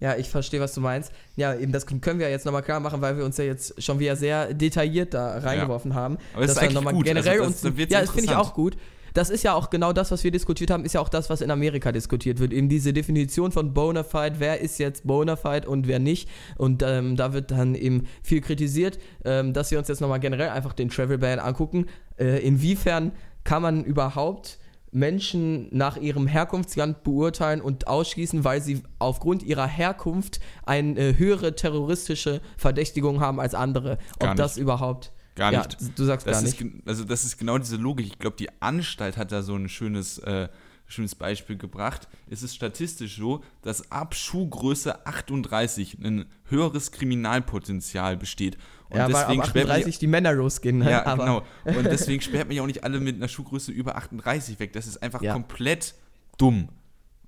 Ja, 0.00 0.16
ich 0.16 0.30
verstehe, 0.30 0.60
was 0.60 0.74
du 0.74 0.80
meinst. 0.80 1.12
Ja, 1.36 1.54
eben 1.54 1.72
das 1.72 1.86
können 1.86 2.18
wir 2.18 2.30
jetzt 2.30 2.46
nochmal 2.46 2.62
klar 2.62 2.80
machen, 2.80 3.02
weil 3.02 3.18
wir 3.18 3.24
uns 3.24 3.36
ja 3.36 3.44
jetzt 3.44 3.82
schon 3.82 3.98
wieder 3.98 4.16
sehr 4.16 4.54
detailliert 4.54 5.12
da 5.12 5.38
reingeworfen 5.38 5.90
ja. 5.90 5.96
haben. 5.96 6.18
Aber 6.32 6.46
das 6.46 6.52
ist 6.52 6.58
eigentlich 6.58 6.84
gut. 6.84 7.04
generell 7.04 7.40
also 7.40 7.52
das, 7.52 7.64
uns, 7.64 7.78
ja, 7.90 8.00
das 8.00 8.10
finde 8.10 8.24
ich 8.24 8.36
auch 8.36 8.54
gut. 8.54 8.76
Das 9.14 9.30
ist 9.30 9.42
ja 9.42 9.54
auch 9.54 9.70
genau 9.70 9.92
das, 9.92 10.10
was 10.10 10.22
wir 10.24 10.30
diskutiert 10.30 10.70
haben, 10.70 10.84
ist 10.84 10.92
ja 10.92 11.00
auch 11.00 11.08
das, 11.08 11.30
was 11.30 11.40
in 11.40 11.50
Amerika 11.50 11.92
diskutiert 11.92 12.38
wird. 12.38 12.52
Eben 12.52 12.68
diese 12.68 12.92
Definition 12.92 13.52
von 13.52 13.74
Bonafide, 13.74 14.36
wer 14.38 14.60
ist 14.60 14.78
jetzt 14.78 15.06
Bonafide 15.06 15.68
und 15.68 15.88
wer 15.88 15.98
nicht. 15.98 16.28
Und 16.56 16.82
ähm, 16.82 17.16
da 17.16 17.32
wird 17.32 17.50
dann 17.50 17.74
eben 17.74 18.06
viel 18.22 18.40
kritisiert, 18.40 18.98
ähm, 19.24 19.52
dass 19.52 19.70
wir 19.70 19.78
uns 19.78 19.88
jetzt 19.88 20.00
nochmal 20.00 20.20
generell 20.20 20.50
einfach 20.50 20.72
den 20.72 20.90
Travel 20.90 21.18
Ban 21.18 21.38
angucken. 21.38 21.86
Äh, 22.18 22.38
inwiefern 22.46 23.12
kann 23.44 23.62
man 23.62 23.84
überhaupt 23.84 24.58
Menschen 24.92 25.68
nach 25.70 25.96
ihrem 25.96 26.26
Herkunftsland 26.26 27.04
beurteilen 27.04 27.60
und 27.60 27.86
ausschließen, 27.86 28.44
weil 28.44 28.60
sie 28.60 28.82
aufgrund 28.98 29.42
ihrer 29.42 29.66
Herkunft 29.66 30.40
eine 30.64 30.98
äh, 30.98 31.18
höhere 31.18 31.54
terroristische 31.54 32.40
Verdächtigung 32.56 33.20
haben 33.20 33.40
als 33.40 33.54
andere. 33.54 33.98
Ob 34.18 34.34
das 34.36 34.56
überhaupt. 34.56 35.12
Gar 35.36 35.52
nicht. 35.52 35.80
Ja, 35.80 35.88
du 35.94 36.04
sagst 36.04 36.26
das 36.26 36.38
gar 36.38 36.42
nicht. 36.42 36.60
Ist, 36.60 36.88
also 36.88 37.04
das 37.04 37.24
ist 37.24 37.38
genau 37.38 37.58
diese 37.58 37.76
Logik. 37.76 38.06
Ich 38.06 38.18
glaube, 38.18 38.36
die 38.36 38.48
Anstalt 38.60 39.16
hat 39.16 39.32
da 39.32 39.42
so 39.42 39.54
ein 39.54 39.68
schönes, 39.68 40.18
äh, 40.18 40.48
schönes 40.86 41.14
Beispiel 41.14 41.56
gebracht. 41.56 42.08
Es 42.28 42.42
ist 42.42 42.56
statistisch 42.56 43.16
so, 43.16 43.42
dass 43.62 43.92
ab 43.92 44.14
Schuhgröße 44.14 45.06
38 45.06 45.98
ein 46.02 46.26
höheres 46.44 46.90
Kriminalpotenzial 46.90 48.16
besteht. 48.16 48.58
Und 48.90 48.98
ja, 48.98 49.06
deswegen 49.06 49.38
weil 49.38 49.38
ab 49.38 49.48
38 49.48 49.86
mich, 49.86 49.98
die 49.98 50.06
Männer 50.06 50.32
losgehen. 50.32 50.78
Ne? 50.78 50.90
Ja, 50.90 51.06
Aber. 51.06 51.24
genau. 51.64 51.78
Und 51.78 51.84
deswegen 51.90 52.20
sperrt 52.20 52.48
man 52.48 52.56
ja 52.56 52.62
auch 52.62 52.66
nicht 52.66 52.84
alle 52.84 53.00
mit 53.00 53.16
einer 53.16 53.28
Schuhgröße 53.28 53.70
über 53.70 53.96
38 53.96 54.58
weg. 54.58 54.72
Das 54.72 54.86
ist 54.86 55.02
einfach 55.02 55.22
ja. 55.22 55.32
komplett 55.32 55.94
dumm. 56.38 56.68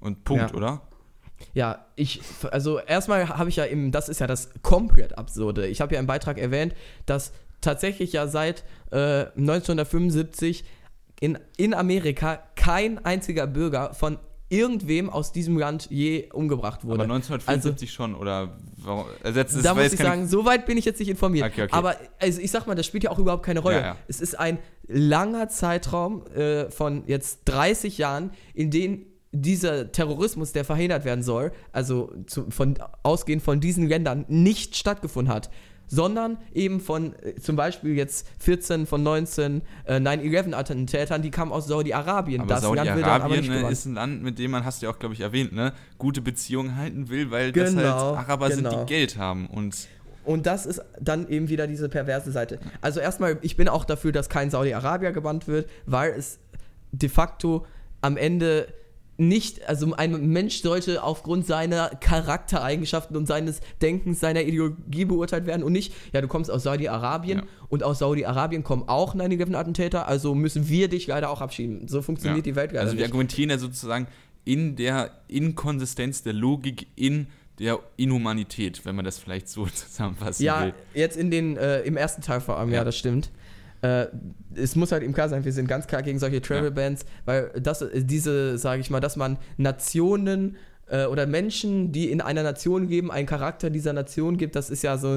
Und 0.00 0.24
Punkt, 0.24 0.50
ja. 0.50 0.56
oder? 0.56 0.82
Ja, 1.54 1.86
ich, 1.96 2.20
also 2.50 2.78
erstmal 2.78 3.28
habe 3.28 3.48
ich 3.48 3.56
ja 3.56 3.66
eben, 3.66 3.92
das 3.92 4.08
ist 4.08 4.20
ja 4.20 4.26
das 4.26 4.50
komplett 4.62 5.16
Absurde. 5.16 5.66
Ich 5.66 5.80
habe 5.80 5.94
ja 5.94 6.00
im 6.00 6.06
Beitrag 6.06 6.38
erwähnt, 6.38 6.74
dass 7.06 7.32
tatsächlich 7.60 8.12
ja 8.12 8.26
seit 8.26 8.64
äh, 8.90 9.26
1975 9.36 10.64
in, 11.20 11.38
in 11.56 11.74
Amerika 11.74 12.42
kein 12.56 13.04
einziger 13.04 13.46
Bürger 13.46 13.94
von 13.94 14.18
irgendwem 14.52 15.08
aus 15.08 15.32
diesem 15.32 15.56
Land 15.56 15.88
je 15.90 16.30
umgebracht 16.30 16.84
wurde. 16.84 17.04
Aber 17.04 17.14
1975 17.14 17.88
also, 17.88 17.94
schon, 17.94 18.14
oder 18.14 18.58
warum? 18.76 19.06
Also 19.22 19.40
jetzt, 19.40 19.64
da 19.64 19.74
muss 19.74 19.92
ich 19.92 19.98
sagen, 19.98 20.28
so 20.28 20.44
weit 20.44 20.66
bin 20.66 20.76
ich 20.76 20.84
jetzt 20.84 21.00
nicht 21.00 21.08
informiert. 21.08 21.46
Okay, 21.50 21.62
okay. 21.62 21.72
Aber 21.72 21.96
also 22.20 22.40
ich 22.40 22.50
sag 22.50 22.66
mal, 22.66 22.74
das 22.74 22.84
spielt 22.84 23.04
ja 23.04 23.10
auch 23.10 23.18
überhaupt 23.18 23.44
keine 23.44 23.60
Rolle. 23.60 23.76
Ja, 23.76 23.82
ja. 23.82 23.96
Es 24.08 24.20
ist 24.20 24.38
ein 24.38 24.58
langer 24.86 25.48
Zeitraum 25.48 26.26
äh, 26.26 26.70
von 26.70 27.04
jetzt 27.06 27.40
30 27.46 27.96
Jahren, 27.96 28.30
in 28.52 28.70
dem 28.70 29.06
dieser 29.32 29.90
Terrorismus, 29.90 30.52
der 30.52 30.66
verhindert 30.66 31.06
werden 31.06 31.24
soll, 31.24 31.52
also 31.72 32.12
zu, 32.26 32.50
von, 32.50 32.74
ausgehend 33.02 33.42
von 33.42 33.60
diesen 33.60 33.88
Ländern, 33.88 34.26
nicht 34.28 34.76
stattgefunden 34.76 35.32
hat 35.32 35.48
sondern 35.92 36.38
eben 36.54 36.80
von 36.80 37.14
äh, 37.22 37.34
zum 37.34 37.54
Beispiel 37.54 37.94
jetzt 37.94 38.26
14 38.38 38.86
von 38.86 39.02
19 39.02 39.60
äh, 39.84 39.96
9-11-Attentätern, 39.96 41.20
die 41.20 41.30
kamen 41.30 41.52
aus 41.52 41.66
Saudi-Arabien. 41.66 42.46
Das 42.48 42.62
Saudi-Arabien 42.62 43.46
ne, 43.46 43.70
ist 43.70 43.84
ein 43.84 43.94
Land, 43.94 44.22
mit 44.22 44.38
dem 44.38 44.52
man, 44.52 44.64
hast 44.64 44.80
du 44.80 44.86
ja 44.86 44.92
auch, 44.92 44.98
glaube 44.98 45.14
ich, 45.14 45.20
erwähnt, 45.20 45.52
ne, 45.52 45.74
gute 45.98 46.22
Beziehungen 46.22 46.76
halten 46.76 47.10
will, 47.10 47.30
weil 47.30 47.52
genau, 47.52 47.66
das 47.66 47.74
halt 47.76 47.84
genau, 47.84 48.14
Araber 48.14 48.48
genau. 48.48 48.70
sind, 48.70 48.80
die 48.80 48.86
Geld 48.86 49.18
haben 49.18 49.46
und 49.46 49.88
und 50.24 50.46
das 50.46 50.66
ist 50.66 50.80
dann 51.00 51.28
eben 51.28 51.48
wieder 51.48 51.66
diese 51.66 51.88
perverse 51.88 52.30
Seite. 52.30 52.60
Also 52.80 53.00
erstmal, 53.00 53.38
ich 53.42 53.56
bin 53.56 53.68
auch 53.68 53.84
dafür, 53.84 54.12
dass 54.12 54.28
kein 54.28 54.50
Saudi-Arabier 54.50 55.10
gebannt 55.10 55.48
wird, 55.48 55.68
weil 55.84 56.12
es 56.12 56.38
de 56.92 57.08
facto 57.08 57.66
am 58.02 58.16
Ende 58.16 58.68
nicht, 59.18 59.68
also 59.68 59.92
ein 59.94 60.28
Mensch 60.28 60.62
sollte 60.62 61.02
aufgrund 61.02 61.46
seiner 61.46 61.90
Charaktereigenschaften 61.90 63.16
und 63.16 63.26
seines 63.26 63.60
Denkens, 63.80 64.20
seiner 64.20 64.42
Ideologie 64.42 65.04
beurteilt 65.04 65.46
werden 65.46 65.62
und 65.62 65.72
nicht, 65.72 65.92
ja, 66.12 66.20
du 66.20 66.28
kommst 66.28 66.50
aus 66.50 66.62
Saudi-Arabien 66.62 67.38
ja. 67.38 67.44
und 67.68 67.82
aus 67.82 67.98
Saudi-Arabien 67.98 68.64
kommen 68.64 68.84
auch 68.88 69.14
9-11-Attentäter, 69.14 70.08
also 70.08 70.34
müssen 70.34 70.68
wir 70.68 70.88
dich 70.88 71.06
leider 71.06 71.30
auch 71.30 71.40
abschieben. 71.40 71.88
So 71.88 72.00
funktioniert 72.02 72.46
ja. 72.46 72.52
die 72.52 72.56
Welt 72.56 72.72
leider 72.72 72.80
Also 72.80 72.92
wir 72.94 73.00
nicht. 73.00 73.06
argumentieren 73.06 73.50
ja 73.50 73.58
sozusagen 73.58 74.06
in 74.44 74.76
der 74.76 75.10
Inkonsistenz 75.28 76.22
der 76.22 76.32
Logik 76.32 76.88
in 76.96 77.26
der 77.58 77.78
Inhumanität, 77.96 78.84
wenn 78.84 78.96
man 78.96 79.04
das 79.04 79.18
vielleicht 79.18 79.48
so 79.48 79.66
zusammenfassen 79.74 80.42
ja, 80.42 80.62
will. 80.62 80.74
Ja, 80.94 81.00
jetzt 81.00 81.16
in 81.16 81.30
den, 81.30 81.56
äh, 81.58 81.80
im 81.82 81.96
ersten 81.96 82.22
Teil 82.22 82.40
vor 82.40 82.58
allem, 82.58 82.70
ja, 82.70 82.76
ja 82.76 82.84
das 82.84 82.96
stimmt 82.96 83.30
äh, 83.82 84.06
es 84.54 84.76
muss 84.76 84.92
halt 84.92 85.02
eben 85.02 85.12
klar 85.12 85.28
sein, 85.28 85.44
wir 85.44 85.52
sind 85.52 85.68
ganz 85.68 85.86
klar 85.86 86.02
gegen 86.02 86.18
solche 86.18 86.40
Travel-Bands, 86.40 87.04
weil 87.24 87.50
das, 87.60 87.84
diese, 87.94 88.56
sage 88.56 88.80
ich 88.80 88.90
mal, 88.90 89.00
dass 89.00 89.16
man 89.16 89.38
Nationen 89.56 90.56
äh, 90.86 91.06
oder 91.06 91.26
Menschen, 91.26 91.92
die 91.92 92.10
in 92.10 92.20
einer 92.20 92.42
Nation 92.42 92.88
leben, 92.88 93.10
einen 93.10 93.26
Charakter 93.26 93.70
dieser 93.70 93.92
Nation 93.92 94.36
gibt, 94.36 94.54
das 94.54 94.70
ist 94.70 94.82
ja 94.82 94.96
so 94.98 95.16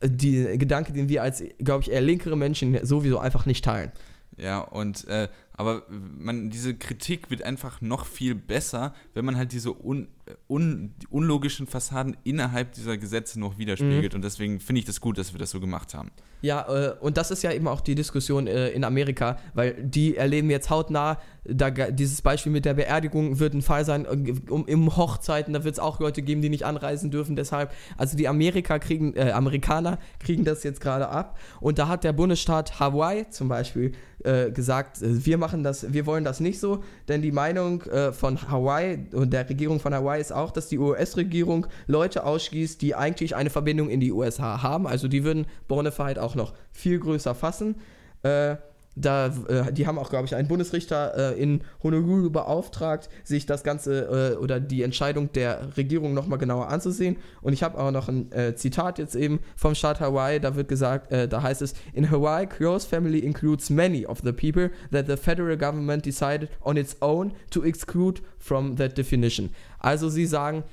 äh, 0.00 0.08
die 0.08 0.58
Gedanke, 0.58 0.92
den 0.92 1.08
wir 1.08 1.22
als, 1.22 1.44
glaube 1.58 1.82
ich, 1.82 1.90
eher 1.90 2.00
linkere 2.00 2.36
Menschen 2.36 2.78
sowieso 2.84 3.18
einfach 3.18 3.44
nicht 3.44 3.64
teilen. 3.64 3.92
Ja, 4.36 4.60
und 4.60 5.06
äh, 5.08 5.28
aber 5.56 5.84
man, 5.88 6.50
diese 6.50 6.74
Kritik 6.74 7.30
wird 7.30 7.42
einfach 7.42 7.80
noch 7.80 8.06
viel 8.06 8.34
besser, 8.34 8.92
wenn 9.14 9.24
man 9.24 9.36
halt 9.36 9.52
diese 9.52 9.70
un, 9.70 10.08
un, 10.48 10.94
unlogischen 11.10 11.68
Fassaden 11.68 12.16
innerhalb 12.24 12.72
dieser 12.72 12.96
Gesetze 12.96 13.38
noch 13.38 13.56
widerspiegelt. 13.56 14.12
Mhm. 14.12 14.16
Und 14.16 14.22
deswegen 14.24 14.58
finde 14.58 14.80
ich 14.80 14.84
das 14.84 15.00
gut, 15.00 15.16
dass 15.16 15.32
wir 15.32 15.38
das 15.38 15.50
so 15.50 15.60
gemacht 15.60 15.94
haben. 15.94 16.10
Ja, 16.42 16.66
äh, 16.68 16.94
und 17.00 17.16
das 17.16 17.30
ist 17.30 17.42
ja 17.42 17.52
eben 17.52 17.68
auch 17.68 17.80
die 17.80 17.94
Diskussion 17.94 18.48
äh, 18.48 18.70
in 18.70 18.82
Amerika, 18.82 19.38
weil 19.54 19.74
die 19.80 20.16
erleben 20.16 20.50
jetzt 20.50 20.70
hautnah, 20.70 21.18
da, 21.44 21.70
dieses 21.70 22.20
Beispiel 22.20 22.50
mit 22.50 22.64
der 22.64 22.74
Beerdigung 22.74 23.38
wird 23.38 23.54
ein 23.54 23.62
Fall 23.62 23.84
sein, 23.84 24.06
äh, 24.06 24.50
um, 24.50 24.66
im 24.66 24.96
Hochzeiten, 24.96 25.54
da 25.54 25.62
wird 25.62 25.74
es 25.74 25.78
auch 25.78 26.00
Leute 26.00 26.22
geben, 26.22 26.42
die 26.42 26.48
nicht 26.48 26.64
anreisen 26.64 27.12
dürfen. 27.12 27.36
Deshalb, 27.36 27.72
also 27.96 28.16
die 28.16 28.26
Amerika 28.26 28.80
kriegen, 28.80 29.14
äh, 29.14 29.30
Amerikaner 29.30 29.98
kriegen 30.18 30.44
das 30.44 30.64
jetzt 30.64 30.80
gerade 30.80 31.08
ab. 31.08 31.38
Und 31.60 31.78
da 31.78 31.86
hat 31.86 32.02
der 32.02 32.12
Bundesstaat 32.12 32.80
Hawaii 32.80 33.30
zum 33.30 33.48
Beispiel 33.48 33.92
äh, 34.24 34.50
gesagt, 34.50 35.02
äh, 35.02 35.24
wir 35.24 35.38
machen 35.38 35.62
das, 35.62 35.92
wir 35.92 36.06
wollen 36.06 36.24
das 36.24 36.40
nicht 36.40 36.58
so, 36.58 36.82
denn 37.08 37.22
die 37.22 37.32
Meinung 37.32 37.82
von 38.12 38.50
Hawaii 38.50 39.06
und 39.12 39.32
der 39.32 39.48
Regierung 39.48 39.80
von 39.80 39.94
Hawaii 39.94 40.20
ist 40.20 40.32
auch, 40.32 40.50
dass 40.50 40.68
die 40.68 40.78
US-Regierung 40.78 41.66
Leute 41.86 42.24
ausschließt, 42.24 42.80
die 42.82 42.94
eigentlich 42.94 43.36
eine 43.36 43.50
Verbindung 43.50 43.88
in 43.88 44.00
die 44.00 44.12
USA 44.12 44.62
haben. 44.62 44.86
Also 44.86 45.08
die 45.08 45.24
würden 45.24 45.46
Bonafide 45.68 46.22
auch 46.22 46.34
noch 46.34 46.54
viel 46.72 46.98
größer 46.98 47.34
fassen. 47.34 47.76
Äh, 48.22 48.56
da, 48.96 49.26
äh, 49.48 49.72
die 49.72 49.86
haben 49.86 49.98
auch, 49.98 50.10
glaube 50.10 50.26
ich, 50.26 50.34
einen 50.34 50.48
Bundesrichter 50.48 51.34
äh, 51.34 51.42
in 51.42 51.62
Honolulu 51.82 52.30
beauftragt, 52.30 53.08
sich 53.24 53.46
das 53.46 53.64
Ganze 53.64 54.34
äh, 54.34 54.36
oder 54.36 54.60
die 54.60 54.82
Entscheidung 54.82 55.32
der 55.32 55.76
Regierung 55.76 56.14
nochmal 56.14 56.38
genauer 56.38 56.68
anzusehen. 56.68 57.16
Und 57.42 57.52
ich 57.52 57.62
habe 57.62 57.78
auch 57.78 57.90
noch 57.90 58.08
ein 58.08 58.30
äh, 58.32 58.54
Zitat 58.54 58.98
jetzt 58.98 59.16
eben 59.16 59.40
vom 59.56 59.74
Staat 59.74 60.00
Hawaii, 60.00 60.40
da 60.40 60.54
wird 60.54 60.68
gesagt, 60.68 61.10
äh, 61.12 61.28
da 61.28 61.42
heißt 61.42 61.62
es, 61.62 61.74
in 61.92 62.10
Hawaii, 62.10 62.46
close 62.46 62.86
family 62.86 63.18
includes 63.18 63.70
many 63.70 64.06
of 64.06 64.20
the 64.22 64.32
people 64.32 64.70
that 64.92 65.06
the 65.06 65.16
federal 65.16 65.56
government 65.56 66.06
decided 66.06 66.48
on 66.62 66.76
its 66.76 66.96
own 67.00 67.32
to 67.50 67.64
exclude 67.64 68.20
from 68.38 68.76
that 68.76 68.96
definition. 68.96 69.50
Also 69.78 70.08
sie 70.08 70.26
sagen, 70.26 70.64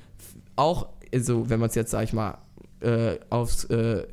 auch, 0.55 0.89
also 1.13 1.49
wenn 1.49 1.59
man 1.59 1.69
es 1.69 1.75
jetzt, 1.75 1.91
sag 1.91 2.03
ich 2.03 2.13
mal, 2.13 2.37
äh, 2.81 3.19
aufs 3.29 3.65
äh, 3.65 4.07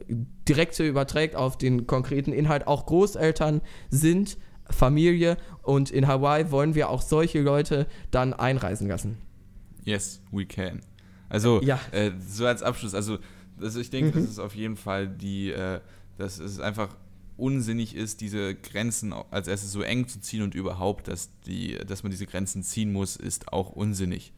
direkte 0.48 0.86
überträgt 0.86 1.36
auf 1.36 1.58
den 1.58 1.86
konkreten 1.86 2.32
Inhalt 2.32 2.66
auch 2.66 2.86
Großeltern 2.86 3.60
sind, 3.90 4.38
Familie 4.70 5.36
und 5.62 5.90
in 5.90 6.06
Hawaii 6.06 6.50
wollen 6.50 6.74
wir 6.74 6.90
auch 6.90 7.02
solche 7.02 7.40
Leute 7.40 7.86
dann 8.10 8.34
einreisen 8.34 8.88
lassen. 8.88 9.18
Yes, 9.84 10.20
we 10.30 10.44
can. 10.44 10.80
Also 11.28 11.62
ja. 11.62 11.80
äh, 11.92 12.12
so 12.26 12.46
als 12.46 12.62
Abschluss, 12.62 12.94
also, 12.94 13.18
also 13.60 13.80
ich 13.80 13.90
denke, 13.90 14.16
mhm. 14.18 14.22
das 14.22 14.30
ist 14.32 14.38
auf 14.38 14.54
jeden 14.54 14.76
Fall 14.76 15.08
die, 15.08 15.50
äh, 15.50 15.80
dass 16.16 16.38
es 16.38 16.60
einfach 16.60 16.96
unsinnig 17.36 17.94
ist, 17.94 18.20
diese 18.20 18.54
Grenzen 18.54 19.14
als 19.30 19.48
erstes 19.48 19.72
so 19.72 19.82
eng 19.82 20.08
zu 20.08 20.20
ziehen 20.20 20.42
und 20.42 20.54
überhaupt, 20.54 21.08
dass, 21.08 21.30
die, 21.46 21.78
dass 21.86 22.02
man 22.02 22.10
diese 22.10 22.26
Grenzen 22.26 22.62
ziehen 22.62 22.92
muss, 22.92 23.16
ist 23.16 23.52
auch 23.52 23.70
unsinnig. 23.70 24.32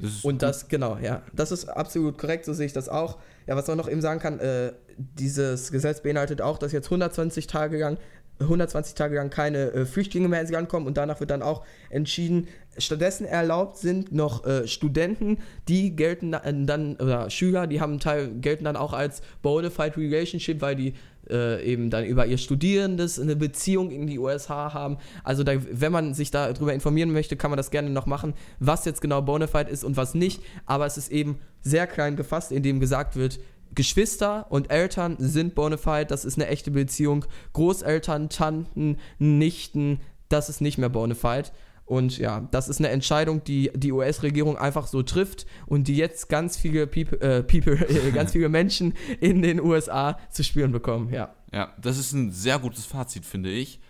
Das 0.00 0.24
und 0.24 0.42
das, 0.42 0.68
genau, 0.68 0.96
ja, 1.02 1.22
das 1.32 1.52
ist 1.52 1.66
absolut 1.66 2.18
korrekt, 2.18 2.44
so 2.44 2.52
sehe 2.52 2.66
ich 2.66 2.72
das 2.72 2.88
auch. 2.88 3.18
Ja, 3.46 3.56
was 3.56 3.66
man 3.66 3.76
noch 3.76 3.88
eben 3.88 4.00
sagen 4.00 4.20
kann, 4.20 4.38
äh, 4.40 4.72
dieses 4.96 5.70
Gesetz 5.70 6.02
beinhaltet 6.02 6.40
auch, 6.40 6.58
dass 6.58 6.72
jetzt 6.72 6.86
120 6.86 7.46
Tage 7.46 7.78
lang 7.78 7.98
120 8.40 8.94
Tage 8.94 9.16
lang 9.16 9.30
keine 9.30 9.72
äh, 9.72 9.86
Flüchtlinge 9.86 10.28
mehr 10.28 10.40
ins 10.40 10.50
Land 10.50 10.68
kommen 10.68 10.86
und 10.86 10.96
danach 10.96 11.20
wird 11.20 11.30
dann 11.30 11.42
auch 11.42 11.64
entschieden, 11.90 12.48
stattdessen 12.78 13.26
erlaubt 13.26 13.78
sind 13.78 14.12
noch 14.12 14.44
äh, 14.44 14.66
Studenten, 14.66 15.38
die 15.68 15.94
gelten 15.94 16.32
dann, 16.32 16.96
oder 16.96 17.30
Schüler, 17.30 17.66
die 17.66 17.80
haben 17.80 18.00
Teil, 18.00 18.30
gelten 18.40 18.64
dann 18.64 18.76
auch 18.76 18.92
als 18.92 19.22
bona 19.42 19.70
fide 19.70 19.96
relationship, 19.96 20.60
weil 20.60 20.76
die 20.76 20.94
äh, 21.30 21.64
eben 21.64 21.90
dann 21.90 22.04
über 22.04 22.26
ihr 22.26 22.38
Studierendes 22.38 23.20
eine 23.20 23.36
Beziehung 23.36 23.90
in 23.90 24.06
die 24.06 24.18
USA 24.18 24.74
haben. 24.74 24.98
Also 25.24 25.44
da, 25.44 25.52
wenn 25.70 25.92
man 25.92 26.14
sich 26.14 26.30
darüber 26.30 26.74
informieren 26.74 27.12
möchte, 27.12 27.36
kann 27.36 27.50
man 27.50 27.56
das 27.56 27.70
gerne 27.70 27.90
noch 27.90 28.06
machen, 28.06 28.34
was 28.58 28.84
jetzt 28.84 29.00
genau 29.00 29.22
Bonafide 29.22 29.70
ist 29.70 29.84
und 29.84 29.96
was 29.96 30.14
nicht. 30.14 30.42
Aber 30.66 30.86
es 30.86 30.96
ist 30.96 31.12
eben 31.12 31.38
sehr 31.62 31.86
klein 31.86 32.16
gefasst, 32.16 32.52
indem 32.52 32.80
gesagt 32.80 33.16
wird, 33.16 33.38
Geschwister 33.74 34.46
und 34.50 34.70
Eltern 34.70 35.16
sind 35.18 35.54
bonafide, 35.54 36.06
das 36.06 36.24
ist 36.24 36.36
eine 36.38 36.48
echte 36.48 36.70
Beziehung. 36.70 37.24
Großeltern, 37.52 38.28
Tanten, 38.28 38.98
Nichten, 39.18 40.00
das 40.28 40.48
ist 40.48 40.60
nicht 40.60 40.78
mehr 40.78 40.88
bonafide. 40.88 41.50
Und 41.84 42.16
ja, 42.16 42.48
das 42.50 42.68
ist 42.68 42.78
eine 42.78 42.88
Entscheidung, 42.88 43.44
die 43.44 43.70
die 43.74 43.92
US-Regierung 43.92 44.56
einfach 44.56 44.86
so 44.86 45.02
trifft 45.02 45.46
und 45.66 45.88
die 45.88 45.96
jetzt 45.96 46.28
ganz 46.28 46.56
viele 46.56 46.86
People, 46.86 47.20
äh, 47.20 47.42
People 47.42 47.74
äh, 47.88 48.10
ganz 48.12 48.32
viele 48.32 48.48
Menschen 48.48 48.94
in 49.20 49.42
den 49.42 49.60
USA 49.60 50.18
zu 50.30 50.44
spüren 50.44 50.72
bekommen. 50.72 51.12
Ja. 51.12 51.34
Ja, 51.52 51.74
das 51.80 51.98
ist 51.98 52.12
ein 52.12 52.30
sehr 52.30 52.58
gutes 52.58 52.86
Fazit, 52.86 53.26
finde 53.26 53.50
ich. 53.50 53.80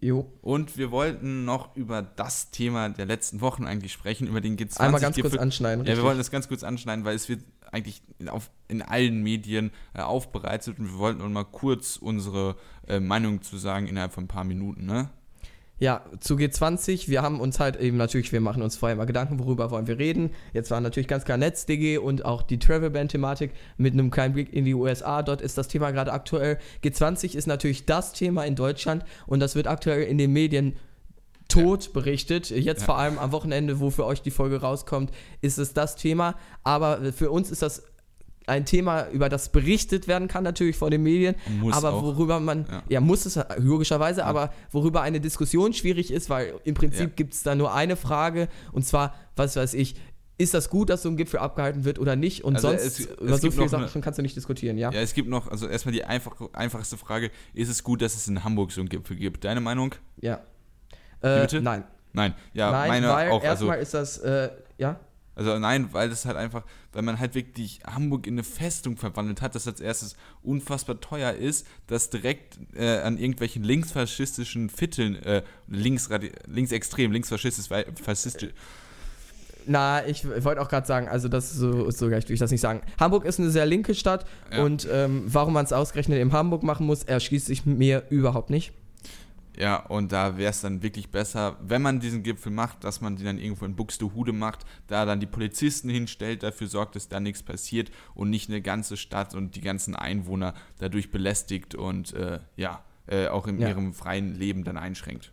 Jo. 0.00 0.32
Und 0.40 0.78
wir 0.78 0.90
wollten 0.90 1.44
noch 1.44 1.76
über 1.76 2.00
das 2.00 2.50
Thema 2.50 2.88
der 2.88 3.04
letzten 3.04 3.42
Wochen 3.42 3.66
eigentlich 3.66 3.92
sprechen, 3.92 4.26
über 4.26 4.40
den 4.40 4.56
G20. 4.56 4.80
Einmal 4.80 5.00
ganz 5.00 5.20
kurz 5.20 5.36
anschneiden. 5.36 5.84
Ja, 5.84 5.96
wir 5.96 6.02
wollen 6.02 6.16
das 6.16 6.30
ganz 6.30 6.48
kurz 6.48 6.62
anschneiden, 6.62 7.04
weil 7.04 7.14
es 7.14 7.28
wird 7.28 7.42
eigentlich 7.72 8.02
auf, 8.28 8.50
in 8.68 8.82
allen 8.82 9.22
Medien 9.22 9.70
äh, 9.94 10.00
aufbereitet 10.00 10.78
und 10.78 10.92
wir 10.92 10.98
wollten 10.98 11.18
nur 11.18 11.28
mal 11.28 11.44
kurz 11.44 11.96
unsere 11.96 12.56
äh, 12.86 13.00
Meinung 13.00 13.42
zu 13.42 13.56
sagen 13.56 13.86
innerhalb 13.86 14.12
von 14.12 14.24
ein 14.24 14.28
paar 14.28 14.44
Minuten, 14.44 14.86
ne? 14.86 15.10
Ja, 15.80 16.04
zu 16.20 16.34
G20, 16.34 17.08
wir 17.08 17.22
haben 17.22 17.40
uns 17.40 17.58
halt 17.58 17.76
eben 17.76 17.96
natürlich, 17.96 18.32
wir 18.32 18.42
machen 18.42 18.60
uns 18.60 18.76
vorher 18.76 18.96
mal 18.96 19.06
Gedanken, 19.06 19.38
worüber 19.38 19.70
wollen 19.70 19.86
wir 19.86 19.98
reden. 19.98 20.28
Jetzt 20.52 20.70
war 20.70 20.78
natürlich 20.78 21.08
ganz 21.08 21.24
klar 21.24 21.38
NetzDG 21.38 21.96
und 21.96 22.26
auch 22.26 22.42
die 22.42 22.58
Travel-Ban-Thematik 22.58 23.52
mit 23.78 23.94
einem 23.94 24.10
kleinen 24.10 24.34
Blick 24.34 24.52
in 24.52 24.66
die 24.66 24.74
USA. 24.74 25.22
Dort 25.22 25.40
ist 25.40 25.56
das 25.56 25.68
Thema 25.68 25.90
gerade 25.90 26.12
aktuell. 26.12 26.58
G20 26.84 27.34
ist 27.34 27.46
natürlich 27.46 27.86
das 27.86 28.12
Thema 28.12 28.44
in 28.44 28.56
Deutschland 28.56 29.06
und 29.26 29.40
das 29.40 29.54
wird 29.54 29.68
aktuell 29.68 30.02
in 30.02 30.18
den 30.18 30.34
Medien 30.34 30.74
tot 31.50 31.86
ja. 31.86 31.90
berichtet. 31.92 32.50
Jetzt 32.50 32.80
ja. 32.80 32.86
vor 32.86 32.98
allem 32.98 33.18
am 33.18 33.32
Wochenende, 33.32 33.80
wo 33.80 33.90
für 33.90 34.06
euch 34.06 34.22
die 34.22 34.30
Folge 34.30 34.60
rauskommt, 34.60 35.10
ist 35.40 35.58
es 35.58 35.74
das 35.74 35.96
Thema. 35.96 36.36
Aber 36.62 37.12
für 37.12 37.30
uns 37.30 37.50
ist 37.50 37.62
das 37.62 37.82
ein 38.46 38.64
Thema, 38.64 39.08
über 39.10 39.28
das 39.28 39.50
berichtet 39.50 40.08
werden 40.08 40.28
kann, 40.28 40.44
natürlich 40.44 40.76
vor 40.76 40.90
den 40.90 41.02
Medien, 41.02 41.36
muss 41.60 41.74
aber 41.74 41.92
auch. 41.92 42.02
worüber 42.02 42.40
man, 42.40 42.66
ja. 42.68 42.82
ja. 42.88 43.00
muss 43.00 43.24
es 43.26 43.38
logischerweise, 43.58 44.20
ja. 44.20 44.26
aber 44.26 44.52
worüber 44.72 45.02
eine 45.02 45.20
Diskussion 45.20 45.72
schwierig 45.72 46.10
ist, 46.10 46.30
weil 46.30 46.54
im 46.64 46.74
Prinzip 46.74 47.00
ja. 47.00 47.14
gibt 47.14 47.34
es 47.34 47.42
da 47.42 47.54
nur 47.54 47.72
eine 47.72 47.96
Frage 47.96 48.48
und 48.72 48.84
zwar, 48.84 49.14
was 49.36 49.56
weiß 49.56 49.74
ich, 49.74 49.94
ist 50.40 50.54
das 50.54 50.70
gut, 50.70 50.88
dass 50.88 51.02
so 51.02 51.10
ein 51.10 51.18
Gipfel 51.18 51.38
abgehalten 51.38 51.84
wird 51.84 51.98
oder 51.98 52.16
nicht? 52.16 52.44
Und 52.44 52.56
also 52.56 52.68
sonst 52.68 52.82
es, 52.82 53.00
es 53.00 53.06
über 53.06 53.36
so 53.36 53.50
viele 53.50 53.68
Sachen 53.68 53.92
eine, 53.92 54.02
kannst 54.02 54.18
du 54.18 54.22
nicht 54.22 54.34
diskutieren, 54.34 54.78
ja? 54.78 54.90
Ja, 54.90 55.00
es 55.00 55.12
gibt 55.12 55.28
noch, 55.28 55.48
also 55.48 55.68
erstmal 55.68 55.92
die 55.92 56.02
einfach, 56.04 56.34
einfachste 56.54 56.96
Frage, 56.96 57.30
ist 57.52 57.68
es 57.68 57.84
gut, 57.84 58.00
dass 58.00 58.14
es 58.14 58.26
in 58.26 58.42
Hamburg 58.42 58.72
so 58.72 58.80
einen 58.80 58.88
Gipfel 58.88 59.16
gibt? 59.16 59.44
Deine 59.44 59.60
Meinung? 59.60 59.94
Ja. 60.18 60.40
Äh, 61.22 61.40
bitte? 61.42 61.60
Nein. 61.60 61.84
Nein, 62.12 62.34
ja, 62.54 62.70
Nein, 62.72 62.88
meine 62.88 63.08
weil 63.08 63.30
auch. 63.30 63.42
Erstmal 63.42 63.78
also, 63.78 63.82
ist 63.82 63.94
das, 63.94 64.18
äh, 64.18 64.50
ja? 64.78 64.98
Also 65.36 65.58
nein, 65.58 65.88
weil 65.92 66.10
das 66.10 66.26
halt 66.26 66.36
einfach, 66.36 66.64
weil 66.92 67.02
man 67.02 67.18
halt 67.18 67.34
wirklich 67.34 67.80
Hamburg 67.86 68.26
in 68.26 68.34
eine 68.34 68.42
Festung 68.42 68.96
verwandelt 68.96 69.40
hat, 69.40 69.54
das 69.54 69.66
als 69.66 69.80
erstes 69.80 70.16
unfassbar 70.42 71.00
teuer 71.00 71.32
ist, 71.32 71.66
das 71.86 72.10
direkt 72.10 72.58
äh, 72.74 72.98
an 72.98 73.16
irgendwelchen 73.16 73.62
linksfaschistischen 73.62 74.68
Vierteln, 74.68 75.14
äh, 75.22 75.42
links, 75.66 76.10
linksextrem, 76.46 77.12
linksfaschistisch, 77.12 77.68
faschistisch. 78.02 78.50
Na, 79.66 80.06
ich 80.06 80.26
wollte 80.26 80.60
auch 80.60 80.68
gerade 80.68 80.86
sagen, 80.86 81.08
also 81.08 81.28
das 81.28 81.52
so, 81.52 81.90
so 81.90 82.08
gleich 82.08 82.28
will 82.28 82.34
ich 82.34 82.40
das 82.40 82.50
nicht 82.50 82.60
sagen. 82.60 82.82
Hamburg 82.98 83.24
ist 83.24 83.38
eine 83.38 83.50
sehr 83.50 83.66
linke 83.66 83.94
Stadt 83.94 84.26
ja. 84.52 84.62
und 84.62 84.88
ähm, 84.90 85.22
warum 85.26 85.54
man 85.54 85.64
es 85.64 85.72
ausgerechnet 85.72 86.18
in 86.18 86.32
Hamburg 86.32 86.62
machen 86.62 86.86
muss, 86.86 87.04
erschließt 87.04 87.46
sich 87.46 87.64
mir 87.64 88.02
überhaupt 88.10 88.50
nicht. 88.50 88.72
Ja, 89.56 89.76
und 89.86 90.12
da 90.12 90.36
wäre 90.36 90.50
es 90.50 90.60
dann 90.60 90.82
wirklich 90.82 91.10
besser, 91.10 91.56
wenn 91.60 91.82
man 91.82 92.00
diesen 92.00 92.22
Gipfel 92.22 92.52
macht, 92.52 92.84
dass 92.84 93.00
man 93.00 93.16
den 93.16 93.26
dann 93.26 93.38
irgendwo 93.38 93.64
in 93.64 93.76
Buxtehude 93.76 94.32
macht, 94.32 94.64
da 94.86 95.04
dann 95.04 95.20
die 95.20 95.26
Polizisten 95.26 95.90
hinstellt, 95.90 96.42
dafür 96.42 96.66
sorgt, 96.66 96.96
dass 96.96 97.08
da 97.08 97.20
nichts 97.20 97.42
passiert 97.42 97.90
und 98.14 98.30
nicht 98.30 98.48
eine 98.48 98.62
ganze 98.62 98.96
Stadt 98.96 99.34
und 99.34 99.56
die 99.56 99.60
ganzen 99.60 99.96
Einwohner 99.96 100.54
dadurch 100.78 101.10
belästigt 101.10 101.74
und 101.74 102.12
äh, 102.14 102.38
ja, 102.56 102.84
äh, 103.06 103.28
auch 103.28 103.46
in 103.46 103.60
ja. 103.60 103.68
ihrem 103.68 103.92
freien 103.92 104.34
Leben 104.34 104.64
dann 104.64 104.76
einschränkt. 104.76 105.32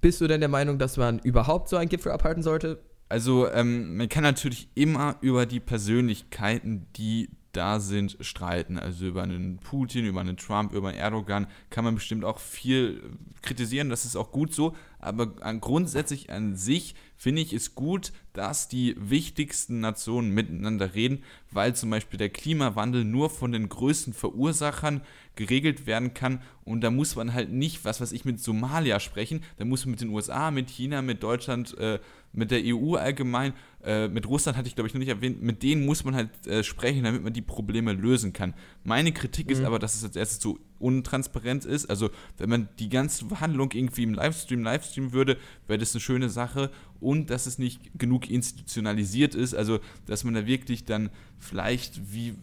Bist 0.00 0.20
du 0.20 0.28
denn 0.28 0.40
der 0.40 0.48
Meinung, 0.48 0.78
dass 0.78 0.96
man 0.96 1.18
überhaupt 1.18 1.68
so 1.68 1.76
einen 1.76 1.88
Gipfel 1.88 2.12
abhalten 2.12 2.42
sollte? 2.42 2.80
Also 3.08 3.50
ähm, 3.50 3.96
man 3.96 4.08
kann 4.08 4.22
natürlich 4.22 4.68
immer 4.74 5.16
über 5.20 5.46
die 5.46 5.60
Persönlichkeiten, 5.60 6.86
die 6.96 7.30
da 7.58 7.80
sind, 7.80 8.16
streiten. 8.20 8.78
Also 8.78 9.06
über 9.06 9.24
einen 9.24 9.58
Putin, 9.58 10.06
über 10.06 10.20
einen 10.20 10.36
Trump, 10.36 10.72
über 10.72 10.88
einen 10.88 10.98
Erdogan 10.98 11.48
kann 11.70 11.84
man 11.84 11.96
bestimmt 11.96 12.24
auch 12.24 12.38
viel 12.38 13.02
kritisieren, 13.42 13.90
das 13.90 14.04
ist 14.04 14.14
auch 14.14 14.30
gut 14.30 14.54
so, 14.54 14.76
aber 15.00 15.26
grundsätzlich 15.26 16.30
an 16.30 16.54
sich 16.54 16.94
finde 17.16 17.42
ich 17.42 17.52
es 17.52 17.74
gut, 17.74 18.12
dass 18.32 18.68
die 18.68 18.94
wichtigsten 18.98 19.80
Nationen 19.80 20.32
miteinander 20.32 20.94
reden, 20.94 21.24
weil 21.50 21.74
zum 21.74 21.90
Beispiel 21.90 22.18
der 22.18 22.30
Klimawandel 22.30 23.04
nur 23.04 23.30
von 23.30 23.50
den 23.50 23.68
größten 23.68 24.12
Verursachern 24.12 25.00
geregelt 25.34 25.86
werden 25.86 26.14
kann. 26.14 26.40
Und 26.64 26.82
da 26.82 26.90
muss 26.90 27.16
man 27.16 27.32
halt 27.32 27.50
nicht, 27.50 27.84
was 27.84 28.00
weiß 28.00 28.12
ich, 28.12 28.24
mit 28.24 28.40
Somalia 28.40 29.00
sprechen, 29.00 29.42
da 29.56 29.64
muss 29.64 29.84
man 29.84 29.92
mit 29.92 30.00
den 30.00 30.10
USA, 30.10 30.50
mit 30.50 30.70
China, 30.70 31.02
mit 31.02 31.22
Deutschland, 31.22 31.76
äh, 31.78 31.98
mit 32.32 32.50
der 32.50 32.62
EU 32.64 32.94
allgemein, 32.94 33.52
äh, 33.84 34.08
mit 34.08 34.26
Russland 34.26 34.58
hatte 34.58 34.68
ich 34.68 34.74
glaube 34.74 34.88
ich 34.88 34.94
noch 34.94 34.98
nicht 34.98 35.08
erwähnt, 35.08 35.40
mit 35.42 35.62
denen 35.62 35.86
muss 35.86 36.04
man 36.04 36.14
halt 36.14 36.46
äh, 36.46 36.64
sprechen, 36.64 37.04
damit 37.04 37.22
man 37.22 37.32
die 37.32 37.42
Probleme 37.42 37.92
lösen 37.92 38.32
kann. 38.32 38.54
Meine 38.84 39.12
Kritik 39.12 39.46
mhm. 39.46 39.52
ist 39.52 39.64
aber, 39.64 39.78
dass 39.78 39.94
es 39.94 40.04
als 40.04 40.16
erstes 40.16 40.40
so 40.40 40.58
untransparent 40.80 41.64
ist, 41.64 41.88
also 41.88 42.10
wenn 42.36 42.48
man 42.48 42.68
die 42.78 42.88
ganze 42.88 43.26
Verhandlung 43.26 43.70
irgendwie 43.72 44.02
im 44.02 44.14
Livestream 44.14 44.62
livestreamen 44.62 45.12
würde, 45.12 45.36
wäre 45.66 45.78
das 45.78 45.94
eine 45.94 46.00
schöne 46.00 46.28
Sache 46.28 46.70
und 47.00 47.30
dass 47.30 47.46
es 47.46 47.58
nicht 47.58 47.98
genug 47.98 48.30
institutionalisiert 48.30 49.34
ist, 49.34 49.54
also 49.54 49.80
dass 50.06 50.24
man 50.24 50.34
da 50.34 50.46
wirklich 50.46 50.84
dann 50.84 51.10
vielleicht 51.38 52.12
wie 52.12 52.34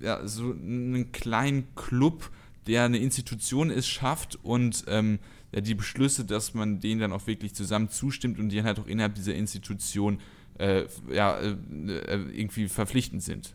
ja, 0.00 0.26
so 0.26 0.50
einen 0.50 1.12
kleinen 1.12 1.74
Club, 1.74 2.30
der 2.66 2.84
eine 2.84 2.98
Institution 2.98 3.70
ist, 3.70 3.88
schafft 3.88 4.38
und 4.42 4.84
ähm, 4.88 5.18
ja, 5.54 5.60
die 5.60 5.74
Beschlüsse, 5.74 6.24
dass 6.24 6.54
man 6.54 6.80
denen 6.80 7.00
dann 7.00 7.12
auch 7.12 7.26
wirklich 7.26 7.54
zusammen 7.54 7.88
zustimmt 7.88 8.38
und 8.38 8.48
die 8.48 8.56
dann 8.56 8.64
halt 8.66 8.78
auch 8.78 8.86
innerhalb 8.86 9.14
dieser 9.14 9.34
Institution 9.34 10.18
äh, 10.58 10.84
ja, 11.12 11.38
äh, 11.38 11.56
irgendwie 12.34 12.68
verpflichtend 12.68 13.22
sind. 13.22 13.54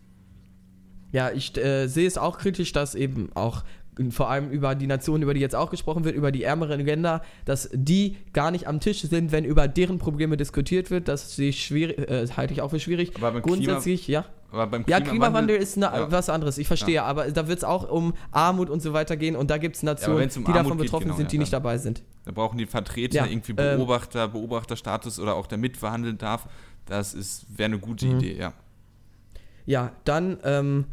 Ja, 1.11 1.31
ich 1.31 1.55
äh, 1.57 1.87
sehe 1.87 2.07
es 2.07 2.17
auch 2.17 2.37
kritisch, 2.37 2.73
dass 2.73 2.95
eben 2.95 3.29
auch 3.33 3.63
vor 4.11 4.29
allem 4.29 4.49
über 4.49 4.75
die 4.75 4.87
Nationen, 4.87 5.23
über 5.23 5.33
die 5.33 5.39
jetzt 5.39 5.55
auch 5.55 5.71
gesprochen 5.71 6.03
wird, 6.03 6.15
über 6.15 6.31
die 6.31 6.43
ärmeren 6.43 6.85
Länder, 6.85 7.21
dass 7.45 7.69
die 7.73 8.17
gar 8.33 8.51
nicht 8.51 8.67
am 8.67 8.79
Tisch 8.79 9.01
sind, 9.01 9.31
wenn 9.31 9.43
über 9.43 9.67
deren 9.67 9.97
Probleme 9.97 10.37
diskutiert 10.37 10.91
wird. 10.91 11.07
Das 11.07 11.35
schwierig, 11.35 11.97
äh, 11.97 12.27
halte 12.35 12.53
ich 12.53 12.61
auch 12.61 12.69
für 12.69 12.79
schwierig. 12.79 13.13
Aber 13.21 13.41
Grundsätzlich, 13.41 14.05
Klima, 14.05 14.19
ja. 14.19 14.25
Aber 14.51 14.67
beim 14.67 14.85
Klimawandel, 14.85 15.05
ja, 15.05 15.11
Klimawandel 15.11 15.55
ist 15.57 15.77
na, 15.77 15.97
ja. 15.97 16.11
was 16.11 16.29
anderes, 16.29 16.57
ich 16.57 16.67
verstehe, 16.67 16.95
ja. 16.95 17.03
aber 17.03 17.29
da 17.31 17.47
wird 17.47 17.57
es 17.57 17.63
auch 17.65 17.89
um 17.89 18.13
Armut 18.31 18.69
und 18.69 18.81
so 18.81 18.93
weiter 18.93 19.17
gehen 19.17 19.35
und 19.35 19.49
da 19.49 19.57
gibt 19.57 19.75
es 19.75 19.83
Nationen, 19.83 20.29
um 20.35 20.45
die 20.45 20.53
davon 20.53 20.77
betroffen 20.77 20.99
geht, 20.99 21.07
genau, 21.07 21.17
sind, 21.17 21.31
die 21.33 21.37
nicht 21.37 21.51
dabei 21.51 21.77
sind. 21.77 22.01
Da 22.23 22.31
brauchen 22.31 22.57
die 22.57 22.65
Vertreter 22.65 23.27
irgendwie 23.27 23.51
ähm, 23.57 23.77
Beobachter, 23.77 24.25
ähm, 24.25 24.31
Beobachterstatus 24.31 25.19
oder 25.19 25.35
auch 25.35 25.47
der 25.47 25.57
mitverhandeln 25.57 26.17
darf. 26.17 26.47
Das 26.87 27.45
wäre 27.49 27.65
eine 27.65 27.79
gute 27.79 28.05
mhm. 28.05 28.17
Idee, 28.17 28.37
ja. 28.37 28.53
Ja, 29.65 29.91
dann 30.05 30.37
ähm, 30.43 30.85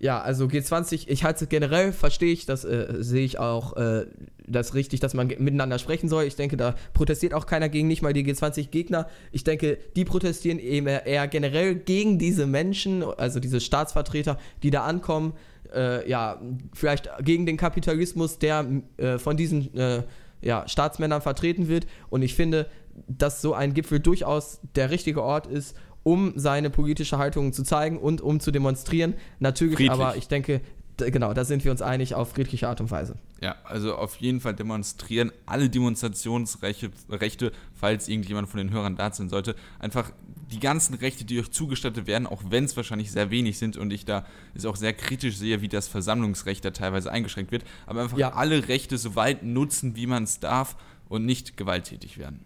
ja, 0.00 0.18
also 0.18 0.46
G20, 0.46 1.08
ich 1.08 1.24
halte 1.24 1.44
es 1.44 1.50
generell, 1.50 1.92
verstehe 1.92 2.32
ich, 2.32 2.46
das 2.46 2.64
äh, 2.64 2.96
sehe 3.00 3.22
ich 3.22 3.38
auch 3.38 3.76
äh, 3.76 4.06
das 4.46 4.74
richtig, 4.74 5.00
dass 5.00 5.12
man 5.12 5.26
miteinander 5.26 5.78
sprechen 5.78 6.08
soll. 6.08 6.24
Ich 6.24 6.36
denke, 6.36 6.56
da 6.56 6.74
protestiert 6.94 7.34
auch 7.34 7.44
keiner 7.44 7.68
gegen, 7.68 7.86
nicht 7.86 8.00
mal 8.00 8.14
die 8.14 8.24
G20-Gegner. 8.24 9.06
Ich 9.30 9.44
denke, 9.44 9.76
die 9.96 10.06
protestieren 10.06 10.58
eben 10.58 10.86
eher 10.86 11.28
generell 11.28 11.74
gegen 11.74 12.18
diese 12.18 12.46
Menschen, 12.46 13.02
also 13.02 13.40
diese 13.40 13.60
Staatsvertreter, 13.60 14.38
die 14.62 14.70
da 14.70 14.84
ankommen. 14.84 15.34
Äh, 15.74 16.08
ja, 16.08 16.40
vielleicht 16.72 17.10
gegen 17.20 17.44
den 17.44 17.58
Kapitalismus, 17.58 18.38
der 18.38 18.66
äh, 18.96 19.18
von 19.18 19.36
diesen 19.36 19.76
äh, 19.76 20.02
ja, 20.40 20.66
Staatsmännern 20.66 21.20
vertreten 21.20 21.68
wird. 21.68 21.86
Und 22.08 22.22
ich 22.22 22.34
finde, 22.34 22.66
dass 23.08 23.42
so 23.42 23.54
ein 23.54 23.74
Gipfel 23.74 24.00
durchaus 24.00 24.60
der 24.74 24.90
richtige 24.90 25.22
Ort 25.22 25.46
ist, 25.46 25.76
um 26.02 26.32
seine 26.36 26.70
politische 26.70 27.18
Haltung 27.18 27.52
zu 27.52 27.62
zeigen 27.62 27.98
und 27.98 28.20
um 28.20 28.40
zu 28.40 28.50
demonstrieren. 28.50 29.14
Natürlich, 29.38 29.76
Friedlich. 29.76 29.90
aber 29.92 30.16
ich 30.16 30.28
denke, 30.28 30.60
genau, 30.96 31.34
da 31.34 31.44
sind 31.44 31.64
wir 31.64 31.70
uns 31.70 31.82
einig 31.82 32.14
auf 32.14 32.30
friedliche 32.30 32.68
Art 32.68 32.80
und 32.80 32.90
Weise. 32.90 33.16
Ja, 33.42 33.56
also 33.64 33.94
auf 33.96 34.16
jeden 34.16 34.40
Fall 34.40 34.54
demonstrieren 34.54 35.32
alle 35.46 35.68
Demonstrationsrechte, 35.70 36.90
Rechte, 37.10 37.52
falls 37.74 38.08
irgendjemand 38.08 38.48
von 38.48 38.58
den 38.58 38.70
Hörern 38.70 38.96
da 38.96 39.10
sein 39.12 39.28
sollte. 39.28 39.54
Einfach 39.78 40.10
die 40.50 40.60
ganzen 40.60 40.94
Rechte, 40.94 41.24
die 41.24 41.38
euch 41.38 41.50
zugestattet 41.50 42.06
werden, 42.06 42.26
auch 42.26 42.42
wenn 42.48 42.64
es 42.64 42.76
wahrscheinlich 42.76 43.12
sehr 43.12 43.30
wenig 43.30 43.58
sind 43.58 43.76
und 43.76 43.92
ich 43.92 44.04
da 44.04 44.24
ist 44.54 44.66
auch 44.66 44.76
sehr 44.76 44.92
kritisch 44.92 45.36
sehe, 45.36 45.62
wie 45.62 45.68
das 45.68 45.86
Versammlungsrecht 45.88 46.64
da 46.64 46.70
teilweise 46.70 47.10
eingeschränkt 47.12 47.52
wird, 47.52 47.64
aber 47.86 48.02
einfach 48.02 48.18
Ja. 48.18 48.32
alle 48.32 48.68
Rechte 48.68 48.98
so 48.98 49.14
weit 49.16 49.42
nutzen, 49.42 49.96
wie 49.96 50.06
man 50.06 50.24
es 50.24 50.40
darf 50.40 50.76
und 51.08 51.24
nicht 51.24 51.56
gewalttätig 51.56 52.18
werden. 52.18 52.44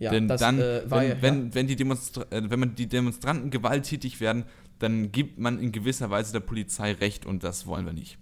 Ja, 0.00 0.10
Denn 0.10 0.28
das, 0.28 0.40
dann, 0.40 0.58
äh, 0.58 0.82
war 0.90 1.02
wenn, 1.02 1.08
ja- 1.08 1.22
wenn, 1.22 1.54
wenn, 1.54 1.66
die 1.66 1.76
Demonstra 1.76 2.22
äh, 2.30 2.42
wenn 2.50 2.58
man 2.58 2.74
die 2.74 2.88
Demonstranten 2.88 3.50
gewalttätig 3.50 4.18
werden, 4.20 4.44
dann 4.78 5.12
gibt 5.12 5.38
man 5.38 5.58
in 5.58 5.72
gewisser 5.72 6.10
Weise 6.10 6.32
der 6.32 6.40
Polizei 6.40 6.92
Recht 6.92 7.26
und 7.26 7.44
das 7.44 7.66
wollen 7.66 7.84
wir 7.84 7.92
nicht. 7.92 8.18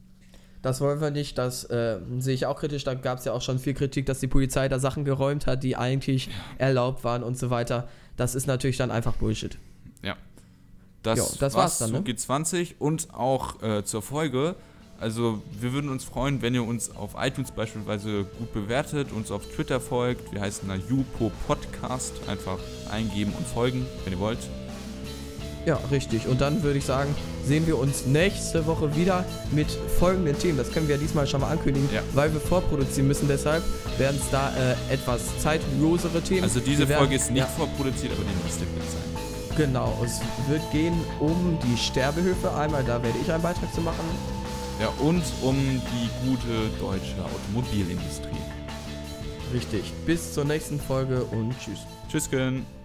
Das 0.61 0.81
wollen 0.81 1.01
wir 1.01 1.12
nicht, 1.12 1.39
das 1.39 1.62
äh, 1.64 2.01
sehe 2.18 2.35
ich 2.35 2.47
auch 2.47 2.59
kritisch. 2.59 2.83
Da 2.83 2.95
gab 2.95 3.20
es 3.20 3.24
ja 3.24 3.33
auch 3.33 3.43
schon 3.43 3.61
viel 3.61 3.74
Kritik, 3.74 4.07
dass 4.07 4.18
die 4.18 4.26
Polizei 4.26 4.68
da 4.68 4.81
Sachen 4.81 5.05
geräumt 5.05 5.47
hat, 5.47 5.62
die 5.62 5.76
eigentlich 5.76 6.31
erlaubt 6.59 7.05
waren 7.05 7.22
und 7.22 7.39
so 7.39 7.51
weiter. 7.51 7.89
Das 8.16 8.35
ist 8.35 8.49
natürlich 8.49 8.76
dann 8.76 8.91
einfach 8.91 9.14
Bullshit. 9.14 9.57
Ja. 10.03 10.16
Das, 11.05 11.18
Jo, 11.18 11.29
das 11.39 11.55
war's 11.55 11.79
dann, 11.79 11.91
zu 11.91 11.95
ne? 11.95 12.01
G20 12.01 12.74
und 12.81 13.14
auch 13.14 13.62
äh, 13.62 13.85
zur 13.85 14.03
Folge. 14.03 14.57
Also 15.01 15.40
wir 15.61 15.72
würden 15.72 15.90
uns 15.90 16.03
freuen, 16.03 16.42
wenn 16.42 16.55
ihr 16.55 16.64
uns 16.66 16.94
auf 16.96 17.11
iTunes 17.18 17.53
beispielsweise 17.53 18.24
gut 18.38 18.53
bewertet, 18.53 19.12
uns 19.12 19.30
auf 19.30 19.42
Twitter 19.46 19.80
folgt. 19.80 20.32
Wir 20.32 20.40
heißen 20.40 20.68
da 20.68 20.74
Jupo 20.74 21.30
Podcast. 21.46 22.14
Einfach 22.26 22.59
eingeben 22.90 23.32
und 23.36 23.46
folgen, 23.46 23.86
wenn 24.05 24.12
ihr 24.14 24.18
wollt. 24.18 24.38
Ja, 25.66 25.78
richtig. 25.90 26.26
Und 26.26 26.40
dann 26.40 26.62
würde 26.62 26.78
ich 26.78 26.84
sagen, 26.84 27.14
sehen 27.44 27.66
wir 27.66 27.78
uns 27.78 28.07
nächste 28.07 28.66
Woche 28.66 28.96
wieder 28.96 29.24
mit 29.53 29.68
folgenden 29.99 30.36
Themen. 30.38 30.57
Das 30.59 30.72
können 30.72 30.88
wir 30.88 30.96
ja 30.96 31.01
diesmal 31.01 31.26
schon 31.26 31.42
mal 31.42 31.51
ankündigen, 31.51 31.88
Ja. 31.94 32.01
weil 32.14 32.32
wir 32.32 32.40
vorproduzieren 32.40 33.07
müssen. 33.07 33.28
Deshalb 33.28 33.62
werden 33.99 34.18
es 34.20 34.30
da 34.30 34.51
äh, 34.57 34.74
etwas 34.92 35.20
zeitlosere 35.40 36.22
Themen. 36.22 36.42
Also 36.44 36.59
diese 36.61 36.88
werden- 36.88 36.99
Folge 37.01 37.16
ist 37.16 37.30
nicht 37.30 37.40
ja, 37.40 37.46
vorproduziert, 37.46 38.12
aber 38.14 38.22
die 38.24 38.44
müsste 38.44 38.64
mit 38.64 38.82
sein. 38.90 39.57
Genau, 39.57 39.92
es 40.05 40.20
wird 40.49 40.62
gehen 40.72 40.94
um 41.20 41.59
die 41.62 41.76
Sterbehilfe. 41.76 42.53
Einmal, 42.55 42.82
da 42.84 43.03
werde 43.03 43.18
ich 43.22 43.30
einen 43.30 43.42
Beitrag 43.42 43.72
zu 43.74 43.80
machen. 43.80 44.05
Ja, 44.81 44.89
und 45.01 45.22
um 45.43 45.57
die 45.57 46.29
gute 46.29 46.70
deutsche 46.79 47.16
Automobilindustrie. 47.24 48.31
Richtig. 49.53 49.93
Bis 50.07 50.35
zur 50.35 50.45
nächsten 50.45 50.79
Folge 50.79 51.24
und 51.24 51.55
tschüss. 51.59 51.81
Tschüss, 52.11 52.31
Tschüss. 52.31 52.78